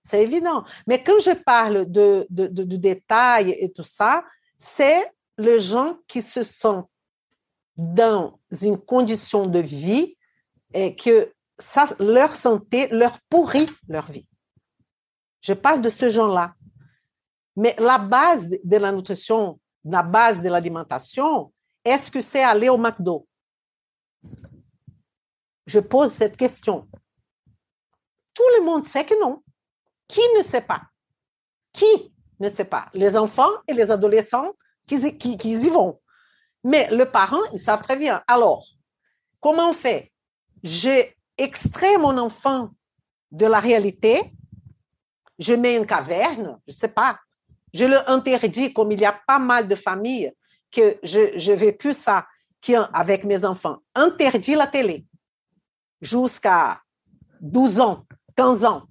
[0.05, 0.65] C'est évident.
[0.87, 4.25] Mais quand je parle de, de, détails et tout ça,
[4.57, 6.89] c'est les gens qui se sont
[7.77, 10.17] dans une condition de vie
[10.73, 14.27] et que ça, leur santé leur pourrit leur vie.
[15.41, 16.55] Je parle de ce genre-là.
[17.57, 21.53] Mais la base de la nutrition, la base de l'alimentation,
[21.87, 23.27] est-ce que c'est aller au McDo?
[25.67, 26.89] Je pose cette question.
[28.35, 29.43] Tout le monde sait que non.
[30.09, 30.83] Qui ne sait pas?
[31.73, 32.89] Qui ne sait pas?
[32.93, 34.53] Les enfants et les adolescents
[34.87, 36.01] qui, qui, qui y vont.
[36.63, 38.23] Mais le parent, ils savent très bien.
[38.27, 38.67] Alors,
[39.41, 40.13] comment on fait?
[40.63, 42.71] J'ai extrait mon enfant
[43.31, 44.33] de la réalité,
[45.39, 47.19] je mets une caverne, je ne sais pas,
[47.75, 50.33] je le interdis, comme il y a pas mal de familles
[50.77, 52.27] que j'ai vécu ça
[52.61, 55.07] qui, avec mes enfants, interdit la télé
[56.03, 56.81] jusqu'à
[57.41, 58.05] 12 ans,
[58.37, 58.83] 15 ans.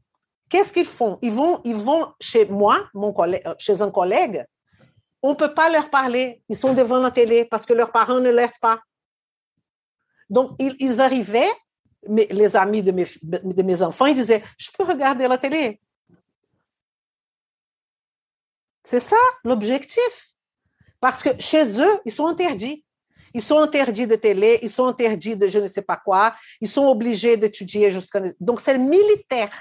[0.49, 1.19] Qu'est-ce qu'ils font?
[1.21, 4.45] Ils vont, ils vont chez moi, collègue, chez un collègue,
[5.21, 6.41] on ne peut pas leur parler.
[6.49, 8.79] Ils sont devant la télé parce que leurs parents ne laissent pas.
[10.29, 11.51] Donc, ils, arrivaient,
[12.07, 15.79] les amis de mes, de mes enfants, ils disaient, je peux regarder la télé.
[18.83, 20.34] C'est ça l'objectif.
[20.99, 22.83] Parce que chez eux, ils sont interdits.
[23.33, 26.69] Ils sont interdits de télé, ils sont interdits de je ne sais pas quoi, ils
[26.69, 28.21] sont obligés d'étudier jusqu'à...
[28.39, 29.51] Donc, c'est militaire.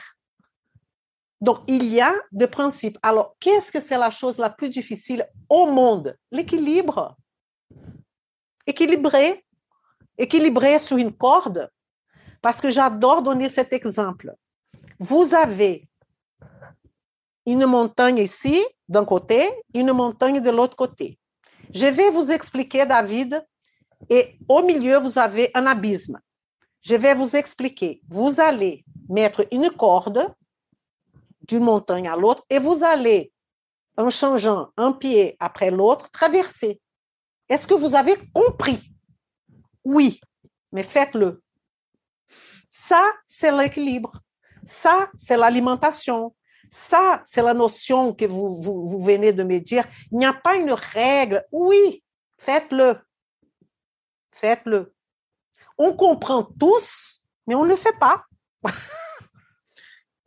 [1.40, 2.97] Donc, il y a des principes.
[3.02, 6.16] Alors, qu'est-ce que c'est la chose la plus difficile au monde?
[6.31, 7.16] L'équilibre.
[8.65, 9.44] Équilibré.
[10.16, 11.69] Équilibré sur une corde.
[12.40, 14.36] Parce que j'adore donner cet exemple.
[15.01, 15.89] Vous avez
[17.44, 21.19] une montagne ici, d'un côté, une montagne de l'autre côté.
[21.73, 23.45] Je vais vous expliquer, David,
[24.11, 26.20] et au milieu, vous avez un abysme.
[26.82, 28.03] Je vais vous expliquer.
[28.09, 30.35] Vous allez mettre une corde
[31.47, 33.32] d'une montagne à l'autre et vous allez
[33.97, 36.81] en changeant un pied après l'autre, traverser.
[37.49, 38.81] Est-ce que vous avez compris?
[39.85, 40.20] Oui,
[40.73, 41.43] mais faites-le.
[42.69, 44.20] Ça, c'est l'équilibre.
[44.65, 46.35] Ça, c'est l'alimentation.
[46.76, 49.84] Ça, c'est la notion que vous, venez de me dire.
[50.10, 51.44] Il n'y a pas une règle.
[51.52, 52.02] Oui,
[52.36, 52.96] faites-le.
[54.32, 54.92] Faites-le.
[55.78, 58.24] On comprend tous, mais on ne le fait pas.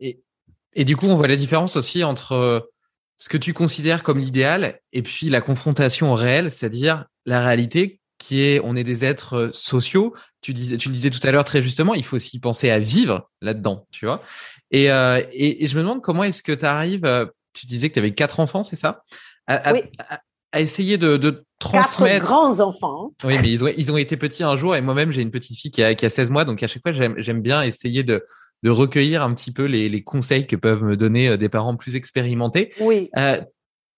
[0.00, 2.70] et, du coup, on voit la différence aussi entre
[3.18, 8.00] ce que tu considères comme l'idéal et puis la confrontation au réel, c'est-à-dire la réalité
[8.16, 10.14] qui est on est des êtres euh, sociaux.
[10.40, 13.30] Tu tu le disais tout à l'heure très justement, il faut aussi penser à vivre
[13.42, 14.22] là-dedans, tu vois.
[14.70, 17.04] Et, euh, et, et, je me demande comment est-ce que tu arrives.
[17.04, 19.02] Euh, tu disais que tu avais quatre enfants, c'est ça?
[19.46, 19.82] À, oui.
[19.98, 20.20] à,
[20.52, 22.14] à, essayer de, de transmettre.
[22.14, 23.12] Quatre grands enfants.
[23.24, 25.58] Oui, mais ils ont, ils ont été petits un jour et moi-même j'ai une petite
[25.58, 28.24] fille qui a, qui a 16 mois, donc à chaque fois j'aime bien essayer de
[28.64, 31.94] de recueillir un petit peu les, les, conseils que peuvent me donner des parents plus
[31.94, 32.72] expérimentés.
[32.80, 33.08] Oui.
[33.16, 33.40] Euh,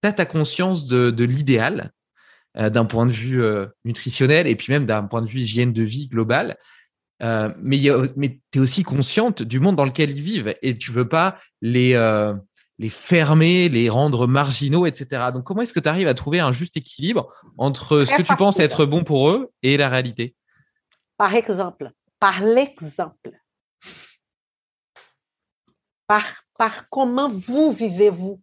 [0.03, 1.93] tu as ta conscience de, de l'idéal
[2.57, 5.73] euh, d'un point de vue euh, nutritionnel et puis même d'un point de vue hygiène
[5.73, 6.57] de vie globale.
[7.23, 7.79] Euh, mais
[8.17, 11.37] mais tu es aussi consciente du monde dans lequel ils vivent et tu veux pas
[11.61, 11.95] les,
[12.79, 15.27] les fermer, les rendre marginaux, etc.
[15.35, 17.29] Donc, comment est-ce que tu arrives à trouver un juste équilibre
[17.59, 20.35] entre ce que tu penses être bon pour eux et la réalité?
[21.19, 23.33] Par exemple, par l'exemple.
[26.07, 26.25] Par,
[26.57, 28.41] par comment vous vivez-vous.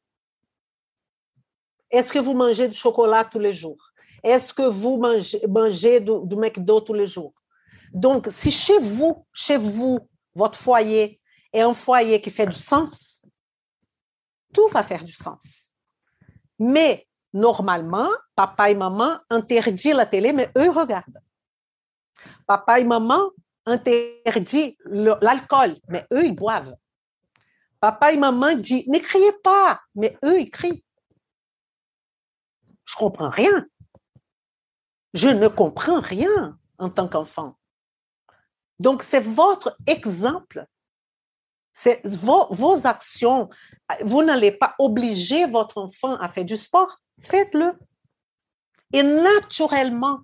[1.90, 3.92] Est-ce que vous mangez du chocolat tous les jours?
[4.24, 7.34] Est-ce que vous mangez, mangez du, du McDo tous les jours?
[7.94, 10.00] Donc, si chez vous, chez vous,
[10.36, 11.20] votre foyer
[11.54, 13.26] est un foyer qui fait du sens,
[14.54, 15.74] tout va faire du sens.
[16.60, 21.22] Mais normalement, papa et maman interdisent la télé, mais eux regardent.
[22.46, 23.32] Papa et maman
[23.66, 26.76] interdisent l'alcool, mais eux, ils boivent.
[27.80, 30.84] Papa et maman disent, ne criez pas, mais eux, ils crient.
[32.86, 33.66] Je comprends rien.
[35.14, 37.58] Je ne comprends rien en tant qu'enfant.
[38.80, 40.66] Donc, c'est votre exemple.
[41.74, 43.50] C'est vos, actions.
[44.04, 46.98] Vous n'allez pas obliger votre enfant à faire du sport.
[47.22, 47.74] Faites-le.
[48.94, 50.20] Et naturellement,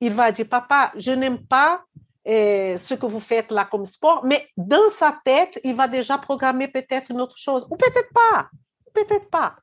[0.00, 1.84] il va dire, papa, je n'aime pas
[2.24, 6.18] eh, ce que vous faites là comme sport, mais dans sa tête, il va déjà
[6.18, 8.50] programmer peut-être une autre chose, ou peut-être pas,
[8.92, 9.56] peut-être pas.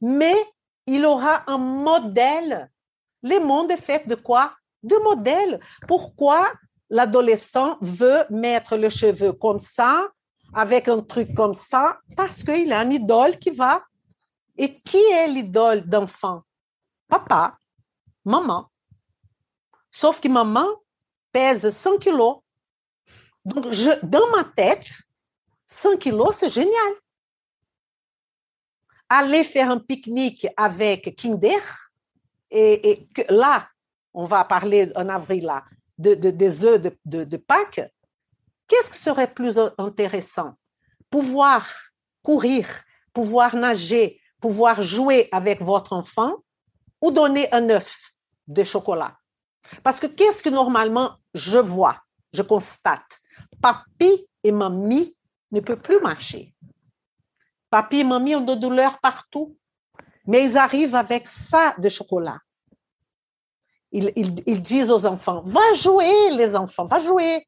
[0.00, 0.36] Mais
[0.86, 2.70] il aura un modèle
[3.24, 4.52] le monde est fait de quoi?
[4.82, 5.58] De modèles.
[5.88, 6.52] Pourquoi?
[6.90, 10.08] L'adolescent veut mettre le cheveu comme ça,
[10.52, 13.82] avec un truc comme ça Parce qu'il a un idole qui va.
[14.56, 16.42] Et qui est l'idole d'enfant?
[17.08, 17.58] Papa,
[18.24, 18.70] maman.
[19.90, 20.66] Sauf que maman
[21.32, 22.36] pèse 100 kilos.
[23.44, 23.66] Donc,
[24.04, 24.86] dans ma tête,
[25.66, 26.94] 100 kilos, c'est génial.
[29.08, 31.60] Aller faire un pique-nique avec Kinder,
[32.50, 33.68] et, là,
[34.12, 35.64] on va parler en avril là,
[35.98, 37.92] de, de des œufs de, de, Pâques,
[38.68, 40.54] qu'est-ce qui serait plus intéressant?
[41.10, 41.66] Pouvoir
[42.22, 42.66] courir,
[43.12, 46.36] pouvoir nager, pouvoir jouer avec votre enfant
[47.00, 47.96] ou donner un œuf
[48.46, 49.16] de chocolat?
[49.82, 52.00] Parce que qu'est-ce que normalement je vois,
[52.32, 53.20] je constate?
[53.62, 55.16] Papy et mamie
[55.52, 56.54] ne peuvent plus marcher.
[57.70, 59.56] Papy et mamie ont de douleurs partout
[60.26, 62.38] mais ils arrivent avec ça de chocolat.
[63.96, 67.46] Ils, disent aux enfants, va jouer les enfants, va jouer.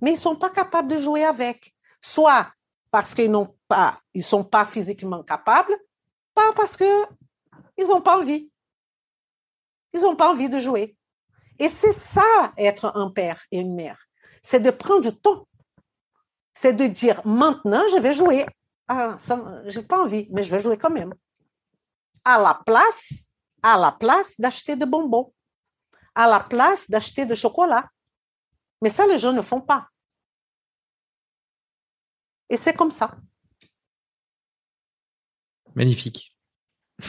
[0.00, 1.74] Mais ils ne sont pas capables de jouer avec.
[2.00, 2.48] Soit
[2.90, 5.76] parce qu'ils n'ont pas, ils sont pas physiquement capables,
[6.34, 7.04] pas parce que
[7.76, 8.50] ils n'ont pas envie.
[9.92, 10.96] Ils n'ont pas envie de jouer.
[11.58, 13.98] Et c'est ça, être un père et une mère.
[14.42, 15.46] C'est de prendre du temps.
[16.54, 18.46] C'est de dire, maintenant, je vais jouer.
[18.88, 19.16] Ah,
[19.66, 21.14] je n'ai pas envie, mais je vais jouer quand même
[22.24, 23.30] à la place,
[23.62, 25.32] à la place d'acheter des bonbons,
[26.14, 27.88] à la place d'acheter du chocolat.
[28.80, 29.88] Mais ça, les gens ne font pas.
[32.50, 33.16] Et c'est comme ça.
[35.74, 36.36] Magnifique.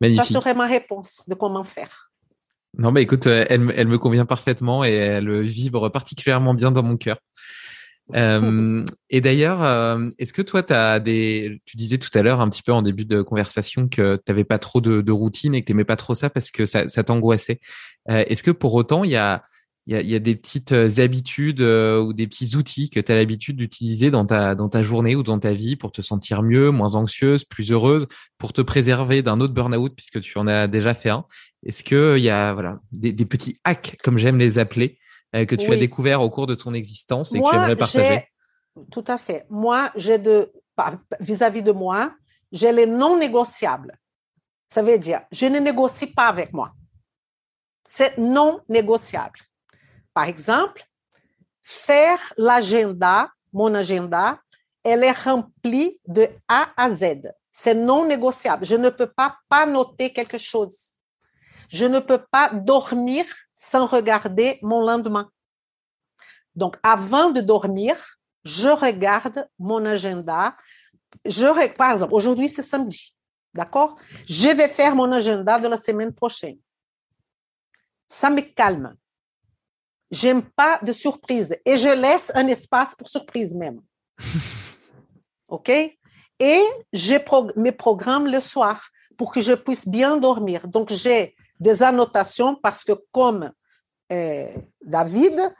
[0.00, 0.24] Magnifique.
[0.26, 2.12] Ça serait ma réponse de comment faire.
[2.76, 6.96] Non, mais écoute, elle, elle me convient parfaitement et elle vibre particulièrement bien dans mon
[6.96, 7.18] cœur.
[8.14, 12.48] Euh, et d'ailleurs, euh, est-ce que toi, as des, tu disais tout à l'heure un
[12.50, 15.62] petit peu en début de conversation que tu n'avais pas trop de, de, routine et
[15.62, 17.60] que tu n'aimais pas trop ça parce que ça, t'angoissait.
[18.10, 19.42] Euh, est-ce que pour autant, il y a,
[19.86, 23.56] y, a, y a des petites habitudes ou des petits outils que tu as l'habitude
[23.56, 26.96] d'utiliser dans ta, dans ta journée ou dans ta vie pour te sentir mieux, moins
[26.96, 28.06] anxieuse, plus heureuse,
[28.36, 31.24] pour te préserver d'un autre burn-out puisque tu en as déjà fait un?
[31.64, 34.98] Est-ce qu'il y a voilà, des, des petits hacks, comme j'aime les appeler,
[35.34, 35.74] euh, que tu oui.
[35.74, 38.28] as découvert au cours de ton existence et moi, que tu aimerais partager
[38.90, 39.46] Tout à fait.
[39.50, 40.52] Moi, j'ai de
[41.20, 42.12] vis-à-vis -vis de moi,
[42.52, 43.96] j'ai les non négociables.
[44.68, 46.72] Ça veut dire, je ne négocie pas avec moi.
[47.86, 49.38] C'est non négociable.
[50.14, 50.82] Par exemple,
[51.62, 54.40] faire l'agenda, mon agenda,
[54.82, 57.32] elle est remplie de A à Z.
[57.50, 58.64] C'est non négociable.
[58.64, 60.94] Je ne peux pas pas noter quelque chose.
[61.68, 63.24] Je ne peux pas dormir
[63.54, 65.30] sans regarder mon lendemain.
[66.56, 67.96] Donc, avant de dormir,
[68.44, 70.56] je regarde mon agenda.
[71.24, 73.14] Je, par exemple, aujourd'hui, c'est samedi.
[73.54, 73.96] D'accord?
[74.28, 76.58] Je vais faire mon agenda de la semaine prochaine.
[78.08, 78.94] Ça me calme.
[80.10, 83.80] J'aime pas de surprise et je laisse un espace pour surprise même.
[85.48, 85.70] OK?
[85.70, 86.62] Et
[86.92, 87.14] je
[87.58, 90.68] me programme le soir pour que je puisse bien dormir.
[90.68, 93.50] Donc, j'ai des annotations parce que comme
[94.12, 94.48] euh,
[94.82, 95.54] David,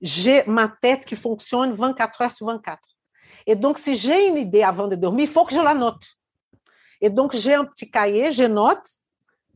[0.00, 2.78] j'ai ma tête qui fonctionne 24 heures sur 24.
[3.46, 6.04] Et donc, si j'ai une idée avant de dormir, il faut que je la note.
[7.00, 8.86] Et donc, j'ai un petit cahier, je note,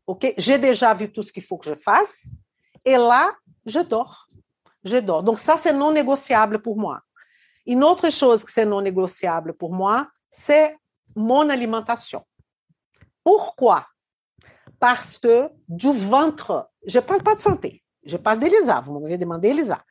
[0.06, 2.26] OK, j'ai déjà vu tout ce qu'il faut que je fasse,
[2.84, 3.32] et là,
[3.66, 4.28] je dors.
[4.84, 5.22] Je dors.
[5.22, 7.00] Donc, ça, c'est non négociable pour moi.
[7.66, 10.76] Une autre chose que c'est non négociable pour moi, c'est
[11.16, 12.22] mon alimentation.
[13.22, 13.86] Pourquoi?
[14.78, 15.20] Parce
[15.68, 19.82] du ventre, je ne parle pas de santé, je parle d'Elisa, vous m'avez demandé Elisa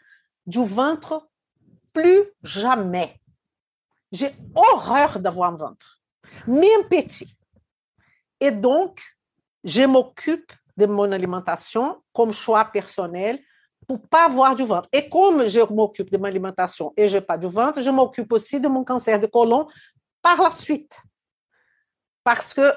[0.45, 1.29] du ventre,
[1.93, 3.19] plus jamais.
[4.11, 6.01] J'ai horreur d'avoir un ventre,
[6.47, 7.37] même petit.
[8.39, 9.01] Et donc,
[9.63, 13.39] je m'occupe de mon alimentation comme choix personnel
[13.87, 14.89] pour pas avoir du ventre.
[14.91, 18.31] Et comme je m'occupe de mon alimentation et je n'ai pas du ventre, je m'occupe
[18.31, 19.67] aussi de mon cancer de côlon
[20.21, 20.97] par la suite.
[22.23, 22.71] Parce que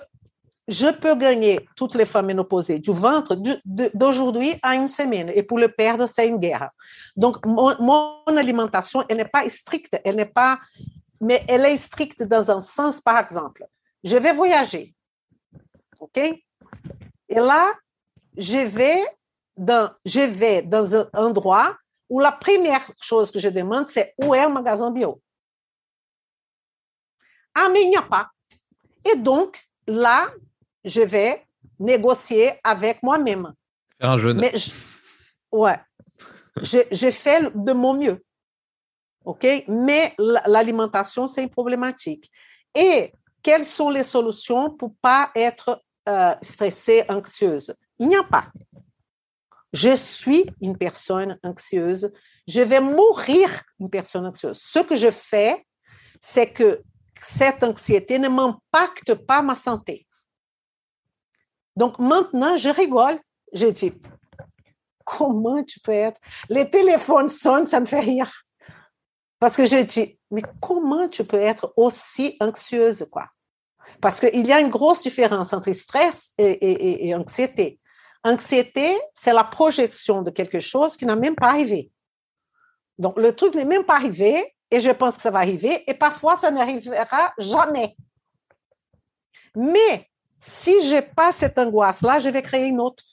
[0.68, 3.36] je peux gagner toutes les femmes ménopausées du ventre
[3.94, 5.30] d'aujourd'hui à une semaine.
[5.34, 6.70] Et pour le perdre, c'est une guerre.
[7.16, 10.58] Donc, mon, alimentation, elle n'est pas stricte, elle n'est pas,
[11.20, 13.66] mais elle est stricte dans un sens, par exemple.
[14.02, 14.94] Je vais voyager.
[16.00, 16.18] OK?
[16.18, 16.42] Et
[17.34, 17.72] là,
[18.36, 19.04] je vais
[19.56, 21.76] dans, je vais dans un endroit
[22.08, 25.20] où la première chose que je demande, c'est où est un magasin bio?
[27.54, 28.28] Ah, mais il n'y a pas.
[29.04, 30.28] Et donc, là,
[30.86, 31.44] je vais
[31.78, 33.52] négocier avec moi-même.
[34.00, 34.38] Faire un jeûne.
[34.38, 34.70] Mais je,
[35.52, 35.76] ouais,
[36.62, 38.24] je, fais de mon mieux.
[39.24, 39.46] OK?
[39.68, 40.14] Mais
[40.46, 42.30] l'alimentation, c'est une problématique.
[42.74, 47.74] Et quelles sont les solutions pour pas être euh, stressée, anxieuse?
[47.98, 48.46] Il n'y a pas.
[49.72, 52.12] Je suis une personne anxieuse.
[52.46, 53.50] Je vais mourir
[53.80, 54.60] une personne anxieuse.
[54.62, 55.66] Ce que je fais,
[56.20, 56.82] c'est que
[57.20, 60.05] cette anxiété ne m'impacte pas ma santé.
[61.76, 63.20] Donc maintenant, je rigole.
[63.52, 63.92] Je dis,
[65.04, 66.20] comment tu peux être?
[66.48, 68.32] Les téléphones sonnent, ça me fait rire.
[69.38, 73.28] Parce que je dis, mais comment tu peux être aussi anxieuse, quoi?
[74.00, 77.78] Parce qu'il y a une grosse différence entre stress et, anxiété.
[78.24, 81.92] Anxiété, c'est la projection de quelque chose qui n'a même pas arrivé.
[82.98, 85.94] Donc, le truc n'est même pas arrivé et je pense que ça va arriver et
[85.94, 87.96] parfois ça n'arrivera jamais.
[89.54, 93.04] Mais si je n'ai pas cette angoisse-là, je vais créer une autre.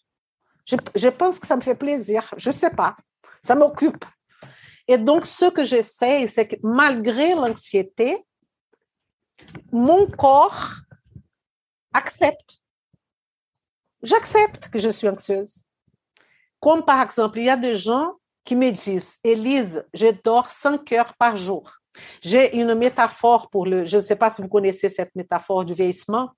[0.65, 2.33] Je, pense que ça me fait plaisir.
[2.37, 2.95] Je ne sais pas.
[3.43, 4.05] Ça m'occupe.
[4.87, 8.25] Et donc, ce que j'essaie, c'est que malgré l'anxiété,
[9.71, 10.69] mon corps
[11.93, 12.61] accepte.
[14.01, 15.63] J'accepte que je suis anxieuse.
[16.59, 18.13] Comme par exemple, il y a des gens
[18.43, 21.71] qui me disent, Élise, je dors 5 heures par jour.
[22.21, 25.73] J'ai une métaphore pour le, je ne sais pas si vous connaissez cette métaphore du
[25.73, 26.31] vieillissement,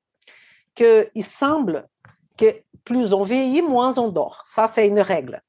[0.75, 1.87] qu'il semble
[2.37, 2.45] que
[2.83, 4.43] plus on vieillit, moins on dort.
[4.45, 5.41] Ça, c'est une règle.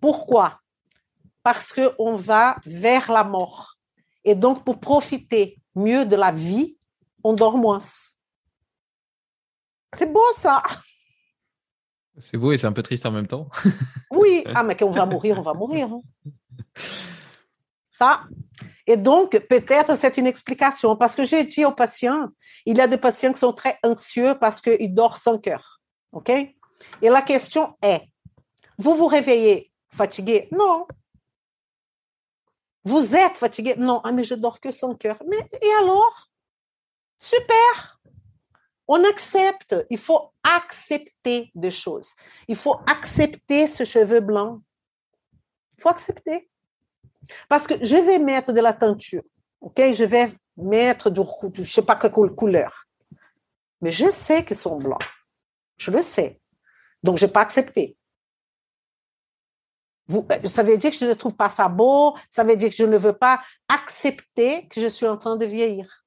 [0.00, 0.60] Pourquoi?
[1.42, 3.76] Parce qu'on va vers la mort.
[4.24, 6.76] Et donc, pour profiter mieux de la vie,
[7.24, 7.80] on dort moins.
[9.96, 10.62] C'est beau, ça.
[12.18, 13.48] C'est beau et c'est un peu triste en même temps.
[14.10, 15.88] oui, ah, mais quand on va mourir, on va mourir.
[15.92, 16.02] Hein.
[17.96, 18.24] Ça.
[18.86, 22.28] Et donc, peut-être c'est une explication, parce que j'ai dit aux patients,
[22.66, 25.80] il y a des patients qui sont très anxieux parce qu'ils dorment sans cœur.
[26.12, 26.28] OK?
[26.28, 26.54] Et
[27.08, 28.02] la question est,
[28.76, 30.48] vous vous réveillez fatigué?
[30.52, 30.86] Non.
[32.84, 33.76] Vous êtes fatigué?
[33.78, 34.02] Non.
[34.04, 35.16] Ah, mais je dors que sans cœur.
[35.26, 36.30] Mais et alors?
[37.16, 37.98] Super.
[38.86, 39.74] On accepte.
[39.88, 42.14] Il faut accepter des choses.
[42.46, 44.60] Il faut accepter ce cheveu blanc.
[45.78, 46.50] Il faut accepter.
[47.48, 49.22] Parce que je vais mettre de la teinture.
[49.60, 49.78] OK?
[49.78, 51.20] Je vais mettre du,
[51.54, 52.86] je ne sais pas quelle couleur.
[53.80, 55.02] Mais je sais qu'ils sont blancs.
[55.78, 56.40] Je le sais.
[57.02, 57.96] Donc, je n'ai pas accepté.
[60.08, 62.70] Vous, euh, ça veut dire que je ne trouve pas ça beau, ça veut dire
[62.70, 66.04] que je ne veux pas accepter que je suis en train de vieillir.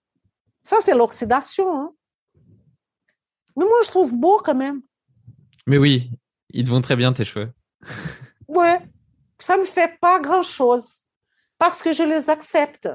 [0.64, 1.70] Ça, c'est l'oxydation.
[1.78, 1.92] Hein.
[3.56, 4.82] Mais moi, je trouve beau quand même.
[5.68, 6.12] Mais oui,
[6.50, 7.52] ils te vont très bien tes cheveux.
[8.48, 8.80] Ouais,
[9.38, 11.02] ça me fait pas grand-chose
[11.60, 12.90] parce que je les accepte.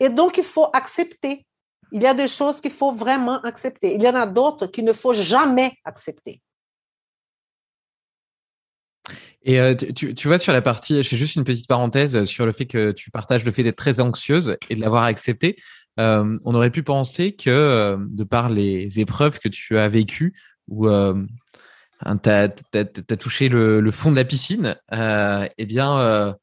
[0.00, 1.46] Et donc, il faut accepter.
[1.92, 3.94] Il y a des choses qu'il faut vraiment accepter.
[3.94, 6.40] Il y en a d'autres qu'il ne faut jamais accepter.
[9.44, 12.66] Et euh, tu, vois sur la partie, je juste une petite parenthèse sur le fait
[12.66, 15.56] que tu partages le fait d'être très anxieuse et de l'avoir accepté.
[16.00, 20.32] Euh, on aurait pu penser que euh, de par les épreuves que tu as vécues,
[20.68, 21.14] où euh,
[22.22, 22.48] tu as,
[23.18, 26.34] touché le, le, fond de la piscine, eh bien,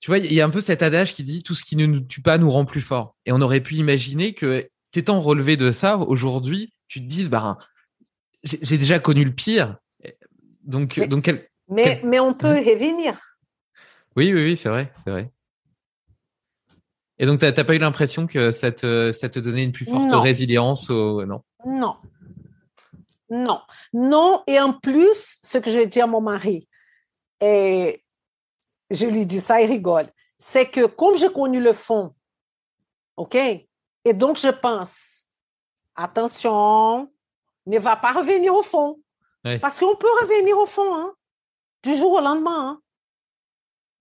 [0.00, 1.86] tu vois, il y a un peu cet adage qui dit tout ce qui ne
[1.86, 3.16] nous tue pas nous rend plus fort.
[3.26, 7.58] Et on aurait pu imaginer que t'étant relevé de ça, aujourd'hui, tu te dises, bah,
[8.42, 9.76] j'ai déjà connu le pire.
[10.64, 11.30] Donc, mais, donc
[11.68, 13.18] mais, mais on peut y revenir.
[14.16, 15.30] Oui, oui, oui, c'est vrai, c'est vrai.
[17.18, 19.84] Et donc, tu n'as pas eu l'impression que ça te, ça te donnait une plus
[19.84, 21.26] forte résilience au...
[21.26, 21.42] Non?
[21.66, 21.96] Non.
[23.28, 23.60] Non.
[23.92, 24.42] Non.
[24.46, 26.66] Et en plus, ce que je dis à mon mari,
[27.42, 28.02] et
[28.90, 32.14] je lui dis ça, il rigole, c'est que comme j'ai connu le fond,
[33.16, 33.36] OK?
[33.36, 35.28] Et donc, je pense,
[35.94, 37.12] attention,
[37.66, 38.98] ne va pas revenir au fond.
[39.44, 39.58] Oui.
[39.58, 41.14] Parce qu'on peut revenir au fond, hein,
[41.82, 42.70] du jour au lendemain.
[42.70, 42.80] Hein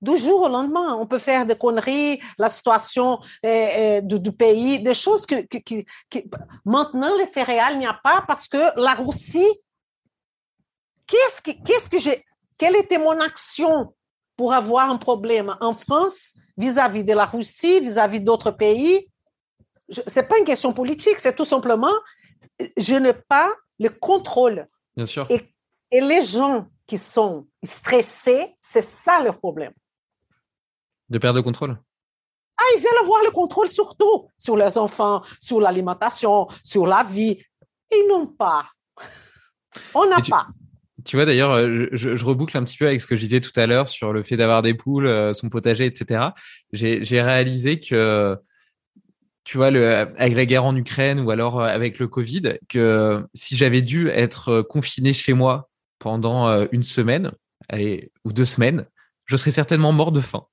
[0.01, 0.95] du jour au lendemain.
[0.95, 5.57] On peut faire des conneries, la situation euh, du, du, pays, des choses que, que,
[5.57, 6.19] que, que,
[6.65, 9.61] maintenant les céréales il n'y a pas parce que la Russie.
[11.07, 12.23] Qu'est-ce que qu'est-ce que j'ai
[12.57, 13.93] Quelle était mon action
[14.39, 19.11] pour avoir un problème en France vis-à-vis de la Russie, vis-à-vis d'autres pays
[20.07, 21.91] C'est pas une question politique, c'est tout simplement
[22.77, 23.49] je n'ai pas
[23.79, 24.65] le contrôle.
[24.95, 25.27] Bien sûr.
[25.29, 25.41] Et,
[25.91, 29.73] et les gens qui sont stressés, c'est ça leur problème.
[31.09, 31.77] De perdre le contrôle
[32.57, 37.03] Ah, ils veulent avoir le contrôle sur tout, sur les enfants, sur l'alimentation, sur la
[37.03, 37.43] vie.
[37.91, 38.67] Ils n'ont pas.
[39.93, 40.47] On n'a pas.
[41.09, 43.51] Tu vois, d'ailleurs, euh, je, reboucle un petit peu avec ce que je disais tout
[43.55, 46.35] à l'heure sur le fait d'avoir des poules, euh, son potager, etc.
[46.71, 48.37] J'ai réalisé que,
[49.43, 53.55] tu vois, avec la guerre en Ukraine ou alors euh, avec le Covid, que si
[53.55, 57.31] j'avais dû être confiné chez moi pendant une semaine
[57.73, 58.85] ou deux semaines,
[59.25, 60.45] je serais certainement mort de faim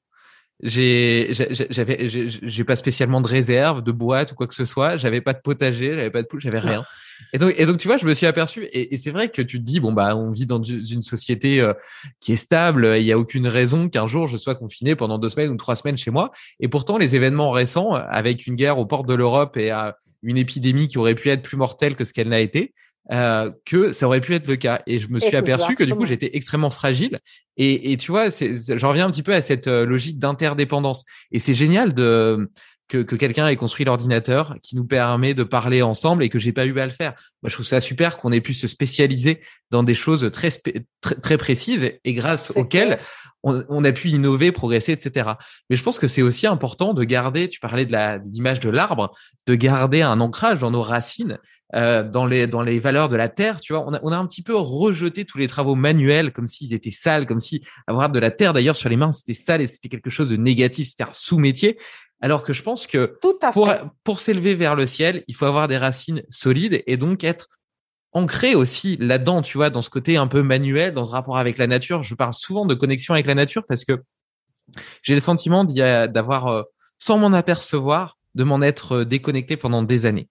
[0.63, 1.29] j'ai
[1.71, 4.97] j'avais j'ai pas spécialement de réserve de boîte ou quoi que ce soit.
[4.97, 6.85] J'avais pas de potager j'avais pas de poule j'avais rien.
[7.33, 9.41] Et donc et donc tu vois je me suis aperçu et, et c'est vrai que
[9.41, 11.73] tu te dis bon bah on vit dans une société euh,
[12.21, 15.31] qui est stable il y a aucune raison qu'un jour je sois confiné pendant deux
[15.31, 16.31] semaines ou trois semaines chez moi.
[16.61, 20.37] Et pourtant les événements récents avec une guerre aux portes de l'Europe et à une
[20.39, 22.75] épidémie qui aurait pu être plus mortelle que ce qu'elle n'a été
[23.13, 24.83] euh, que ça aurait pu être le cas.
[24.87, 25.55] Et je me suis Exactement.
[25.55, 27.21] aperçu que du coup, j'étais extrêmement fragile.
[27.57, 31.05] Et, et tu vois, j'en reviens un petit peu à cette euh, logique d'interdépendance.
[31.31, 32.51] Et c'est génial de
[32.89, 36.53] que, que quelqu'un ait construit l'ordinateur qui nous permet de parler ensemble et que j'ai
[36.53, 37.15] pas eu à le faire.
[37.43, 39.41] Moi, je trouve ça super qu'on ait pu se spécialiser
[39.71, 42.99] dans des choses très très, très précises et grâce auxquelles
[43.43, 45.31] on, on, a pu innover, progresser, etc.
[45.71, 47.49] Mais je pense que c'est aussi important de garder.
[47.49, 49.15] Tu parlais de l'image de l'arbre,
[49.47, 51.39] de garder un ancrage dans nos racines
[51.75, 54.17] euh, dans les dans les valeurs de la terre, tu vois, on a, on a
[54.17, 58.09] un petit peu rejeté tous les travaux manuels comme s'ils étaient sales, comme si avoir
[58.09, 60.87] de la terre d'ailleurs sur les mains c'était sale et c'était quelque chose de négatif,
[60.87, 61.77] c'était un sous-métier.
[62.21, 63.19] Alors que je pense que
[63.53, 63.75] pour
[64.05, 67.49] pour s'élever vers le ciel, il faut avoir des racines solides et donc être
[68.13, 71.59] ancré aussi là-dedans, tu vois, dans ce côté un peu manuel, dans ce rapport avec
[71.59, 72.03] la nature.
[72.03, 74.03] Je parle souvent de connexion avec la nature parce que
[75.03, 76.63] j'ai le sentiment d'avoir, euh,
[76.99, 80.29] sans m'en apercevoir, de m'en être euh, déconnecté pendant des années.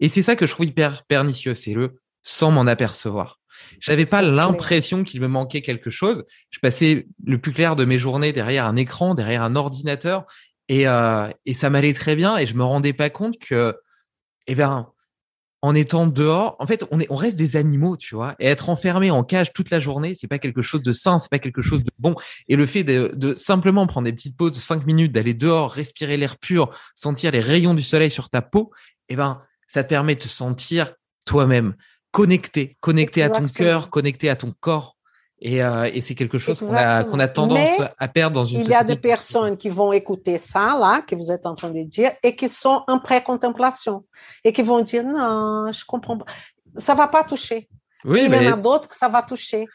[0.00, 3.38] Et c'est ça que je trouve hyper pernicieux, c'est le sans m'en apercevoir.
[3.80, 6.24] J'avais pas l'impression qu'il me manquait quelque chose.
[6.50, 10.24] Je passais le plus clair de mes journées derrière un écran, derrière un ordinateur,
[10.68, 12.36] et, euh, et ça m'allait très bien.
[12.36, 13.76] Et je me rendais pas compte que,
[14.46, 14.88] eh ben,
[15.62, 18.36] en étant dehors, en fait, on est, on reste des animaux, tu vois.
[18.38, 21.30] Et être enfermé en cage toute la journée, c'est pas quelque chose de sain, c'est
[21.30, 22.14] pas quelque chose de bon.
[22.48, 25.72] Et le fait de, de simplement prendre des petites pauses de cinq minutes, d'aller dehors,
[25.72, 28.70] respirer l'air pur, sentir les rayons du soleil sur ta peau,
[29.08, 30.92] eh ben, ça te permet de te sentir
[31.24, 31.74] toi-même
[32.16, 33.46] connecté, connecté Exactement.
[33.46, 34.95] à ton cœur, connecté à ton corps.
[35.40, 38.62] Et, euh, et c'est quelque chose qu'on a, tendance Mais à perdre dans une il
[38.62, 38.72] société.
[38.72, 41.70] Il y a des personnes qui vont écouter ça, là, que vous êtes en train
[41.70, 44.04] de dire, et qui sont en pré-contemplation.
[44.44, 46.24] Et qui vont dire, non, je comprends pas.
[46.76, 47.68] Ça va pas toucher.
[48.04, 48.44] Oui, il mais...
[48.44, 49.66] y en a d'autres que ça va toucher.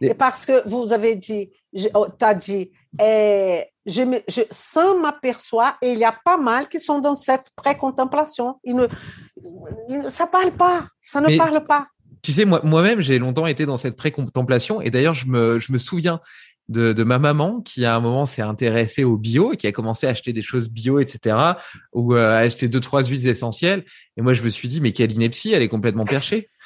[0.00, 1.50] Et parce que vous avez dit,
[1.94, 6.36] oh, tu as dit, eh, je, me, je sans m'aperçois, et il y a pas
[6.36, 8.58] mal qui sont dans cette pré-contemplation.
[8.64, 11.86] Ils ne, ça parle pas, ça ne Mais parle pas.
[12.22, 16.20] Tu sais, moi, moi-même, j'ai longtemps été dans cette pré-contemplation, et d'ailleurs, je me, souviens
[16.68, 20.06] de, ma maman qui à un moment s'est intéressée au bio et qui a commencé
[20.06, 21.36] à acheter des choses bio, etc.
[21.92, 23.84] ou euh, à acheter deux trois huiles essentielles.
[24.16, 26.48] Et moi je me suis dit mais quelle ineptie, elle est complètement perchée.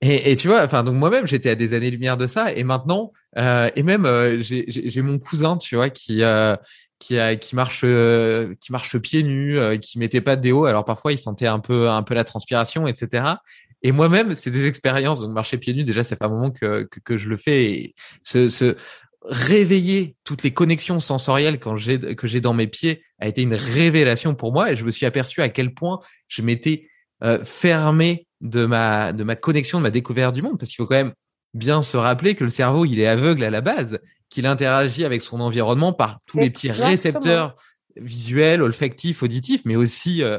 [0.00, 3.68] Et, tu vois, enfin donc moi-même j'étais à des années-lumière de ça et maintenant euh,
[3.74, 6.22] et même euh, j'ai mon cousin, tu vois, qui
[7.52, 10.66] marche pieds nus, qui mettait pas de déo.
[10.66, 13.38] Alors parfois il sentait un peu la transpiration, etc.
[13.82, 15.20] Et moi-même, c'est des expériences.
[15.20, 17.64] Donc marcher pieds nus, déjà ça fait un moment que que, que je le fais.
[17.72, 18.76] Et ce, ce
[19.22, 23.54] réveiller toutes les connexions sensorielles quand j'ai que j'ai dans mes pieds a été une
[23.54, 25.98] révélation pour moi et je me suis aperçu à quel point
[26.28, 26.88] je m'étais
[27.44, 30.94] fermé de ma de ma connexion, de ma découverte du monde, parce qu'il faut quand
[30.94, 31.14] même
[31.54, 33.98] bien se rappeler que le cerveau, il est aveugle à la base,
[34.28, 37.56] qu'il interagit avec son environnement par tous les petits récepteurs
[37.96, 40.38] visuels, olfactifs, auditifs, mais aussi euh,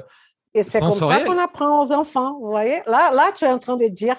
[0.53, 2.81] Et c'est comme ça qu'on apprend aux enfants, vous voyez?
[2.87, 4.17] Là, là, tu es en train de dire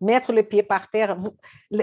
[0.00, 1.16] mettre le pied par terre.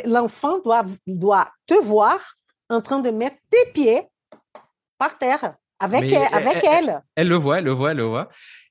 [0.06, 2.36] L'enfant doit, doit te voir
[2.70, 4.04] en train de mettre tes pieds
[4.98, 8.28] par terre avec, elle, avec elle, elle, le voit, elle le voit, elle le voit.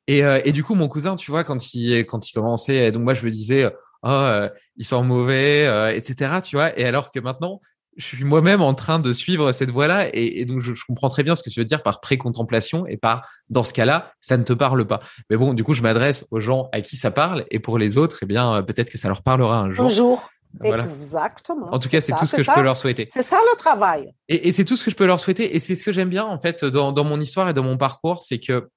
[0.07, 3.03] Et, euh, et du coup, mon cousin, tu vois, quand il, quand il commençait, donc
[3.03, 3.67] moi, je me disais,
[4.03, 6.41] oh, euh, il sent mauvais, euh, etc.
[6.43, 6.79] Tu vois.
[6.79, 7.61] Et alors que maintenant,
[7.99, 11.09] je suis moi-même en train de suivre cette voie-là, et, et, donc je, je, comprends
[11.09, 14.37] très bien ce que tu veux dire par pré-contemplation et par dans ce cas-là, ça
[14.37, 15.01] ne te parle pas.
[15.29, 17.99] Mais bon, du coup, je m'adresse aux gens à qui ça parle, et pour les
[17.99, 19.87] autres, eh bien, euh, peut-être que ça leur parlera un jour.
[19.87, 20.31] Un jour.
[20.61, 20.85] Voilà.
[20.85, 21.69] Exactement.
[21.75, 23.07] En tout cas, c'est tout ce que je peux leur souhaiter.
[23.13, 24.11] C'est ça le travail.
[24.29, 25.55] Et, et c'est tout ce que je peux leur souhaiter.
[25.55, 27.77] Et c'est ce que j'aime bien en fait dans, dans mon histoire et dans mon
[27.77, 28.69] parcours, c'est que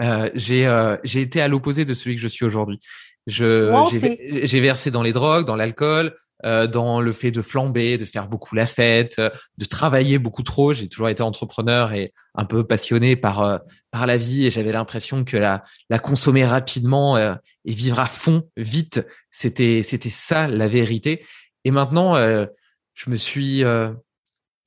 [0.00, 2.80] euh, j'ai euh, j'ai été à l'opposé de celui que je suis aujourd'hui.
[3.26, 8.26] J'ai versé dans les drogues, dans l'alcool, euh, dans le fait de flamber, de faire
[8.26, 10.74] beaucoup la fête, euh, de travailler beaucoup trop.
[10.74, 13.58] J'ai toujours été entrepreneur et un peu passionné par euh,
[13.92, 18.42] par la vie et j'avais l'impression que la la consommer rapidement et vivre à fond
[18.56, 21.24] vite, c'était c'était ça la vérité.
[21.64, 23.92] Et maintenant, je me suis je,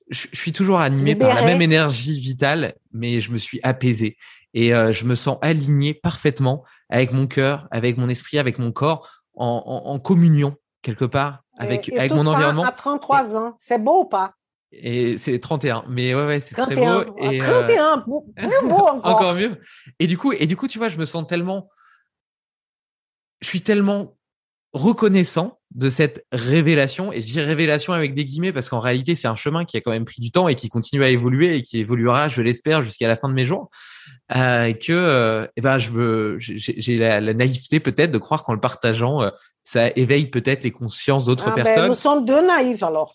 [0.09, 4.17] je suis toujours animé par la même énergie vitale, mais je me suis apaisé
[4.53, 9.09] et je me sens aligné parfaitement avec mon cœur, avec mon esprit, avec mon corps,
[9.33, 12.63] en, en, en communion quelque part avec, et, avec tout mon ça environnement.
[12.63, 14.35] À 33 ans, c'est beau ou pas?
[14.71, 17.17] Et c'est 31, mais ouais, ouais c'est très beau.
[17.17, 18.21] Et, 31, euh...
[18.35, 19.05] plus beau encore.
[19.05, 19.59] encore mieux.
[19.99, 21.69] Et du coup, et du coup, tu vois, je me sens tellement,
[23.41, 24.15] je suis tellement
[24.75, 29.29] reconnaissant de cette révélation, et je dis révélation avec des guillemets parce qu'en réalité c'est
[29.29, 31.61] un chemin qui a quand même pris du temps et qui continue à évoluer et
[31.61, 33.69] qui évoluera, je l'espère, jusqu'à la fin de mes jours,
[34.35, 38.53] euh, que euh, eh ben je veux, j'ai la, la, naïveté peut-être de croire qu'en
[38.53, 39.29] le partageant, euh,
[39.63, 41.83] ça éveille peut-être les consciences d'autres ah personnes.
[41.83, 43.13] Ben, nous sommes deux naïfs alors.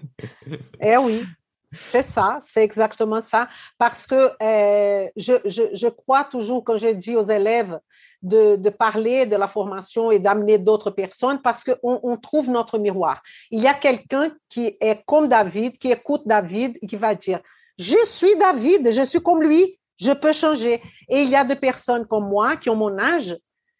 [0.82, 1.24] eh oui.
[1.72, 3.48] C'est ça, c'est exactement ça.
[3.78, 7.78] Parce que euh, je, je, je, crois toujours, quand je dis aux élèves
[8.22, 13.22] de, parler de la formation et d'amener d'autres personnes, parce qu'on on trouve notre miroir.
[13.50, 17.40] Il y a quelqu'un qui est comme David, qui écoute David et qui va dire,
[17.78, 20.82] je suis David, je suis comme lui, je peux changer.
[21.08, 23.36] Et il y a des personnes comme moi qui ont mon âge,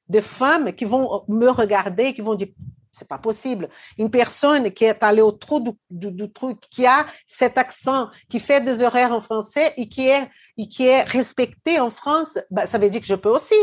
[0.08, 2.48] de femmes qui vont me regarder, qui vont dire,
[2.92, 3.68] c'est pas possible.
[3.98, 8.60] Une personne qui est allée au trou du, truc, qui a cet accent, qui fait
[8.60, 12.78] des horaires en français et qui est, et qui est respecté en France, ben, ça
[12.78, 13.54] veut dire que je peux aussi.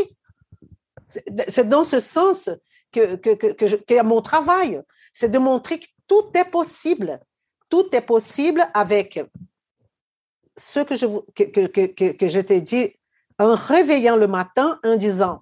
[1.08, 2.50] C'est dans ce sens
[2.92, 4.82] que, mon travail.
[5.12, 7.20] C'est de montrer que tout est possible.
[7.68, 9.20] Tout est possible avec
[10.56, 12.94] ce que je, que, que, je t'ai dit
[13.38, 15.40] en réveillant le matin en disant,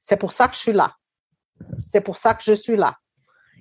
[0.00, 0.94] c'est pour ça que je suis là.
[1.86, 2.96] C'est pour ça que je suis là.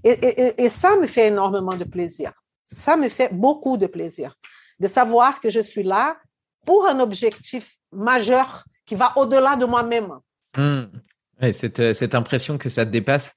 [0.03, 2.33] Et, ça me fait énormément de plaisir.
[2.71, 4.35] Ça me fait beaucoup de plaisir
[4.79, 6.17] de savoir que je suis là
[6.65, 10.19] pour un objectif majeur qui va au-delà de moi-même.
[10.57, 10.83] Mmh.
[11.43, 13.33] Ouais, cette, impression que ça te dépasse.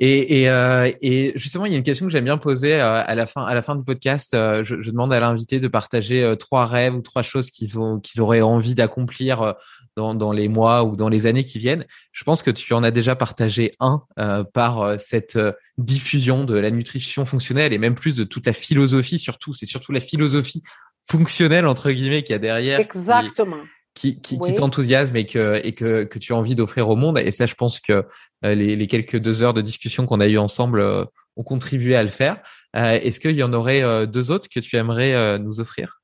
[0.00, 3.26] Euh, et, justement, il y a une question que j'aime bien poser euh, à la
[3.26, 4.32] fin, à la fin du podcast.
[4.32, 8.00] Euh, je, demande à l'invité de partager euh, trois rêves ou trois choses qu'ils ont,
[8.00, 9.52] qu'ils auraient envie d'accomplir euh,
[9.96, 11.86] dans, les mois ou dans les années qui viennent.
[12.12, 15.38] Je pense que tu en as déjà partagé un euh, par cette
[15.78, 19.18] diffusion de la nutrition fonctionnelle et même plus de toute la philosophie.
[19.18, 20.62] Surtout, c'est surtout la philosophie
[21.08, 22.80] fonctionnelle entre guillemets qu'il y a derrière.
[22.80, 23.60] Exactement.
[23.94, 24.50] Qui, qui, oui.
[24.50, 27.18] qui t'enthousiasme et que et que, que tu as envie d'offrir au monde.
[27.18, 28.04] Et ça, je pense que
[28.44, 31.04] euh, les, les, quelques deux heures de discussion qu'on a eu ensemble euh,
[31.36, 32.42] ont contribué à le faire.
[32.76, 36.02] Euh, Est-ce qu'il y en aurait deux autres que tu aimerais nous offrir?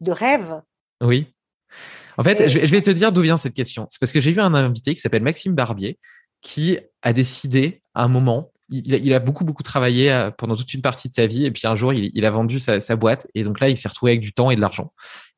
[0.00, 0.60] De rêve?
[1.00, 1.32] Oui.
[2.18, 2.48] En fait, et...
[2.48, 3.86] je, je vais te dire d'où vient cette question.
[3.90, 5.98] C'est parce que j'ai vu un invité qui s'appelle Maxime Barbier
[6.40, 11.10] qui a décidé à un moment il a, beaucoup beaucoup travaillé pendant toute une partie
[11.10, 13.42] de sa vie et puis un jour il, il a vendu sa, sa, boîte et
[13.44, 14.94] donc là il s'est retrouvé avec du temps et de l'argent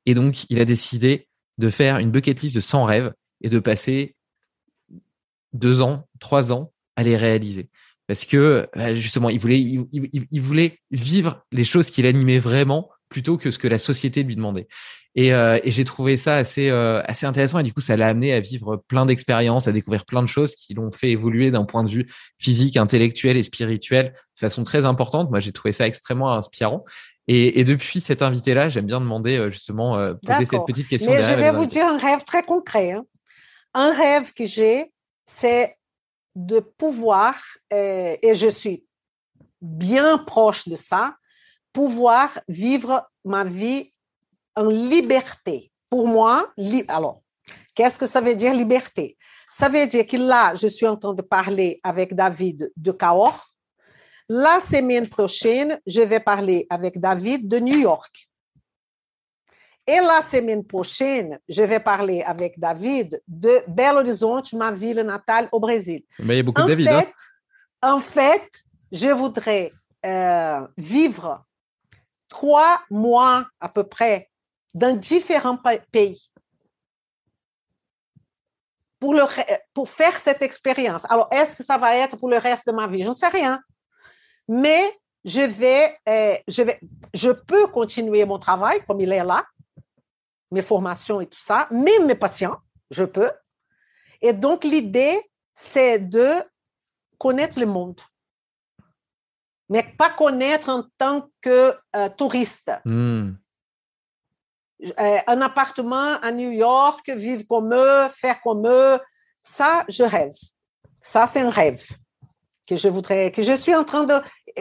[0.06, 1.26] et donc il a décidé
[1.58, 4.14] de faire une bucket list de 100 rêves et de passer
[5.52, 7.68] deux ans, trois ans à les réaliser.
[8.06, 13.38] parce que bah, justement, il voulait, il, voulait vivre les choses qui l'animaient vraiment plutôt
[13.38, 14.66] que ce que la société lui demandait.
[15.14, 17.60] Et, euh, j'ai trouvé ça assez, euh, assez intéressant.
[17.60, 20.54] Et du coup, ça l'a amené à vivre plein d'expériences, à découvrir plein de choses
[20.56, 22.06] qui l'ont fait évoluer d'un point de vue
[22.38, 25.30] physique, intellectuel et spirituel de façon très importante.
[25.30, 26.84] Moi, j'ai trouvé ça extrêmement inspirant.
[27.26, 31.10] Et, et depuis cet invité-là, j'aime bien demander euh, justement, euh, poser cette petite question.
[31.10, 32.92] Mais je vais vous dire un rêve très concret.
[32.92, 33.06] Hein.
[33.72, 34.92] Un rêve que j'ai,
[35.24, 35.76] c'est
[36.34, 37.40] de pouvoir,
[37.72, 38.84] euh, et je suis
[39.60, 41.16] bien proche de ça,
[41.72, 43.92] pouvoir vivre ma vie
[44.54, 45.72] en liberté.
[45.88, 47.22] Pour moi, li alors,
[47.74, 49.16] qu'est-ce que ça veut dire liberté?
[49.48, 53.53] Ça veut dire que là, je suis en train de parler avec David de Cahors.
[54.28, 58.28] La semaine prochaine, je vais parler avec David de New York.
[59.86, 65.48] Et la semaine prochaine, je vais parler avec David de Belo Horizonte, ma ville natale
[65.52, 66.02] au Brésil.
[66.18, 66.88] Mais il y a beaucoup en de David.
[66.88, 67.00] Hein?
[67.02, 67.14] Fait,
[67.82, 68.50] En fait,
[68.90, 69.72] je voudrais
[70.06, 71.44] euh, vivre
[72.28, 74.30] trois mois à peu près
[74.72, 75.58] dans différents
[75.92, 76.30] pays
[78.98, 79.24] pour, le,
[79.74, 81.04] pour faire cette expérience.
[81.10, 83.02] Alors, est-ce que ça va être pour le reste de ma vie?
[83.02, 83.60] Je ne sais rien.
[84.48, 86.78] Mais je vais, euh, je vais,
[87.12, 89.44] je peux continuer mon travail comme il est là,
[90.50, 92.58] mes formations et tout ça, même mes patients,
[92.90, 93.30] je peux.
[94.20, 95.20] Et donc, l'idée,
[95.54, 96.30] c'est de
[97.18, 98.00] connaître le monde
[99.68, 102.70] mais pas connaître en tant que euh, touriste.
[102.84, 103.32] Hmm.
[104.82, 108.98] Euh, un appartement à New York, vivre comme eux, faire comme eux,
[109.42, 110.34] ça, je rêve.
[111.02, 111.86] Ça, c'est un rêve
[112.66, 114.14] que je voudrais, que je suis en train de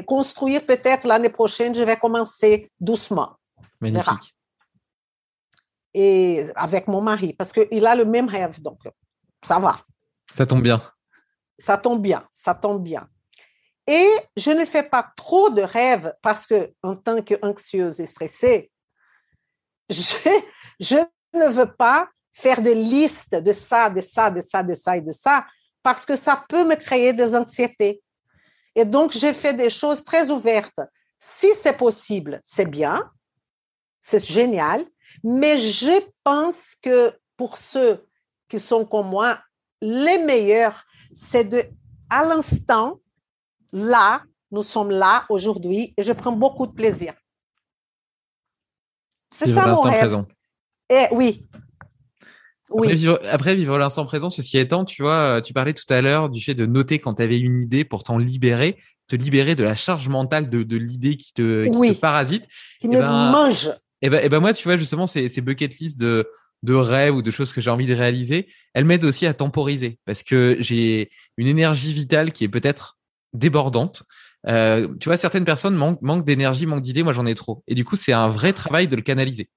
[0.05, 1.73] construire peut-être l'année prochaine.
[1.73, 3.37] Je vais commencer doucement.
[3.79, 4.35] Magnifique.
[5.93, 8.79] Et avec mon mari, parce qu'il a le même rêve, donc
[9.43, 9.77] ça va.
[10.33, 10.81] Ça tombe bien.
[11.59, 13.07] Ça tombe bien, ça tombe bien.
[13.85, 18.71] Et je ne fais pas trop de rêves parce que, en tant qu'anxieuse et stressée,
[19.89, 20.01] je,
[20.79, 20.95] je,
[21.33, 25.01] ne veux pas faire de listes de ça, de ça, de ça, de ça et
[25.01, 25.45] de ça,
[25.83, 28.01] parce que ça peut me créer des anxiétés.
[28.75, 30.79] Et donc, j'ai fait des choses très ouvertes.
[31.19, 33.11] Si c'est possible, c'est bien,
[34.01, 34.83] c'est génial,
[35.23, 38.05] mais je pense que pour ceux
[38.49, 39.39] qui sont comme moi,
[39.81, 41.61] les meilleurs, c'est de,
[42.09, 42.99] à l'instant,
[43.71, 47.13] là, nous sommes là aujourd'hui et je prends beaucoup de plaisir.
[49.33, 49.99] C'est ça mon rêve.
[49.99, 50.27] Présent.
[50.89, 51.47] Et oui.
[52.69, 52.87] Oui.
[52.87, 56.29] Après, vivre, après, vivre l'instant présent, ceci étant, tu vois, tu parlais tout à l'heure
[56.29, 58.77] du fait de noter quand tu avais une idée pour t'en libérer,
[59.07, 61.95] te libérer de la charge mentale de, de l'idée qui, te, qui oui.
[61.95, 62.43] te parasite.
[62.79, 63.69] Qui me ben, mange.
[64.01, 66.27] Et ben, et ben moi, tu vois, justement, ces, ces bucket list de,
[66.63, 69.99] de rêves ou de choses que j'ai envie de réaliser, elles m'aident aussi à temporiser
[70.05, 72.97] parce que j'ai une énergie vitale qui est peut-être
[73.33, 74.03] débordante.
[74.47, 77.03] Euh, tu vois, certaines personnes manquent, manquent d'énergie, manquent d'idées.
[77.03, 77.63] Moi, j'en ai trop.
[77.67, 79.49] Et du coup, c'est un vrai travail de le canaliser.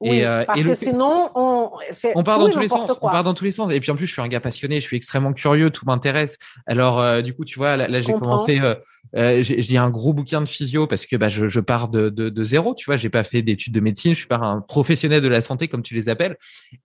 [0.00, 2.68] Oui, et, euh, parce et que sinon, on fait on part tout dans tous les
[2.68, 2.92] sens.
[2.98, 3.08] quoi.
[3.08, 3.70] On part dans tous les sens.
[3.70, 4.76] Et puis en plus, je suis un gars passionné.
[4.76, 5.70] Je suis extrêmement curieux.
[5.70, 6.36] Tout m'intéresse.
[6.66, 8.60] Alors, euh, du coup, tu vois, là, là Je j'ai commencé.
[8.60, 12.08] Euh, j'ai j'ai un gros bouquin de physio parce que bah, je, je pars de,
[12.08, 12.74] de, de zéro.
[12.74, 14.12] Tu vois, j'ai pas fait d'études de médecine.
[14.12, 16.36] Je suis pas un professionnel de la santé comme tu les appelles.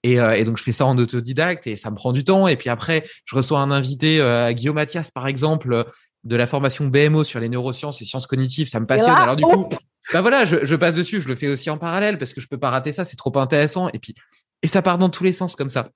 [0.03, 2.47] Et, et donc, je fais ça en autodidacte et ça me prend du temps.
[2.47, 4.21] Et puis après, je reçois un invité,
[4.51, 5.85] Guillaume Mathias, par exemple.
[6.25, 9.13] de la formation BMO sur les neurosciences et sciences cognitives, ça me passionne.
[9.13, 9.69] là, Alors du coup,
[10.13, 12.47] bah voilà, je, je passe dessus, je le fais aussi en parallèle parce que je
[12.47, 13.89] peux pas rater ça, c'est trop intéressant.
[13.89, 14.15] Et puis,
[14.61, 15.89] et ça part dans tous les sens comme ça.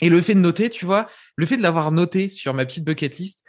[0.00, 1.06] Et le fait de noter, tu vois,
[1.36, 3.44] le fait de l'avoir noté sur ma petite bucket list,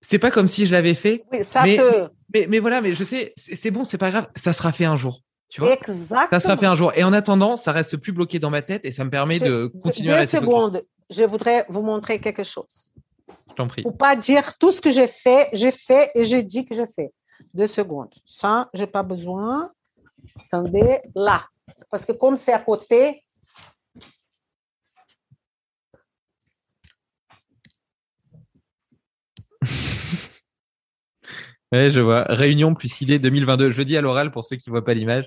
[0.00, 1.24] c'est pas comme si je l'avais fait.
[1.32, 2.08] Oui, ça mais, te.
[2.32, 4.96] mais, mais voilà, mais je sais, c'est bon, c'est pas grave, ça sera fait un
[4.96, 5.22] jour.
[5.48, 6.28] Tu vois, Exactement.
[6.32, 6.92] ça sera fait un jour.
[6.96, 9.66] Et en attendant, ça reste plus bloqué dans ma tête et ça me permet de
[9.82, 10.50] continuer à rester focus.
[10.50, 10.84] secondes.
[11.08, 12.90] Je voudrais vous montrer quelque chose.
[13.50, 13.82] Je t'en prie.
[13.82, 16.82] Pour pas dire tout ce que j'ai fait, j'ai fait et je dis que je
[16.94, 17.12] fais.
[17.56, 18.14] Deux secondes.
[18.26, 19.72] Ça, j'ai pas besoin.
[20.38, 21.48] Attendez, là.
[21.90, 23.24] Parce que comme c'est à côté,
[31.72, 32.24] Ouais, je vois.
[32.28, 33.70] Réunion plus idée 2022.
[33.70, 35.26] Je le dis à l'oral pour ceux qui voient pas l'image.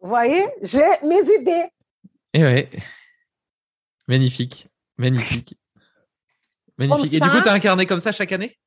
[0.00, 1.68] vous voyez, j'ai mes idées.
[2.34, 2.68] Et ouais.
[4.08, 4.66] Magnifique.
[4.98, 5.56] Magnifique.
[6.76, 7.14] Magnifique.
[7.14, 8.58] Et du coup, tu as un carnet comme ça chaque année?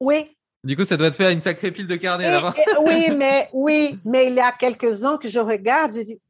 [0.00, 0.36] Oui.
[0.62, 3.98] Du coup, ça doit te faire une sacrée pile de carnets et- oui, mais oui,
[4.04, 6.20] mais il y a quelques ans que je regarde, je dis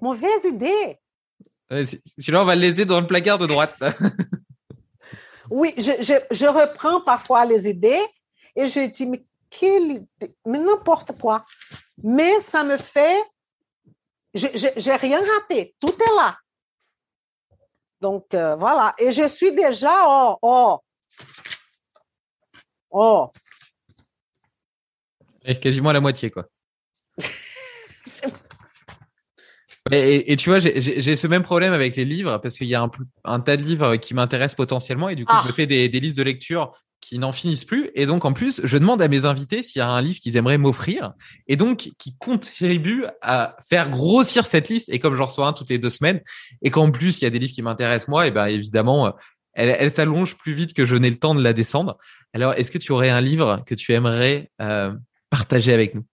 [0.00, 0.98] mauvaise idée.
[1.70, 3.76] Celui-là, on va laisser dans le placard de droite.
[5.50, 8.04] Oui, je, je, je reprends parfois les idées
[8.54, 10.34] et je dis, mais quelle idée?
[10.44, 11.42] mais n'importe quoi.
[12.02, 13.16] Mais ça me fait,
[14.34, 16.36] je j'ai rien raté, tout est là.
[18.02, 18.94] Donc, euh, voilà.
[18.98, 20.78] Et je suis déjà, oh, oh,
[22.90, 23.30] oh.
[25.44, 26.46] Et quasiment à la moitié, quoi.
[29.90, 32.82] Et, et, tu vois, j'ai ce même problème avec les livres parce qu'il y a
[32.82, 32.90] un,
[33.24, 35.52] un, tas de livres qui m'intéressent potentiellement et du coup, je Ah.
[35.54, 37.90] fais des, des listes de lecture qui n'en finissent plus.
[37.94, 40.36] Et donc, en plus, je demande à mes invités s'il y a un livre qu'ils
[40.36, 41.12] aimeraient m'offrir
[41.46, 44.90] et donc qui contribue à faire grossir cette liste.
[44.90, 46.20] Et comme j'en reçois un toutes les deux semaines
[46.60, 49.10] et qu'en plus, il y a des livres qui m'intéressent moi, et ben évidemment, euh,
[49.58, 51.98] elle, elle s'allonge plus vite que je n'ai le temps de la descendre.
[52.32, 54.94] Alors, est-ce que tu aurais un livre que tu aimerais euh,
[55.30, 56.04] partager avec nous?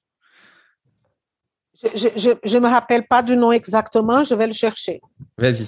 [1.83, 4.99] Je ne me rappelle pas du nom exactement, je vais le chercher.
[5.37, 5.67] Vas-y.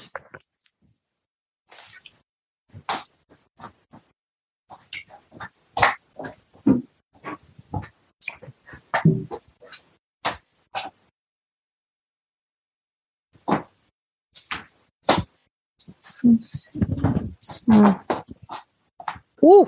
[19.41, 19.67] Ouh!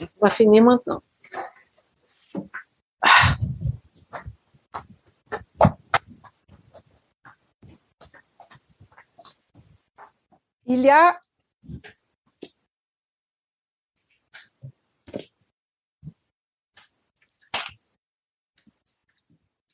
[0.00, 1.02] On va finir maintenant.
[3.02, 3.36] Ah.
[10.66, 10.80] Il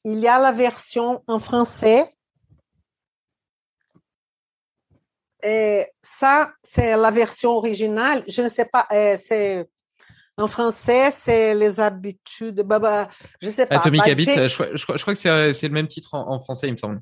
[0.05, 2.13] il y a la version en français.
[5.45, 8.23] Et ça, c'est la version originale.
[8.29, 9.69] Je ne sais pas, euh, c'est
[10.39, 12.61] en français, c'est les habitudes.
[12.63, 13.09] Bah, bah,
[13.41, 13.77] je sais pas.
[13.77, 15.89] Atomic Bah, Habits, c'est- je, crois- je crois je crois que c'est c'est le même
[15.89, 17.01] titre en, en français, il me semble.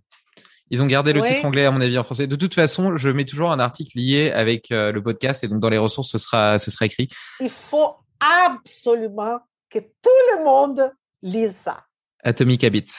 [0.72, 2.28] Ils ont gardé le titre anglais, à mon avis, en français.
[2.28, 5.58] De toute façon, je mets toujours un article lié avec euh, le podcast et donc
[5.58, 7.08] dans les ressources, ce sera, ce sera écrit.
[7.40, 11.84] Il faut absolument que tout le monde lise ça.
[12.22, 12.92] Atomic Habits.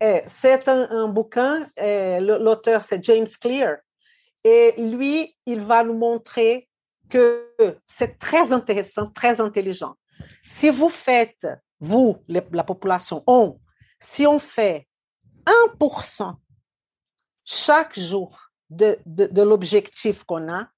[0.00, 3.76] Eh, C'est un, bouquin, eh, l'auteur c'est James Clear,
[4.42, 6.68] et lui, il va nous montrer
[7.08, 7.52] que
[7.86, 9.94] c'est très intéressant, très intelligent.
[10.42, 11.46] Si vous faites,
[11.80, 13.58] vous, la population, on,
[13.98, 14.86] si on fait
[15.78, 16.34] 1%
[17.44, 18.38] chaque jour
[18.70, 20.68] de, de, de l'objectif qu'on a,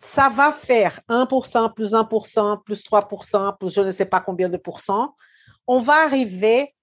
[0.00, 4.56] ça va faire 1%, plus 1%, plus 3%, plus je ne sais pas combien de
[4.56, 5.14] pourcents.
[5.68, 6.74] On va arriver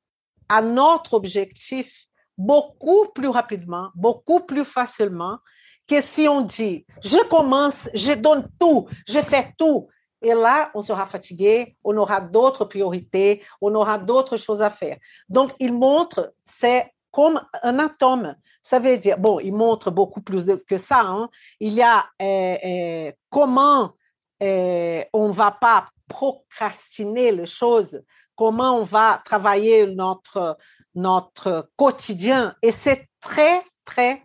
[0.47, 2.05] à notre objectif
[2.37, 5.39] beaucoup plus rapidement, beaucoup plus facilement
[5.87, 9.87] que si on dit, je commence, je donne tout, je fais tout.
[10.21, 14.97] Et là, on sera fatigué, on aura d'autres priorités, on aura d'autres choses à faire.
[15.29, 18.35] Donc, il montre, c'est comme un atome.
[18.61, 21.01] Ça veut dire, bon, il montre beaucoup plus que ça.
[21.01, 21.29] hein.
[21.59, 23.93] Il y a euh, euh, comment
[24.41, 28.01] euh, on ne va pas procrastiner les choses,
[28.35, 30.57] comment on va travailler notre,
[30.93, 32.55] notre quotidien.
[32.61, 34.23] Et c'est très, très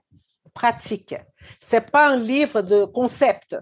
[0.55, 1.15] pratique.
[1.61, 3.57] Ce n'est pas un livre de concept,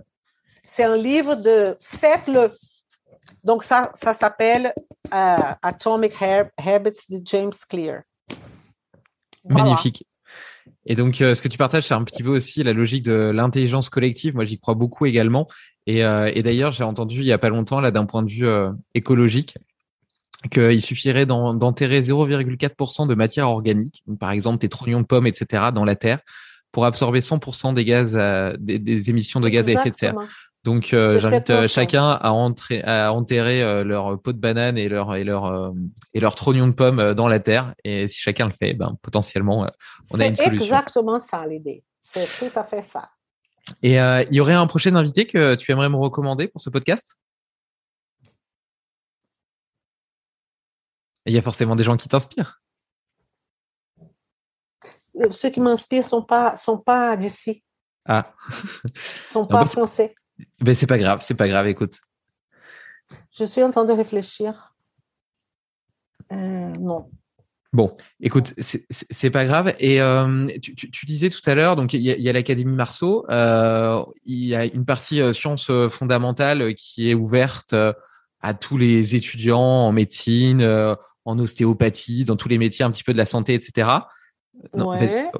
[0.65, 2.51] c'est un livre de faites-le.
[3.45, 4.75] Donc, ça, ça s'appelle
[5.15, 8.03] euh, Atomic Hab- Habits de James Clear.
[9.45, 10.07] Magnifique.
[10.85, 13.31] Et donc, euh, ce que tu partages, c'est un petit peu aussi la logique de
[13.33, 14.35] l'intelligence collective.
[14.35, 15.47] Moi, j'y crois beaucoup également.
[15.87, 18.31] Et, euh, et d'ailleurs, j'ai entendu il y a pas longtemps, là, d'un point de
[18.31, 18.49] vue
[18.95, 19.57] écologique,
[20.53, 25.67] qu'il suffirait d'en- d'enterrer 0,4% de matière organique, par exemple tes trognons de pommes, etc.,
[25.75, 26.21] dans la terre,
[26.73, 30.15] pour absorber 100% des gaz, à- des, des émissions de gaz à effet de serre.
[30.65, 34.77] Donc, euh, C'est j'invite euh, chacun à, entrer, à enterrer euh, leur pot de banane
[34.77, 35.73] et leur et leur
[36.15, 37.75] et leur trognon de pommes euh, dans la terre.
[37.85, 39.67] Et si chacun le fait, ben potentiellement,
[40.11, 40.67] on a une C'est solution.
[40.67, 41.85] exactement ça l'idée.
[42.01, 43.09] C'est tout à fait ça.
[43.83, 47.17] Et il y aurait un prochain invité que tu aimerais me recommander pour ce podcast?
[51.29, 52.61] Il y a forcément des gens qui t'inspirent.
[55.17, 57.63] Euh, Ceux qui m'inspirent sont pas sont pas d'ici,
[58.07, 58.33] Ah,
[59.31, 60.15] sont pas mais français.
[60.61, 61.67] ben c'est pas grave, c'est pas grave.
[61.67, 62.01] Écoute,
[63.31, 64.75] Je suis en train de réfléchir.
[66.33, 67.11] Euh, non.
[67.75, 69.75] Bon, écoute, c'est- pas grave.
[69.79, 73.27] Et euh, tu, tu, tu disais tout à l'heure, donc il y a, l'Académie Marceau,
[73.29, 77.75] euh, il y a une partie euh, sciences fondamentales qui est ouverte
[78.41, 80.63] à tous les étudiants en médecine,
[81.29, 83.89] en ostéopathie, dans tous les métiers un petit peu de la santé, etc.
[84.75, 85.07] Non, Ouais.
[85.07, 85.31] vas-y.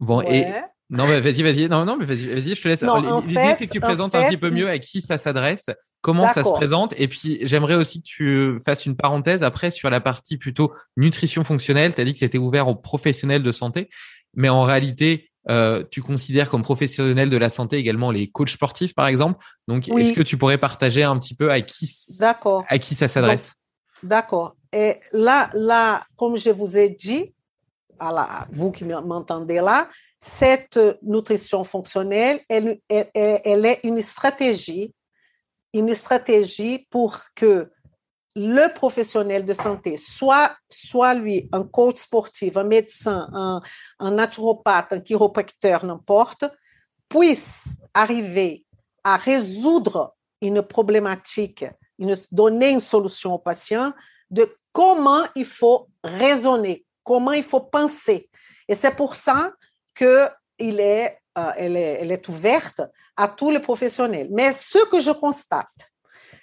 [0.00, 0.46] Bon, et
[0.90, 2.82] non, mais vas-y, vas-y, non, non, mais vas-y, vas-y, je te laisse.
[2.82, 5.66] L'idée, c'est que tu en présentes un petit peu mieux à qui ça s'adresse,
[6.00, 9.90] comment ça se présente, et puis j'aimerais aussi que tu fasses une parenthèse après sur
[9.90, 11.94] la partie plutôt nutrition fonctionnelle.
[11.94, 13.88] Tu as dit que c'était ouvert aux professionnels de santé,
[14.34, 18.94] mais en réalité, euh, tu considères comme professionnel de la santé également les coachs sportifs,
[18.94, 19.44] par exemple.
[19.68, 21.90] Donc, est-ce que tu pourrais partager un petit peu à qui,
[22.68, 23.54] à qui ça s'adresse?
[24.02, 24.56] D'accord.
[24.72, 27.34] Et là, là, comme je vous ai dit,
[27.98, 29.88] à vous qui m'entendez là,
[30.18, 34.94] cette nutrition fonctionnelle, elle, est une stratégie,
[35.72, 37.70] une stratégie pour que
[38.34, 43.60] le professionnel de santé, soit, soit lui un coach sportif, un médecin, un,
[43.98, 46.44] un naturopathe, un chiropracteur, n'importe,
[47.08, 48.64] puisse arriver
[49.04, 51.66] à résoudre une problématique,
[52.30, 53.92] donner une solution au patient
[54.30, 58.30] de comment il faut raisonner, comment il faut penser.
[58.68, 59.52] Et c'est pour ça
[59.94, 62.80] que il est, euh, elle, est, elle est ouverte
[63.16, 64.28] à tous les professionnels.
[64.30, 65.66] Mais ce que je constate,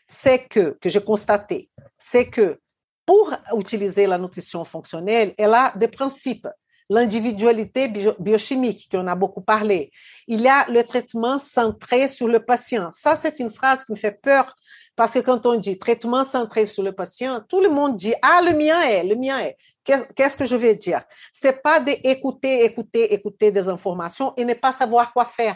[0.06, 2.60] c'est que, que j'ai constaté, c'est que
[3.06, 6.48] pour utiliser la nutrition fonctionnelle, elle a des principes.
[6.92, 7.88] L'individualité
[8.20, 9.92] biochimique, qu'on a beaucoup parlé.
[10.28, 12.90] Il y a le traitement centré sur le patient.
[12.92, 14.56] Ça, c'est une phrase qui me fait peur
[15.00, 18.42] parce que quand on dit traitement centré sur le patient, tout le monde dit ah
[18.44, 19.56] le mien est, le mien est.
[19.86, 21.04] Qu'est-ce que je veux dire?
[21.32, 25.56] C'est pas d'écouter, écouter, écouter des informations et ne pas savoir quoi faire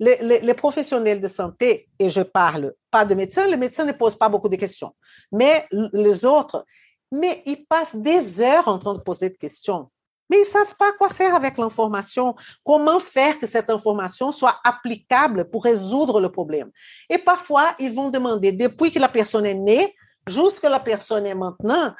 [0.00, 4.28] les, professionnels de santé, et je parle pas de médecins, les médecins ne posent pas
[4.28, 4.92] beaucoup de questions,
[5.30, 6.66] mais les autres,
[7.12, 9.92] mais ils passent des heures en train de poser des questions.
[10.32, 12.34] Mais ils ne savent pas quoi faire avec l'information,
[12.64, 16.70] comment faire que cette information soit applicable pour résoudre le problème?
[17.10, 19.94] Et parfois, ils vont demander, depuis que la personne est née,
[20.26, 21.92] jusqu'à la personne est maintenant,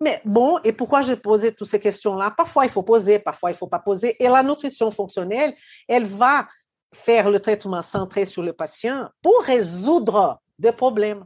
[0.00, 2.30] mais bon, et pourquoi j'ai posé toutes ces questions-là?
[2.30, 4.14] Parfois, il faut poser, parfois, il ne faut pas poser.
[4.22, 5.52] Et la nutrition fonctionnelle,
[5.88, 6.46] elle va
[6.92, 11.24] faire le traitement centré sur le patient pour résoudre des problèmes.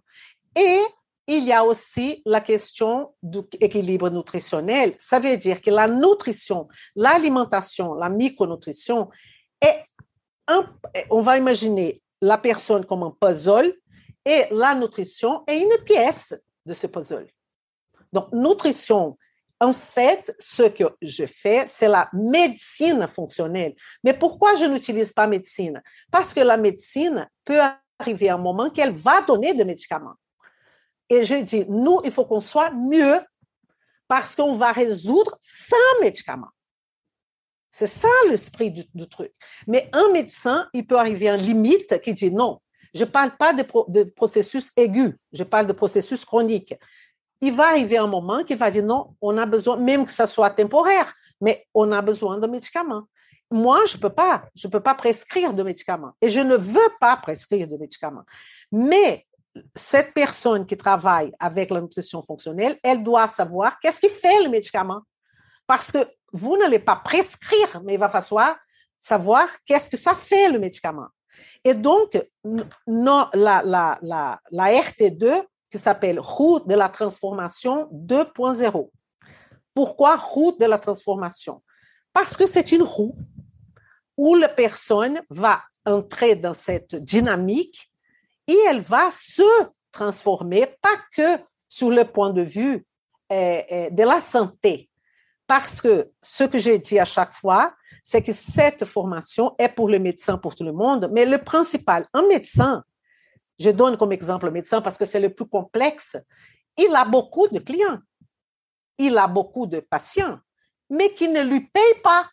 [0.57, 0.81] Et
[1.27, 4.94] il y a aussi la question du équilibre nutritionnel.
[4.99, 9.09] Ça veut dire que la nutrition, l'alimentation, la micronutrition
[11.11, 13.74] on va imaginer la personne comme un puzzle
[14.24, 16.35] et la nutrition est une pièce
[16.66, 17.28] de ce puzzle.
[18.12, 19.16] Donc, nutrition
[19.61, 23.77] en fait, ce que je fais, c'est la médecine fonctionnelle.
[24.03, 25.81] Mais pourquoi je n'utilise pas médecine?
[26.11, 27.61] Parce que la médecine peut
[28.01, 30.16] arriver à un moment qu'elle va donner des médicaments.
[31.12, 33.20] Et je dis, nous, il faut qu'on soit mieux
[34.09, 36.51] parce qu'on va résoudre sans médicaments.
[37.70, 39.32] C'est ça l'esprit du, truc.
[39.66, 42.60] Mais un médecin, il peut arriver à une limite qui dit non,
[42.94, 46.74] je ne parle pas de, processus aigus, je parle de processus chroniques
[47.43, 50.26] il va arriver un moment qui va dire non, on a besoin, même que ça
[50.26, 53.02] soit temporaire, mais on a besoin de médicaments.
[53.51, 56.90] Moi, je ne peux pas, je peux pas prescrire de médicaments et je ne veux
[57.01, 58.22] pas prescrire de médicaments.
[58.70, 59.26] Mais
[59.74, 64.49] cette personne qui travaille avec la nutrition fonctionnelle, elle doit savoir qu'est-ce qui fait le
[64.49, 65.03] médicament.
[65.66, 65.99] Parce que
[66.33, 68.57] vous n'allez pas prescrire, mais il va falloir
[68.99, 71.09] savoir qu'est-ce que ça fait le médicament.
[71.65, 72.19] Et donc,
[72.87, 78.91] non, la, la, la, la RT2, qui s'appelle Route de la transformation 2.0.
[79.74, 81.62] Pourquoi route de la transformation?
[82.12, 83.16] Parce que c'est une roue
[84.19, 87.91] où la personne va entrer dans cette dynamique
[88.47, 89.43] et elle va se
[89.90, 92.85] transformer, pas que sur le point de vue
[93.31, 94.90] eh, eh, de la santé.
[95.47, 99.89] Parce que ce que j'ai dit à chaque fois, c'est que cette formation est pour
[99.89, 102.85] le médecin, pour tout le monde, mais le principal, un médecin,
[103.59, 106.16] je donne comme exemple le médecin parce que c'est le plus complexe.
[106.77, 107.98] Il a beaucoup de clients,
[108.98, 110.39] il a beaucoup de patients,
[110.90, 112.28] mais qui ne lui payent pas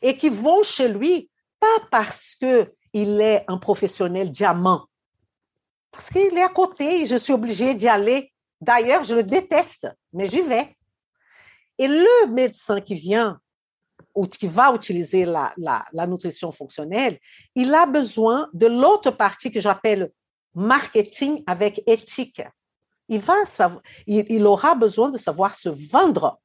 [0.00, 1.30] et qui vont chez lui
[1.60, 2.36] pas parce
[2.92, 4.86] qu'il est un professionnel diamant,
[5.90, 8.32] parce qu'il est à côté et je suis obligée d'y aller.
[8.60, 10.76] D'ailleurs, je le déteste, mais j'y vais.
[11.78, 13.40] Et le médecin qui vient
[14.14, 17.18] ou qui va utiliser la, la, nutrition fonctionnelle,
[17.54, 20.10] il a besoin de l'autre partie que j'appelle
[20.54, 22.42] marketing avec éthique.
[23.08, 23.34] Il, va
[24.06, 26.40] il, aura besoin de savoir se vendre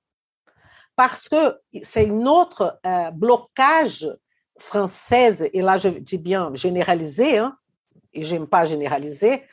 [0.96, 4.08] parce que c'est une autre euh, blocage
[4.60, 7.58] française, et là je dis bien généralisé, hein,
[8.14, 9.44] et j'aime pas généraliser,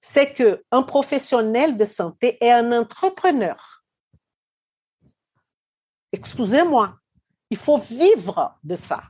[0.00, 3.84] c'est que un professionnel de santé est un entrepreneur.
[6.12, 6.96] Excusez-moi,
[7.50, 9.02] il faut vivre de ça.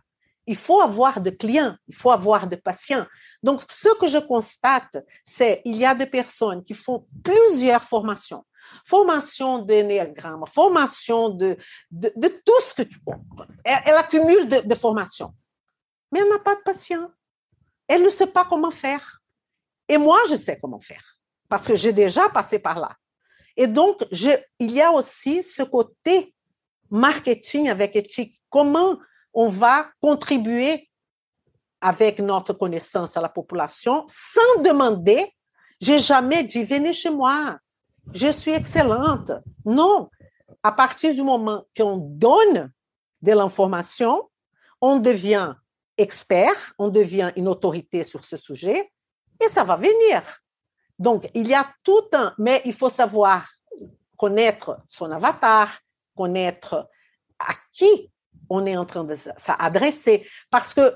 [0.47, 3.07] Il faut avoir de clients, il faut avoir de patients.
[3.43, 8.45] Donc, ce que je constate, c'est il y a des personnes qui font plusieurs formations.
[8.85, 11.57] Formation d'énéagramme, formation de,
[11.91, 13.45] de, tout ce que tu veux.
[13.65, 15.33] Elle, accumule de, de formations.
[16.13, 17.11] Mais elle n'a pas de patients.
[17.89, 19.21] Elle ne sait pas comment faire.
[19.89, 21.13] Et moi, je sais comment faire
[21.53, 22.97] parce que j'ai déjà passé par là.
[23.59, 24.07] Et donc,
[24.59, 26.35] il y a aussi ce côté
[26.91, 28.43] marketing avec éthique.
[28.49, 28.99] Comment
[29.35, 30.89] on va contribuer
[31.83, 35.31] avec notre connaissance à la population sans demander,
[35.79, 37.59] j'ai jamais dit, venez chez moi,
[38.15, 39.33] je suis excellente.
[39.67, 40.09] Non,
[40.63, 42.73] à partir du moment qu'on donne
[43.21, 44.31] de l'information,
[44.81, 45.55] on devient
[45.99, 48.91] expert, on devient une autorité sur ce sujet
[49.41, 50.23] et ça va venir.
[50.99, 53.51] Donc, il y a tout un, mais il faut savoir
[54.17, 55.81] connaître son avatar,
[56.15, 56.89] connaître
[57.39, 58.13] à qui
[58.49, 60.27] on est en train de s'adresser.
[60.51, 60.95] Parce que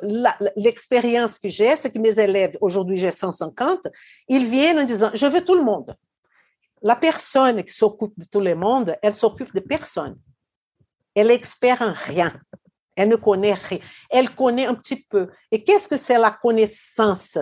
[0.57, 3.89] l'expérience que j'ai, c'est que mes élèves, aujourd'hui j'ai 150,
[4.29, 5.97] ils viennent en disant, je veux tout le monde.
[6.83, 10.19] La personne qui s'occupe de tout le monde, elle s'occupe de personne.
[11.15, 12.39] Elle est expert en rien.
[12.97, 13.79] Elle ne connaît rien.
[14.11, 15.31] Elle connaît un petit peu.
[15.51, 17.39] Et qu'est-ce que c'est la connaissance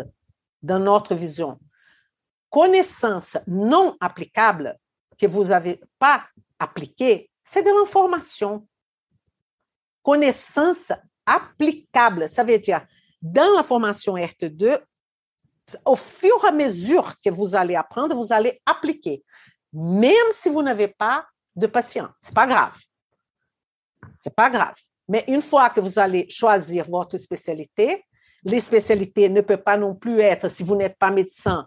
[0.62, 1.58] dans notre vision?
[2.50, 4.76] Connaissance non applicable
[5.16, 6.24] que vous n'avez pas
[6.58, 8.66] appliquée, c'est de l'information
[10.04, 10.92] connaissance
[11.26, 12.28] applicable.
[12.28, 12.86] Ça veut dire,
[13.20, 14.78] dans la formation RT2,
[15.86, 19.24] au fur et à mesure que vous allez apprendre, vous allez appliquer.
[19.72, 21.26] Même si vous n'avez pas
[21.56, 22.76] de patient, c'est pas grave.
[24.18, 24.76] C'est pas grave.
[25.08, 28.04] Mais une fois que vous allez choisir votre spécialité,
[28.44, 31.66] les spécialités ne peuvent pas non plus être, si vous n'êtes pas médecin,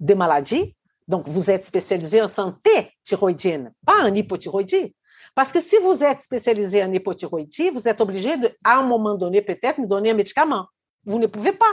[0.00, 0.76] de maladie.
[1.08, 4.94] Donc, vous êtes spécialisé en santé thyroïdienne, pas en hypothyroïdie.
[5.34, 9.14] Parce que si vous êtes spécialisé en hypothyroïdie, vous êtes obligé, de, à un moment
[9.14, 10.66] donné, peut-être, me donner un médicament.
[11.04, 11.72] Vous ne pouvez pas.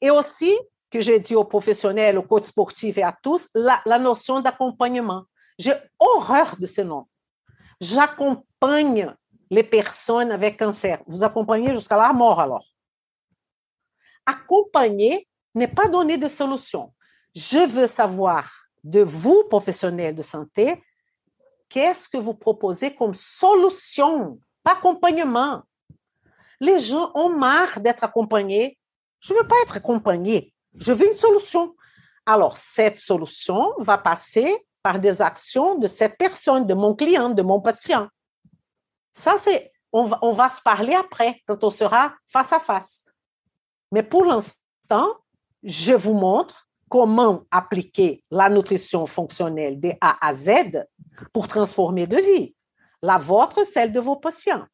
[0.00, 0.52] Et aussi,
[0.90, 5.24] que j'ai dit aux professionnels, aux coachs sportifs et à tous, la, la notion d'accompagnement.
[5.58, 7.06] J'ai horreur de ce nom.
[7.80, 9.14] J'accompagne
[9.50, 11.02] les personnes avec cancer.
[11.06, 12.64] Vous accompagnez jusqu'à la mort alors.
[14.24, 16.92] Accompagner n'est pas donner de solution.
[17.34, 18.50] Je veux savoir
[18.82, 20.82] de vous, professionnels de santé,
[21.68, 25.62] qu'est-ce que vous proposez comme solution, pas accompagnement.
[26.60, 28.78] Les gens ont marre d'être accompagnés.
[29.20, 30.54] Je ne veux pas être accompagné.
[30.74, 31.74] Je veux une solution.
[32.24, 37.42] Alors, cette solution va passer par des actions de cette personne, de mon client, de
[37.42, 38.08] mon patient.
[39.16, 43.06] Ça, c'est, on va, on va se parler après, quand on sera face à face.
[43.90, 45.10] Mais pour l'instant,
[45.62, 50.84] je vous montre comment appliquer la nutrition fonctionnelle de A à Z
[51.32, 52.54] pour transformer de vie.
[53.00, 54.66] La vôtre, celle de vos patients.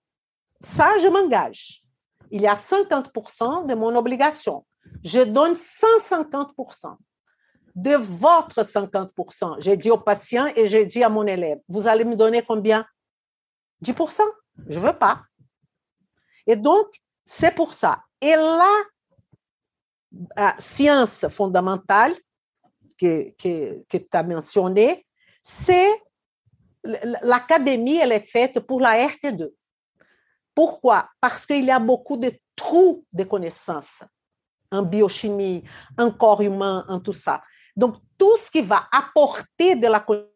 [0.60, 1.84] Ça, je m'engage.
[2.32, 4.66] Il y a 50% de mon obligation.
[5.04, 6.96] Je donne 150%
[7.76, 9.54] de votre 50%.
[9.60, 12.84] J'ai dit au patient et j'ai dit à mon élève, vous allez me donner combien
[13.82, 14.22] 10%.
[14.68, 15.22] Je ne veux pas.
[16.46, 16.86] Et donc,
[17.24, 18.02] c'est pour ça.
[18.20, 18.70] Et là,
[20.36, 22.14] la science fondamentale
[22.98, 25.06] que, que, que tu as mentionnée,
[25.42, 25.90] c'est
[26.84, 29.50] l'académie, elle est faite pour la RT2.
[30.54, 31.08] Pourquoi?
[31.20, 34.04] Parce qu'il y a beaucoup de trous de connaissances
[34.70, 35.64] en biochimie,
[35.98, 37.42] en corps humain, en tout ça.
[37.76, 40.31] Donc, tout ce qui va apporter de la connaissance.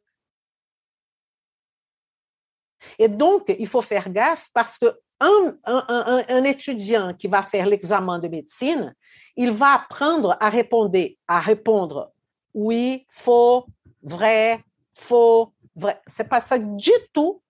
[2.98, 8.28] Et donc, il faut faire gaffe parce que un, étudiant qui va faire l'examen de
[8.28, 8.94] médecine,
[9.36, 12.12] il va apprendre à répondre, à répondre
[12.54, 13.66] oui, faux,
[14.02, 14.62] vrai,
[14.94, 16.00] faux, vrai.
[16.06, 17.42] C'est pas ça du tout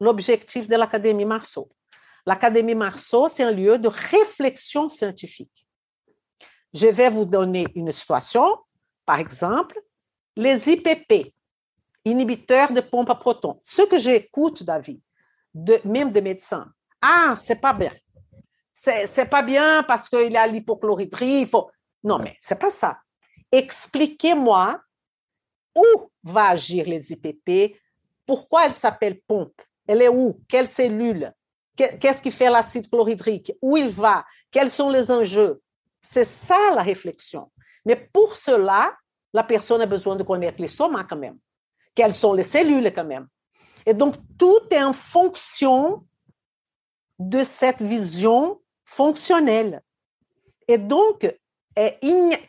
[0.00, 1.68] l'objectif de l'Académie Marceau.
[2.26, 5.66] L'Académie Marceau, c'est un lieu de réflexion scientifique.
[6.72, 8.58] Je vais vous donner une situation,
[9.04, 9.78] par exemple,
[10.36, 11.34] les IPP,
[12.04, 13.58] inhibiteurs de pompe à protons.
[13.62, 15.00] Ce que j'écoute, David,
[15.84, 16.70] même de médecins,
[17.00, 17.92] ah, c'est pas bien
[18.74, 21.46] c'est pas bien parce qu'il a l'hypochloridrie.
[21.46, 21.70] Faut...
[22.02, 22.98] Non, mais c'est pas ça.
[23.50, 24.80] Expliquez-moi
[25.76, 27.76] où va agir les IPP,
[28.26, 31.32] pourquoi elle s'appelle pompe, elle est où, quelle cellule,
[31.76, 35.60] qu'est-ce qui fait l'acide chlorhydrique, où il va, quels sont les enjeux.
[36.00, 37.50] C'est ça la réflexion.
[37.84, 38.96] Mais pour cela,
[39.32, 41.38] la personne a besoin de connaître l'estomac quand même.
[41.94, 43.28] Quelles sont les cellules quand même.
[43.86, 46.06] Et donc, tout est en fonction
[47.18, 49.82] de cette vision fonctionnelle.
[50.66, 51.32] Et donc,
[51.76, 51.98] eh,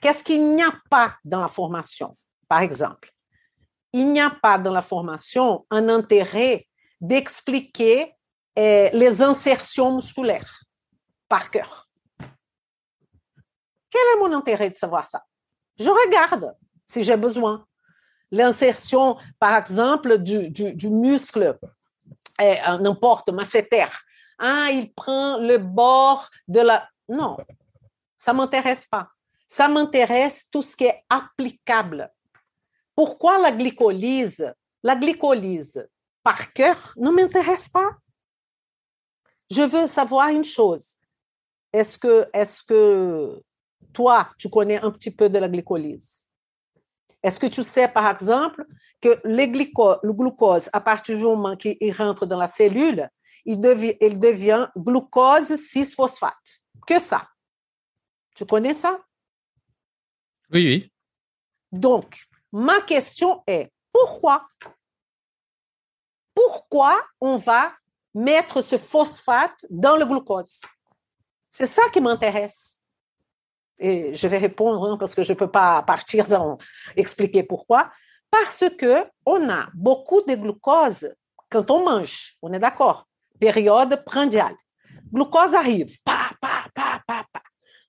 [0.01, 2.17] qu'est-ce qu'il n'y a pas dans la formation,
[2.47, 3.11] par exemple?
[3.93, 6.67] Il n'y a pas dans la formation un intérêt
[6.99, 8.13] d'expliquer
[8.55, 10.63] eh, les insertions musculaires
[11.27, 11.89] par cœur.
[13.89, 15.23] Quel est mon intérêt de savoir ça?
[15.79, 16.55] Je regarde
[16.85, 17.65] si j'ai besoin.
[18.31, 21.57] L'insertion, par exemple, du, du, muscle,
[22.39, 23.85] eh, n'importe, masséter,
[24.39, 26.89] ah, il prend le bord de la...
[27.07, 27.37] Non,
[28.17, 29.09] ça m'intéresse pas.
[29.47, 32.11] Ça m'intéresse tout ce qui est applicable.
[32.95, 34.53] Pourquoi la glycolyse
[34.83, 35.87] La glycolyse,
[36.23, 37.97] par cœur ne m'intéresse pas?
[39.49, 40.97] Je veux savoir une chose.
[41.71, 43.41] Est-ce que, est que
[43.93, 46.24] toi, tu connais un petit peu de la glycolyse?
[47.25, 48.63] Est-ce que tu sais, par exemple,
[49.01, 53.09] que le glucose, à partir du moment qu'il rentre dans la cellule,
[53.45, 56.61] il devient, il devient glucose 6-phosphate.
[56.85, 57.27] Que ça?
[58.35, 58.99] Tu connais ça?
[60.51, 60.93] Oui, oui.
[61.71, 64.45] Donc, ma question est, pourquoi?
[66.35, 67.73] Pourquoi on va
[68.13, 70.61] mettre ce phosphate dans le glucose?
[71.49, 72.83] C'est ça qui m'intéresse.
[73.77, 76.57] Et je vais répondre parce que je ne peux pas partir sans
[76.95, 77.91] expliquer pourquoi.
[78.31, 81.09] Parce que on a beaucoup de glucose
[81.49, 82.35] quand on mange.
[82.41, 83.05] On est d'accord?
[83.39, 84.55] Période prandiale.
[85.11, 85.97] Glucose arrive.
[86.03, 87.41] Pa, pa, pa, pa, pa.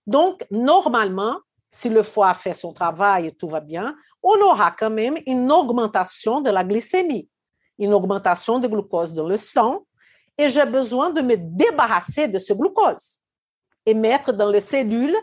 [0.06, 1.38] Donc, normalement,
[1.70, 5.50] si le foie fait son travail et tout va bien, on aura quand même une
[5.50, 7.28] augmentation de la glycémie,
[7.78, 9.84] une augmentation de glucose dans le sang,
[10.38, 13.20] et j'ai besoin de me débarrasser de ce glucose
[13.84, 15.16] et mettre dans les cellules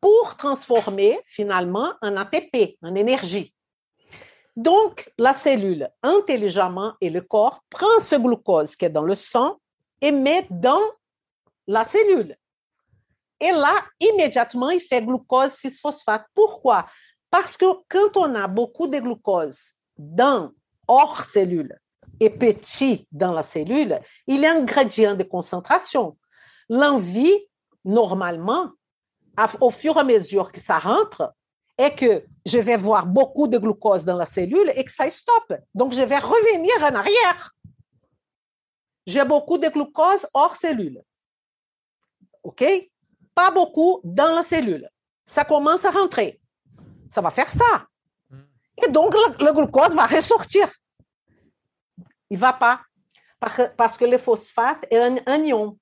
[0.00, 3.54] pour transformer finalement en ATP, en énergie.
[4.56, 9.58] Donc, la cellule, intelligemment, et le corps prend ce glucose qui est dans le sang
[10.00, 10.82] et met dans
[11.66, 12.36] la cellule.
[13.40, 16.24] Et là, immédiatement, il fait glucose 6-phosphate.
[16.34, 16.86] Pourquoi?
[17.30, 20.50] Parce que quand on a beaucoup de glucose dans
[20.88, 21.78] hors cellule
[22.18, 26.16] et petit dans la cellule, il y a un gradient de concentration.
[26.68, 27.46] L'envie,
[27.84, 28.72] normalement,
[29.60, 31.34] au fur et à mesure que ça rentre,
[31.76, 35.54] est que je vais voir beaucoup de glucose dans la cellule et que ça stoppe.
[35.74, 37.54] Donc, je vais revenir en arrière.
[39.06, 41.02] J'ai beaucoup de glucose hors cellule.
[42.42, 42.64] OK?
[43.34, 44.88] Pas beaucoup dans la cellule.
[45.24, 46.40] Ça commence à rentrer.
[47.08, 47.86] Ça va faire ça.
[48.30, 48.42] Hmm.
[48.84, 50.68] Et donc, le, glucose va ressortir.
[52.28, 52.80] Il ne va pas.
[53.76, 55.78] Parce que le phosphate est un anion.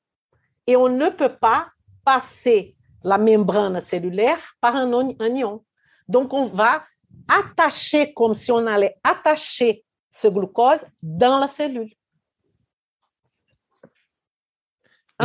[0.66, 1.70] Et on ne peut pas
[2.04, 5.64] passer la membrane cellulaire par un anion.
[6.08, 6.84] Donc, on va
[7.28, 11.90] attacher comme si on allait attacher ce glucose dans la cellule.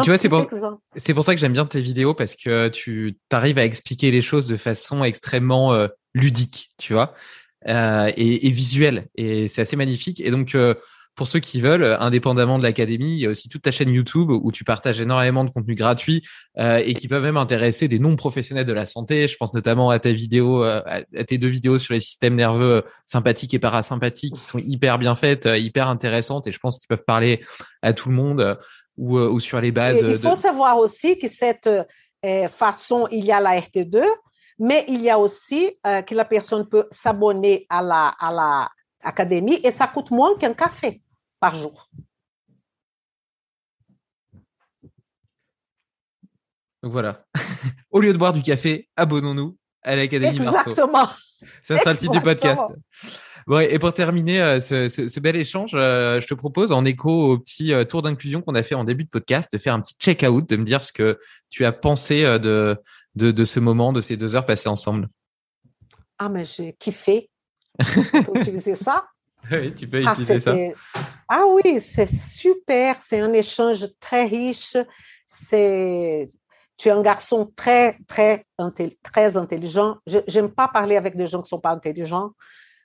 [0.02, 0.46] tu vois, c'est pour,
[0.96, 4.22] c'est pour ça que j'aime bien tes vidéos parce que tu arrives à expliquer les
[4.22, 7.14] choses de façon extrêmement euh, ludique, tu vois,
[7.68, 9.08] euh, et, et, visuelle.
[9.16, 10.20] Et c'est assez magnifique.
[10.22, 10.76] Et donc, euh,
[11.16, 14.30] pour ceux qui veulent, indépendamment de l'académie, il y a aussi toute ta chaîne YouTube
[14.32, 16.24] où tu partages énormément de contenu gratuit
[16.58, 19.28] euh, et qui peuvent même intéresser des non-professionnels de la santé.
[19.28, 22.84] Je pense notamment à ta vidéo, euh, à tes deux vidéos sur les systèmes nerveux
[23.06, 26.88] sympathiques et parasympathiques qui sont hyper bien faites, euh, hyper intéressantes et je pense qu'ils
[26.88, 27.42] peuvent parler
[27.82, 28.58] à tout le monde
[28.98, 30.00] ou, ou sur les bases.
[30.02, 31.70] il faut savoir aussi que cette
[32.52, 34.02] façon, il y a la RT2,
[34.60, 38.70] mais il y a aussi que la personne peut s'abonner à la, à la
[39.04, 41.02] académie et ça coûte moins qu'un café
[41.40, 41.90] par jour.
[46.84, 47.26] Donc voilà.
[47.92, 50.72] Au lieu de boire du café, abonnons-nous à l'Académie Marceau.
[50.72, 51.08] Exactement.
[51.64, 52.62] Ça sera le titre du podcast.
[53.70, 57.74] Et pour terminer euh, ce, bel échange, euh, je te propose, en écho au petit
[57.74, 60.48] euh, tour d'inclusion qu'on a fait en début de podcast, de faire un petit check-out,
[60.48, 61.20] de me dire ce que
[61.50, 62.78] tu as pensé de,
[63.16, 65.08] de, de ce moment, de ces deux heures passées ensemble.
[66.20, 67.31] Ah, mais j'ai kiffé.
[67.80, 69.06] Tu peux utiliser ça?
[69.52, 70.56] Oui, tu peux ah, utiliser ça.
[71.28, 72.96] Ah oui, c'est super.
[73.02, 74.78] C'est un échange très riche.
[75.26, 76.30] C'est
[76.82, 78.48] tu es un garçon très, très,
[79.04, 79.98] très intelligent.
[80.08, 82.32] Je n'aime pas parler avec des gens qui ne sont pas intelligents.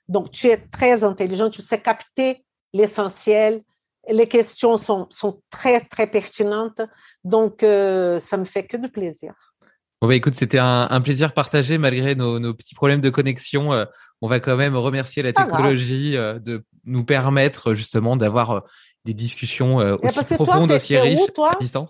[0.07, 3.63] Donc, tu es très intelligent, tu sais capter l'essentiel.
[4.07, 6.81] Les questions sont, sont très, très pertinentes.
[7.23, 9.33] Donc, euh, ça me fait que de plaisir.
[9.99, 13.73] Bon bah écoute, c'était un, plaisir partagé malgré nos, petits problèmes de connexion.
[13.73, 13.85] Euh,
[14.21, 18.59] on va quand même remercier la technologie euh, de nous permettre justement d'avoir euh,
[19.05, 21.19] des discussions aussi profondes, aussi riches.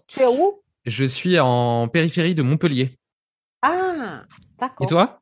[0.07, 0.61] Tu es où?
[0.85, 2.97] Je suis en périphérie de Montpellier.
[3.61, 4.23] Ah,
[4.57, 4.85] d'accord.
[4.85, 5.21] Et toi?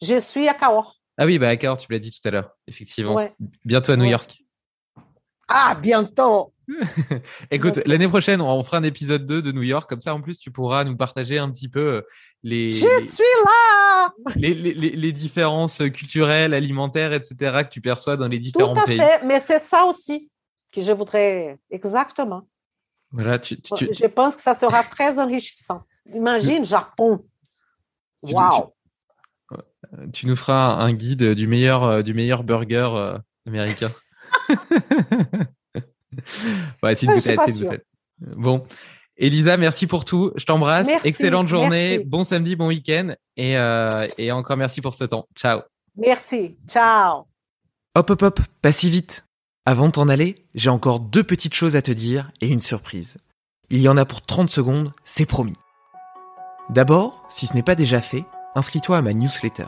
[0.00, 1.00] Je suis à Cahors.
[1.18, 3.18] Ah oui, bah à Cahors, tu l'as dit tout à l'heure, effectivement.
[3.64, 4.44] Bientôt à New York.
[5.48, 6.52] Ah, bientôt
[7.50, 9.88] Écoute, l'année prochaine, on fera un épisode 2 de New York.
[9.88, 12.02] Comme ça, en plus, tu pourras nous partager un petit peu euh,
[12.42, 12.72] les.
[12.72, 17.34] Je suis là les, les, les, différences culturelles, alimentaires, etc.,
[17.64, 18.96] que tu perçois dans les différents pays.
[18.96, 20.30] Tout à fait, mais c'est ça aussi
[20.72, 22.46] que je voudrais exactement.
[23.12, 25.82] Voilà, tu, Je pense que ça sera très enrichissant.
[26.14, 27.24] Imagine, Japon.
[28.22, 28.72] Waouh!
[30.12, 33.90] Tu, nous feras un guide du meilleur, euh, du meilleur burger euh, américain.
[36.82, 37.80] ouais, c'est une bouteille,
[38.36, 38.64] Bon.
[39.16, 40.32] Elisa, merci pour tout.
[40.36, 40.88] Je t'embrasse.
[41.04, 41.98] Excellente journée.
[41.98, 43.14] Bon samedi, bon week-end.
[43.36, 45.26] Et, euh, et encore merci pour ce temps.
[45.36, 45.60] Ciao.
[45.96, 46.56] Merci.
[46.66, 47.24] Ciao.
[47.94, 48.40] Hop, hop, hop.
[48.62, 49.26] Pas si vite.
[49.66, 53.18] Avant de t'en aller, j'ai encore deux petites choses à te dire et une surprise.
[53.68, 55.56] Il y en a pour 30 secondes, c'est promis.
[56.70, 58.24] D'abord, si ce n'est pas déjà fait,
[58.54, 59.66] inscris-toi à ma newsletter.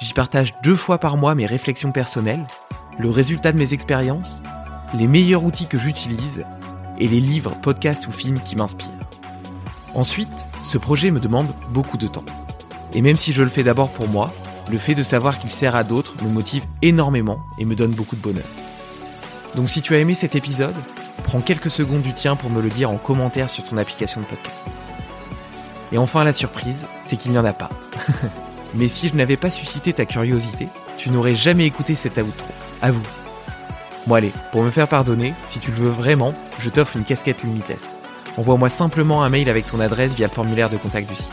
[0.00, 2.46] J'y partage deux fois par mois mes réflexions personnelles,
[2.98, 4.42] le résultat de mes expériences,
[4.94, 6.44] les meilleurs outils que j'utilise
[6.98, 8.88] et les livres, podcasts ou films qui m'inspirent.
[9.94, 10.28] Ensuite,
[10.64, 12.24] ce projet me demande beaucoup de temps.
[12.92, 14.32] Et même si je le fais d'abord pour moi,
[14.70, 18.16] le fait de savoir qu'il sert à d'autres me motive énormément et me donne beaucoup
[18.16, 18.46] de bonheur.
[19.56, 20.76] Donc si tu as aimé cet épisode,
[21.24, 24.26] prends quelques secondes du tien pour me le dire en commentaire sur ton application de
[24.26, 24.56] podcast.
[25.92, 27.70] Et enfin la surprise, c'est qu'il n'y en a pas.
[28.74, 32.52] Mais si je n'avais pas suscité ta curiosité, tu n'aurais jamais écouté cet outro.
[32.80, 33.19] À vous.
[34.06, 37.42] Bon allez, pour me faire pardonner, si tu le veux vraiment, je t'offre une casquette
[37.42, 37.86] limitless.
[38.38, 41.30] Envoie-moi simplement un mail avec ton adresse via le formulaire de contact du site.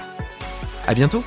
[0.85, 1.23] À bientôt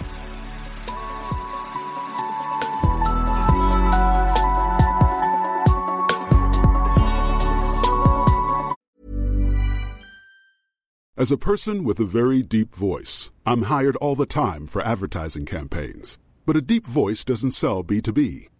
[11.16, 15.44] As a person with a very deep voice, I'm hired all the time for advertising
[15.44, 16.18] campaigns.
[16.46, 18.48] But a deep voice doesn't sell B2B,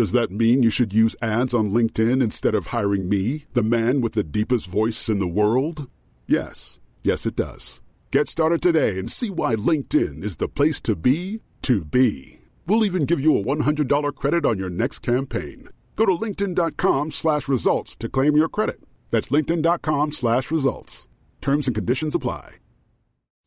[0.00, 4.00] does that mean you should use ads on LinkedIn instead of hiring me, the man
[4.00, 5.90] with the deepest voice in the world?
[6.26, 6.78] Yes.
[7.02, 7.82] Yes, it does.
[8.10, 12.40] Get started today and see why LinkedIn is the place to be to be.
[12.66, 15.68] We'll even give you a $100 credit on your next campaign.
[15.96, 18.80] Go to linkedin.com slash results to claim your credit.
[19.10, 21.08] That's linkedin.com slash results.
[21.42, 22.54] Terms and conditions apply.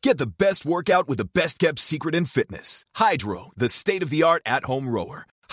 [0.04, 2.86] Get the best workout with the best kept secret in fitness.
[2.94, 5.26] Hydro, the state of the art at home rower.